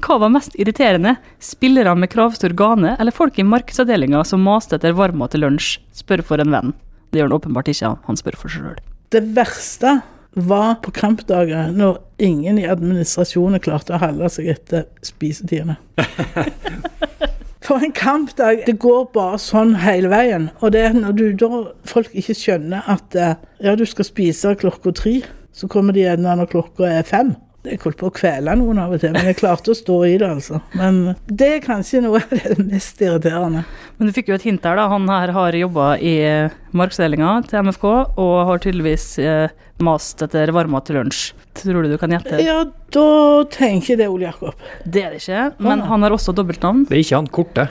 Hva 0.00 0.16
var 0.22 0.32
mest 0.32 0.54
irriterende, 0.56 1.18
spillere 1.44 1.92
med 1.92 2.08
kravstor 2.08 2.54
gane 2.56 2.94
eller 2.96 3.12
folk 3.12 3.36
i 3.36 3.44
markedsavdelinga 3.44 4.22
som 4.24 4.40
maste 4.40 4.78
etter 4.78 4.96
varmmat 4.96 5.34
til 5.34 5.44
lunsj? 5.44 5.74
Spør 5.92 6.24
for 6.24 6.40
en 6.40 6.54
venn. 6.54 6.72
Det 7.12 7.20
gjør 7.20 7.28
han 7.28 7.36
åpenbart 7.36 7.68
ikke, 7.68 7.92
han 8.06 8.16
spør 8.16 8.38
for 8.40 8.52
seg 8.52 8.64
sjøl. 8.64 8.80
Det 9.12 9.22
verste 9.36 9.98
var 10.34 10.78
på 10.84 10.92
kampdager 10.94 11.72
når 11.74 11.98
ingen 12.22 12.58
i 12.60 12.68
administrasjonen 12.70 13.62
klarte 13.62 13.96
å 13.96 14.02
holde 14.02 14.28
seg 14.30 14.50
etter 14.52 14.86
spisetidene. 15.02 15.78
For 17.66 17.82
en 17.84 17.92
kampdag, 17.94 18.64
det 18.66 18.78
går 18.82 19.10
bare 19.14 19.38
sånn 19.38 19.76
hele 19.82 20.08
veien. 20.10 20.48
Og 20.58 20.72
det 20.74 20.80
er 20.88 20.96
når 20.96 21.12
du 21.18 21.26
da 21.38 21.50
folk 21.86 22.14
ikke 22.16 22.34
skjønner 22.34 22.86
at 22.90 23.14
eh, 23.14 23.36
ja, 23.62 23.76
du 23.78 23.84
skal 23.86 24.08
spise 24.08 24.56
klokka 24.58 24.94
tre 24.96 25.20
så 25.52 25.68
kommer 25.68 25.94
de 25.94 26.04
gjerne 26.04 26.36
når 26.38 26.50
klokka 26.50 26.88
er 26.88 27.06
fem. 27.06 27.34
Jeg 27.60 27.76
holdt 27.82 27.98
på 28.00 28.08
å 28.08 28.12
kvele 28.16 28.54
noen 28.56 28.78
av 28.80 28.94
og 28.94 29.02
til, 29.02 29.12
men 29.12 29.26
jeg 29.28 29.36
klarte 29.36 29.74
å 29.74 29.76
stå 29.76 29.96
i 30.08 30.14
det, 30.20 30.28
altså. 30.32 30.62
Men 30.80 31.00
det 31.28 31.48
er 31.58 31.64
kanskje 31.64 32.00
noe 32.06 32.22
av 32.22 32.30
det 32.32 32.56
mest 32.70 33.02
irriterende. 33.04 33.66
Men 33.98 34.08
du 34.08 34.14
fikk 34.16 34.30
jo 34.30 34.38
et 34.38 34.46
hint 34.46 34.64
her, 34.64 34.80
da. 34.80 34.86
Han 34.88 35.04
her 35.12 35.32
har 35.36 35.58
jobba 35.58 35.90
i 36.00 36.14
eh, 36.24 36.54
markedsdelinga 36.72 37.34
til 37.50 37.66
MFK, 37.68 37.84
og 38.16 38.32
har 38.48 38.62
tydeligvis 38.64 39.04
eh, 39.20 39.52
mast 39.84 40.24
etter 40.24 40.54
varmmat 40.56 40.88
til 40.88 41.00
lunsj. 41.02 41.20
Tror 41.60 41.84
du 41.84 41.90
du 41.92 41.98
kan 42.00 42.16
gjette? 42.16 42.40
Ja, 42.40 42.62
da 42.96 43.10
tenker 43.52 43.92
jeg 43.92 44.00
det 44.00 44.08
er 44.08 44.14
Ole 44.14 44.30
Jakob. 44.30 44.64
Det 44.86 45.04
er 45.04 45.12
det 45.12 45.20
ikke, 45.20 45.44
men 45.60 45.84
han 45.90 46.06
har 46.06 46.16
også 46.16 46.32
dobbeltnavn. 46.36 46.86
Det 46.88 46.96
er 46.96 47.04
ikke 47.04 47.20
han 47.20 47.30
korte. 47.40 47.68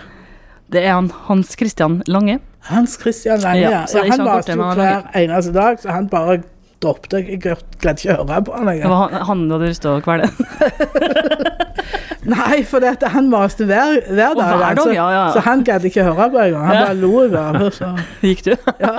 Det 0.69 0.85
er 0.85 0.93
han 0.93 1.09
Hans 1.25 1.57
Christian 1.57 2.03
Lange. 2.05 2.37
Hans 2.69 2.99
Christian 3.01 3.41
Lange, 3.41 3.65
ja. 3.65 3.83
ja 3.89 4.05
han 4.11 4.25
maste 4.27 4.53
jo 4.53 4.71
hver 4.77 5.09
eneste 5.17 5.55
dag, 5.55 5.81
så 5.81 5.97
han 5.97 6.09
bare 6.11 6.43
droppet 6.83 7.15
jeg. 7.17 7.27
Jeg 7.33 7.41
greide 7.43 7.95
ikke 7.95 8.15
å 8.15 8.25
høre 8.25 8.41
på 8.47 8.55
han 8.57 8.71
Det 8.71 8.91
var 8.91 9.15
han 9.29 9.45
du 9.47 9.55
hadde 9.55 9.71
lyst 9.71 9.83
til 9.85 9.97
å 9.97 10.03
kvele? 10.03 10.29
Nei, 12.33 12.59
for 12.67 12.83
dette, 12.83 13.09
han 13.13 13.29
maste 13.31 13.65
hver, 13.65 14.01
hver 14.09 14.35
dag. 14.35 14.43
Hver 14.43 14.59
dag 14.59 14.69
altså. 14.73 14.91
ja, 14.93 15.07
ja. 15.15 15.25
Så 15.33 15.43
han 15.47 15.63
gadd 15.67 15.87
ikke 15.87 16.05
høre 16.07 16.29
på 16.33 16.43
engang. 16.43 16.67
Han 16.67 16.75
ja. 16.75 16.85
bare 16.87 16.99
lo 16.99 17.25
bare. 17.31 17.95
Gikk 18.29 18.45
du? 18.49 18.53
ja. 18.83 18.95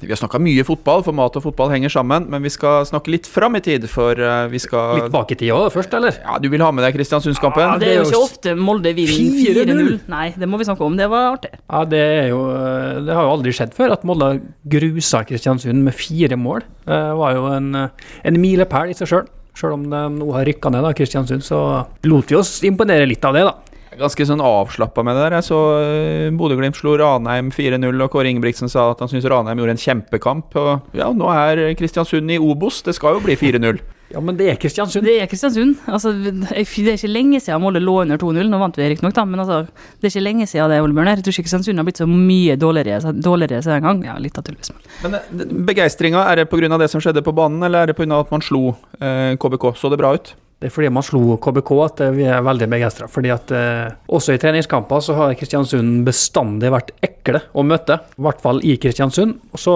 Vi 0.00 0.10
har 0.12 0.18
snakka 0.20 0.38
mye 0.42 0.64
fotball, 0.66 1.02
for 1.06 1.16
mat 1.16 1.36
og 1.38 1.44
fotball 1.44 1.72
henger 1.72 1.92
sammen. 1.92 2.28
Men 2.30 2.44
vi 2.44 2.52
skal 2.54 2.86
snakke 2.88 3.12
litt 3.12 3.28
fram 3.28 3.58
i 3.58 3.62
tid, 3.64 3.86
for 3.90 4.18
uh, 4.18 4.46
vi 4.50 4.60
skal 4.62 5.02
Litt 5.02 5.14
bak 5.14 5.32
i 5.34 5.38
tid 5.40 5.52
òg, 5.54 5.68
først, 5.74 5.94
eller? 5.98 6.18
Ja, 6.22 6.38
Du 6.42 6.48
vil 6.52 6.62
ha 6.62 6.70
med 6.74 6.86
deg 6.86 6.96
Kristiansundskampen? 6.96 7.64
Ja, 7.64 7.78
det 7.80 7.90
er 7.90 8.00
jo 8.00 8.06
ikke 8.06 8.22
ofte 8.22 8.54
Molde 8.58 8.94
vinner 8.96 9.64
4-0. 9.66 9.96
Nei, 10.10 10.26
det 10.38 10.50
må 10.50 10.60
vi 10.60 10.68
snakke 10.68 10.86
om. 10.86 10.98
Det 10.98 11.08
var 11.10 11.32
artig. 11.34 11.52
Ja, 11.58 11.82
det 11.88 12.02
er 12.02 12.28
jo 12.30 12.42
eh, 12.54 13.00
Det 13.06 13.16
har 13.16 13.26
jo 13.26 13.32
aldri 13.36 13.54
skjedd 13.56 13.74
før 13.76 13.96
at 13.96 14.06
Molde 14.08 14.30
grusa 14.70 15.24
Kristiansund 15.28 15.82
med 15.84 15.96
fire 15.96 16.38
mål. 16.38 16.66
Det 16.88 17.02
var 17.18 17.34
jo 17.36 17.48
en, 17.52 17.72
en 17.78 18.40
milepæl 18.40 18.92
i 18.92 18.98
seg 18.98 19.10
sjøl. 19.10 19.26
Sjøl 19.58 19.74
om 19.74 19.88
de 19.90 20.02
nå 20.14 20.28
har 20.36 20.46
rykka 20.46 20.70
ned, 20.70 20.86
da, 20.86 20.94
Kristiansund, 20.94 21.42
så 21.42 21.62
lot 22.06 22.30
vi 22.30 22.38
oss 22.38 22.60
imponere 22.66 23.08
litt 23.10 23.24
av 23.26 23.34
det, 23.34 23.48
da 23.48 23.56
ganske 24.00 24.26
sånn 24.28 24.42
avslappa 24.44 25.04
med 25.06 25.18
det 25.18 25.26
der. 25.26 25.38
Jeg 25.38 25.48
så 25.48 25.60
uh, 25.82 26.30
Bodø-Glimt 26.38 26.78
slo 26.78 26.96
Ranheim 27.00 27.52
4-0, 27.54 27.90
og 28.04 28.10
Kåre 28.14 28.32
Ingebrigtsen 28.32 28.72
sa 28.72 28.90
at 28.92 29.04
han 29.04 29.10
syns 29.12 29.28
Ranheim 29.28 29.60
gjorde 29.60 29.76
en 29.76 29.84
kjempekamp. 29.84 30.58
Og 30.58 30.98
ja, 30.98 31.12
nå 31.14 31.30
er 31.34 31.68
Kristiansund 31.78 32.34
i 32.34 32.40
Obos. 32.42 32.82
Det 32.86 32.96
skal 32.96 33.18
jo 33.18 33.24
bli 33.28 33.38
4-0. 33.38 33.78
Ja, 34.08 34.22
men 34.24 34.38
det 34.38 34.46
er 34.48 34.56
Kristiansund. 34.56 35.04
Det 35.04 35.18
er 35.20 35.28
Kristiansund. 35.28 35.82
Altså, 35.84 36.14
det 36.16 36.48
er 36.48 36.94
ikke 36.94 37.10
lenge 37.10 37.42
siden 37.44 37.60
Molde 37.60 37.82
lå 37.82 37.98
under 38.06 38.16
2-0. 38.16 38.48
Nå 38.48 38.60
vant 38.60 38.78
vi 38.80 38.86
riktignok, 38.88 39.12
da, 39.16 39.26
men 39.28 39.42
altså, 39.42 39.58
det 40.00 40.08
er 40.08 40.14
ikke 40.14 40.24
lenge 40.24 40.46
siden 40.48 40.72
det, 40.72 40.80
Ole. 40.80 41.04
Jeg 41.10 41.26
tror 41.26 41.34
ikke 41.34 41.44
Kristiansund 41.44 41.82
har 41.82 41.88
blitt 41.88 42.00
så 42.00 42.08
mye 42.08 42.56
dårligere, 42.56 43.12
dårligere 43.12 43.60
siden 43.60 43.82
den 43.82 43.88
gang. 43.88 44.02
Ja, 44.08 44.16
litt 44.22 44.40
naturligvis. 44.40 44.72
Men 45.04 45.18
men 45.28 45.64
begeistringa, 45.68 46.24
er 46.24 46.40
det 46.40 46.48
pga. 46.48 46.78
det 46.80 46.88
som 46.88 47.04
skjedde 47.04 47.24
på 47.26 47.36
banen, 47.36 47.60
eller 47.62 47.84
er 47.84 47.92
det 47.92 47.98
pga. 48.00 48.22
at 48.22 48.32
man 48.32 48.40
slo 48.40 48.78
eh, 48.96 49.36
KBK? 49.36 49.74
Så 49.76 49.92
det 49.92 50.00
bra 50.00 50.14
ut? 50.16 50.32
Det 50.58 50.66
er 50.66 50.72
fordi 50.74 50.88
man 50.90 51.04
slo 51.06 51.36
KBK 51.38 51.68
at 51.84 52.00
vi 52.16 52.24
er 52.26 52.42
veldig 52.42 52.66
begeistra. 52.72 53.06
Fordi 53.06 53.30
at 53.30 53.52
eh, 53.54 53.92
også 54.10 54.34
i 54.34 54.40
treningskamper 54.42 55.02
så 55.06 55.14
har 55.14 55.34
Kristiansund 55.38 56.00
bestandig 56.06 56.72
vært 56.74 56.90
ekle 57.06 57.44
å 57.54 57.62
møte. 57.62 58.00
I 58.18 58.24
hvert 58.26 58.40
fall 58.42 58.58
i 58.66 58.74
Kristiansund. 58.82 59.36
Så 59.54 59.74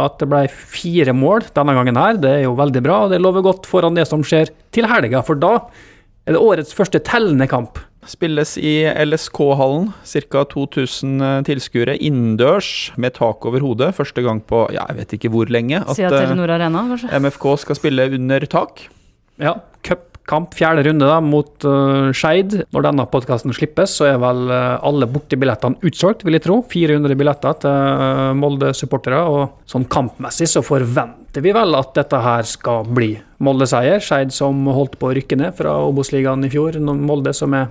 at 0.00 0.16
det 0.22 0.30
ble 0.32 0.46
fire 0.48 1.12
mål 1.12 1.44
denne 1.52 1.74
gangen 1.76 2.00
her, 2.00 2.16
det 2.22 2.38
er 2.38 2.46
jo 2.46 2.54
veldig 2.56 2.82
bra. 2.86 3.02
og 3.04 3.12
Det 3.12 3.20
lover 3.20 3.44
godt 3.44 3.68
foran 3.68 3.98
det 3.98 4.06
som 4.08 4.24
skjer 4.24 4.48
til 4.72 4.88
helga, 4.88 5.20
for 5.26 5.36
da 5.36 5.58
er 6.24 6.38
det 6.38 6.40
årets 6.40 6.72
første 6.72 7.02
tellende 7.04 7.44
kamp. 7.50 7.82
Spilles 8.08 8.56
i 8.60 8.72
LSK-hallen. 9.04 9.90
Ca. 10.08 10.46
2000 10.48 11.44
tilskuere 11.48 11.98
innendørs 12.00 12.94
med 13.00 13.16
tak 13.20 13.44
over 13.44 13.60
hodet. 13.64 13.92
Første 14.00 14.24
gang 14.24 14.40
på 14.40 14.64
ja, 14.72 14.88
jeg 14.88 15.02
vet 15.02 15.14
ikke 15.18 15.32
hvor 15.36 15.52
lenge 15.52 15.84
at 15.84 16.00
Telenor 16.00 16.56
Arena, 16.56 16.88
kanskje? 16.94 17.12
MFK 17.20 17.46
skal 17.64 17.80
spille 17.80 18.08
under 18.16 18.48
tak. 18.48 18.86
Ja, 19.40 19.58
kamp, 20.28 20.54
fjerde 20.56 20.84
runde 20.86 21.08
da, 21.08 21.18
mot 21.24 21.66
uh, 21.68 22.10
Skeid. 22.16 22.56
Når 22.74 22.86
denne 22.86 23.06
podkasten 23.10 23.54
slippes, 23.56 23.96
så 23.98 24.08
er 24.08 24.20
vel 24.22 24.48
uh, 24.50 24.78
alle 24.86 25.08
bortebillettene 25.10 25.80
utsolgt, 25.84 26.24
vil 26.26 26.38
jeg 26.38 26.44
tro. 26.46 26.58
400 26.70 27.18
billetter 27.20 27.58
til 27.64 27.70
uh, 28.00 28.32
Molde-supportere. 28.38 29.20
Og 29.30 29.70
sånn 29.70 29.86
kampmessig 29.92 30.48
så 30.50 30.64
forventer 30.64 31.44
vi 31.44 31.54
vel 31.54 31.76
at 31.78 31.94
dette 31.98 32.20
her 32.24 32.48
skal 32.48 32.88
bli 32.88 33.12
Molde-seier. 33.44 34.02
Skeid 34.04 34.34
som 34.34 34.64
holdt 34.72 34.98
på 35.00 35.10
å 35.10 35.14
rykke 35.18 35.38
ned 35.40 35.56
fra 35.58 35.76
Obos-ligaen 35.88 36.46
i 36.48 36.52
fjor. 36.52 36.80
Molde 36.80 37.34
som 37.36 37.56
er 37.56 37.70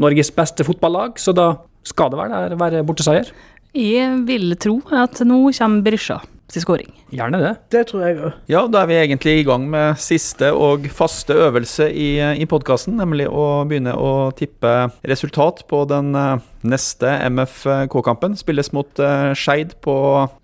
Norges 0.00 0.32
beste 0.32 0.64
fotballag, 0.64 1.20
så 1.20 1.36
da 1.36 1.52
skal 1.84 2.12
det 2.12 2.20
vel 2.20 2.60
være 2.60 2.84
borteseier. 2.88 3.28
Jeg 3.76 4.24
vil 4.26 4.54
tro 4.58 4.80
at 4.96 5.20
nå 5.22 5.44
kommer 5.54 5.84
Berisha 5.86 6.18
til 6.50 6.64
skåring. 6.64 6.90
Gjerne 7.14 7.40
det. 7.42 7.52
Det 7.72 7.84
tror 7.90 8.04
jeg 8.06 8.18
òg. 8.18 8.40
Ja, 8.50 8.64
da 8.70 8.82
er 8.82 8.90
vi 8.90 8.98
egentlig 8.98 9.36
i 9.40 9.46
gang 9.46 9.66
med 9.70 10.00
siste 10.02 10.50
og 10.56 10.88
faste 10.94 11.36
øvelse 11.46 11.88
i, 11.90 12.10
i 12.42 12.48
podkasten, 12.50 12.98
nemlig 13.00 13.28
å 13.30 13.62
begynne 13.70 13.94
å 13.96 14.30
tippe 14.36 14.74
resultat 15.08 15.64
på 15.70 15.84
den 15.90 16.12
eh, 16.18 16.42
neste 16.66 17.14
MFK-kampen. 17.30 18.36
Spilles 18.40 18.72
mot 18.76 19.02
uh, 19.02 19.32
Skeid 19.38 19.76
på 19.84 19.94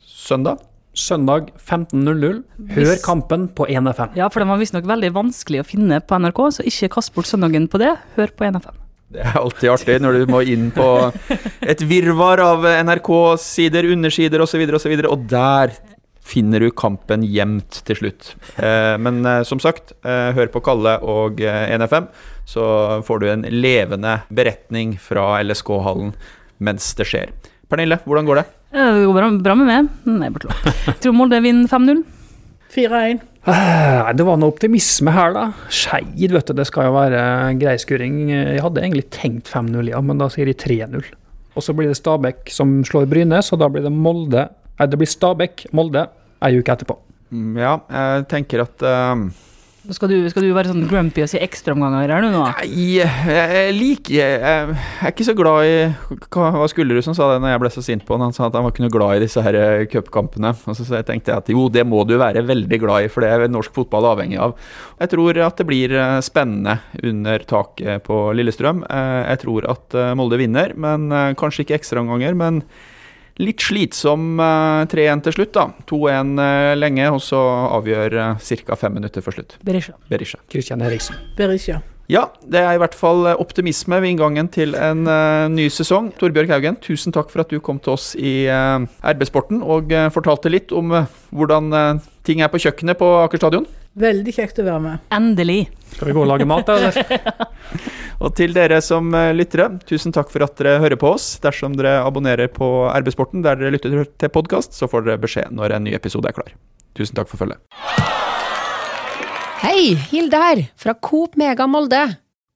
søndag. 0.06 0.62
Søndag 0.96 1.50
15.00. 1.60 2.40
Hør 2.72 2.94
kampen 3.04 3.50
på 3.52 3.66
1FM. 3.68 4.16
Ja, 4.16 4.30
for 4.32 4.40
den 4.40 4.48
var 4.48 4.62
visstnok 4.62 4.88
veldig 4.88 5.12
vanskelig 5.12 5.60
å 5.60 5.68
finne 5.68 6.00
på 6.00 6.16
NRK, 6.22 6.40
så 6.56 6.64
ikke 6.70 6.94
kast 6.96 7.12
bort 7.12 7.28
søndagen 7.28 7.68
på 7.68 7.82
det. 7.82 7.92
Hør 8.16 8.32
på 8.32 8.48
1FM. 8.48 8.80
Det 9.12 9.22
er 9.22 9.36
alltid 9.38 9.70
artig 9.70 9.96
når 10.02 10.16
du 10.16 10.30
må 10.32 10.40
inn 10.50 10.70
på 10.74 10.86
et 11.72 11.82
virvar 11.86 12.42
av 12.42 12.64
NRK-sider, 12.88 13.90
undersider 13.94 14.42
osv., 14.42 14.64
og, 14.66 14.80
så 14.82 14.90
videre, 14.90 15.12
og 15.12 15.28
der 15.30 15.76
finner 16.26 16.62
du 16.62 16.70
kampen 16.74 17.24
gjemt 17.26 17.82
til 17.86 18.00
slutt. 18.00 18.32
Eh, 18.58 18.96
men 19.02 19.22
eh, 19.26 19.42
som 19.46 19.60
sagt, 19.62 19.94
eh, 20.06 20.32
hør 20.36 20.50
på 20.52 20.62
Kalle 20.66 20.96
og 21.06 21.40
NFM, 21.40 22.08
så 22.46 22.66
får 23.06 23.22
du 23.22 23.28
en 23.30 23.46
levende 23.50 24.20
beretning 24.34 24.96
fra 25.02 25.36
LSK-hallen 25.42 26.12
mens 26.62 26.92
det 26.98 27.08
skjer. 27.08 27.32
Pernille, 27.70 27.98
hvordan 28.06 28.28
går 28.28 28.40
det? 28.40 28.46
Det 28.76 29.06
går 29.06 29.16
bra, 29.16 29.30
bra 29.44 29.56
med 29.58 29.70
meg. 29.70 29.88
Nei, 30.08 30.30
bare 30.32 30.46
tull. 30.46 30.94
Tror 31.02 31.16
Molde 31.16 31.40
vinner 31.44 31.70
5-0. 31.70 32.04
4-1. 32.76 33.22
Det 33.46 34.24
var 34.26 34.38
noe 34.40 34.50
optimisme 34.50 35.12
her, 35.14 35.34
da. 35.36 35.44
Skeid, 35.70 36.32
vet 36.34 36.50
du. 36.50 36.54
Det 36.58 36.66
skal 36.68 36.88
jo 36.88 36.96
være 36.96 37.20
grei 37.60 37.76
skuring. 37.82 38.18
Jeg 38.32 38.62
hadde 38.62 38.82
egentlig 38.82 39.06
tenkt 39.14 39.50
5-0, 39.52 39.92
ja, 39.92 40.02
men 40.02 40.22
da 40.22 40.28
sier 40.32 40.50
de 40.50 40.56
3-0. 40.58 41.10
Og 41.56 41.64
så 41.64 41.74
blir 41.76 41.90
det 41.90 41.98
Stabæk 41.98 42.50
som 42.52 42.78
slår 42.86 43.06
Bryne, 43.10 43.40
så 43.44 43.58
da 43.58 43.68
blir 43.72 43.86
det 43.86 43.94
Molde 43.94 44.48
det 44.84 45.00
blir 45.00 45.08
Stabæk, 45.08 45.68
Molde, 45.76 46.06
ei 46.44 46.60
uke 46.60 46.74
etterpå. 46.74 46.98
Mm, 47.32 47.56
ja, 47.58 47.74
jeg 47.90 48.26
tenker 48.30 48.62
at 48.62 48.84
uh, 48.86 49.26
skal, 49.94 50.10
du, 50.10 50.26
skal, 50.30 50.42
du, 50.42 50.50
være 50.54 50.70
sånn 50.72 50.86
grumpy 50.90 51.22
og 51.22 51.28
si 51.30 51.38
ekstraomganger 51.42 52.10
her 52.10 52.24
nå? 52.24 52.42
Nei, 52.42 52.96
jeg 52.98 53.74
liker 53.76 54.16
jeg, 54.16 54.38
jeg, 54.42 54.76
er 54.98 55.12
ikke 55.12 55.26
så 55.28 55.34
glad 55.38 55.68
i 55.68 55.76
Hva, 56.32 56.48
hva 56.56 56.66
skulle 56.70 56.96
du 56.96 57.04
som 57.06 57.14
sa 57.14 57.28
det 57.32 57.42
når 57.44 57.54
jeg 57.54 57.62
ble 57.62 57.70
så 57.74 57.84
sint 57.86 58.06
på 58.06 58.16
han? 58.16 58.24
Han 58.26 58.34
sa 58.34 58.48
at 58.48 58.56
han 58.58 58.66
var 58.66 58.74
ikke 58.74 58.82
noe 58.86 58.94
glad 58.96 59.18
i 59.18 59.22
disse 59.22 59.42
her 59.44 59.58
eh, 59.60 59.84
cupkampene. 59.92 60.52
Så, 60.64 60.80
så 60.80 60.98
jeg 60.98 61.06
tenkte 61.06 61.36
at 61.38 61.50
jo, 61.52 61.68
det 61.70 61.86
må 61.86 62.02
du 62.08 62.16
være 62.18 62.42
veldig 62.48 62.80
glad 62.82 63.06
i, 63.06 63.12
for 63.12 63.22
det 63.22 63.30
er 63.30 63.52
norsk 63.52 63.74
fotball 63.76 64.10
avhengig 64.10 64.40
av. 64.42 64.56
Jeg 65.02 65.12
tror 65.14 65.38
at 65.46 65.62
det 65.62 65.68
blir 65.70 65.94
eh, 65.94 66.18
spennende 66.24 66.80
under 67.06 67.46
taket 67.46 68.06
på 68.06 68.20
Lillestrøm. 68.34 68.82
Jeg 68.90 69.42
tror 69.44 69.70
at 69.70 69.98
Molde 70.18 70.40
vinner, 70.40 70.74
men 70.74 71.08
kanskje 71.38 71.66
ikke 71.66 71.78
ekstraomganger. 71.78 72.34
men 72.38 72.64
Litt 73.42 73.60
slitsom 73.60 74.38
3-1 74.88 75.10
eh, 75.10 75.18
til 75.26 75.34
slutt, 75.36 75.52
da. 75.56 75.66
2-1 75.90 76.38
eh, 76.40 76.70
lenge, 76.78 77.10
og 77.12 77.20
så 77.20 77.40
avgjør 77.76 78.16
uh, 78.16 78.46
ca. 78.64 78.78
fem 78.80 78.96
minutter 78.96 79.24
før 79.24 79.36
slutt. 79.36 79.58
Berisha. 79.66 79.92
Berisha. 80.08 80.40
Christian 80.52 80.84
Eriksen. 80.86 81.20
Berisha. 81.36 81.82
Ja, 82.08 82.28
det 82.46 82.62
er 82.62 82.76
i 82.76 82.80
hvert 82.80 82.94
fall 82.94 83.26
optimisme 83.34 83.98
ved 83.98 84.14
inngangen 84.14 84.48
til 84.54 84.76
en 84.78 85.04
uh, 85.10 85.50
ny 85.52 85.66
sesong. 85.74 86.12
Torbjørg 86.16 86.54
Haugen, 86.54 86.78
tusen 86.80 87.12
takk 87.12 87.32
for 87.32 87.42
at 87.42 87.52
du 87.52 87.58
kom 87.60 87.80
til 87.82 87.96
oss 87.96 88.12
i 88.14 88.46
uh, 88.46 88.86
RB-sporten 89.04 89.60
og 89.60 89.92
uh, 89.92 90.06
fortalte 90.14 90.52
litt 90.52 90.72
om 90.72 90.94
hvordan 91.34 91.74
ting 92.26 92.42
er 92.42 92.50
på 92.52 92.60
kjøkkenet 92.62 92.98
på 93.00 93.08
Aker 93.22 93.40
stadion. 93.40 93.66
Veldig 93.96 94.34
kjekt 94.34 94.58
å 94.60 94.66
være 94.66 94.82
med. 94.82 95.04
Endelig. 95.14 95.60
Skal 95.94 96.10
vi 96.10 96.16
gå 96.16 96.24
og 96.24 96.28
lage 96.28 96.48
mat, 96.48 96.68
da, 96.68 96.76
eller? 96.76 97.54
og 98.24 98.34
til 98.36 98.52
dere 98.56 98.82
som 98.84 99.14
lyttere, 99.36 99.70
tusen 99.88 100.14
takk 100.14 100.32
for 100.34 100.44
at 100.44 100.58
dere 100.58 100.80
hører 100.82 101.00
på 101.00 101.14
oss. 101.14 101.30
Dersom 101.44 101.78
dere 101.78 102.00
abonnerer 102.02 102.50
på 102.52 102.68
RB-sporten 102.90 103.46
der 103.46 103.60
dere 103.60 103.72
lytter 103.76 104.04
til 104.18 104.34
podkast, 104.34 104.76
så 104.76 104.90
får 104.90 105.06
dere 105.06 105.22
beskjed 105.22 105.54
når 105.56 105.78
en 105.78 105.88
ny 105.88 105.96
episode 105.96 106.28
er 106.28 106.36
klar. 106.36 106.52
Tusen 106.98 107.16
takk 107.16 107.30
for 107.30 107.40
følget. 107.40 107.62
Hei, 109.62 109.96
Hilde 110.12 110.38
her, 110.40 110.62
fra 110.76 110.92
Coop 111.00 111.36
Mega 111.40 111.64
Molde. 111.70 112.04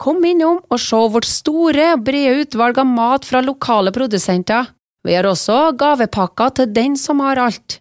Kom 0.00 0.22
innom 0.24 0.62
og 0.72 0.80
se 0.80 1.00
vårt 1.12 1.28
store 1.28 1.94
og 1.94 2.04
brede 2.06 2.44
utvalg 2.44 2.78
av 2.80 2.88
mat 2.88 3.26
fra 3.28 3.42
lokale 3.44 3.92
produsenter. 3.92 4.70
Vi 5.04 5.16
har 5.16 5.28
også 5.28 5.72
gavepakker 5.80 6.54
til 6.56 6.72
den 6.76 6.96
som 7.00 7.20
har 7.24 7.40
alt. 7.40 7.80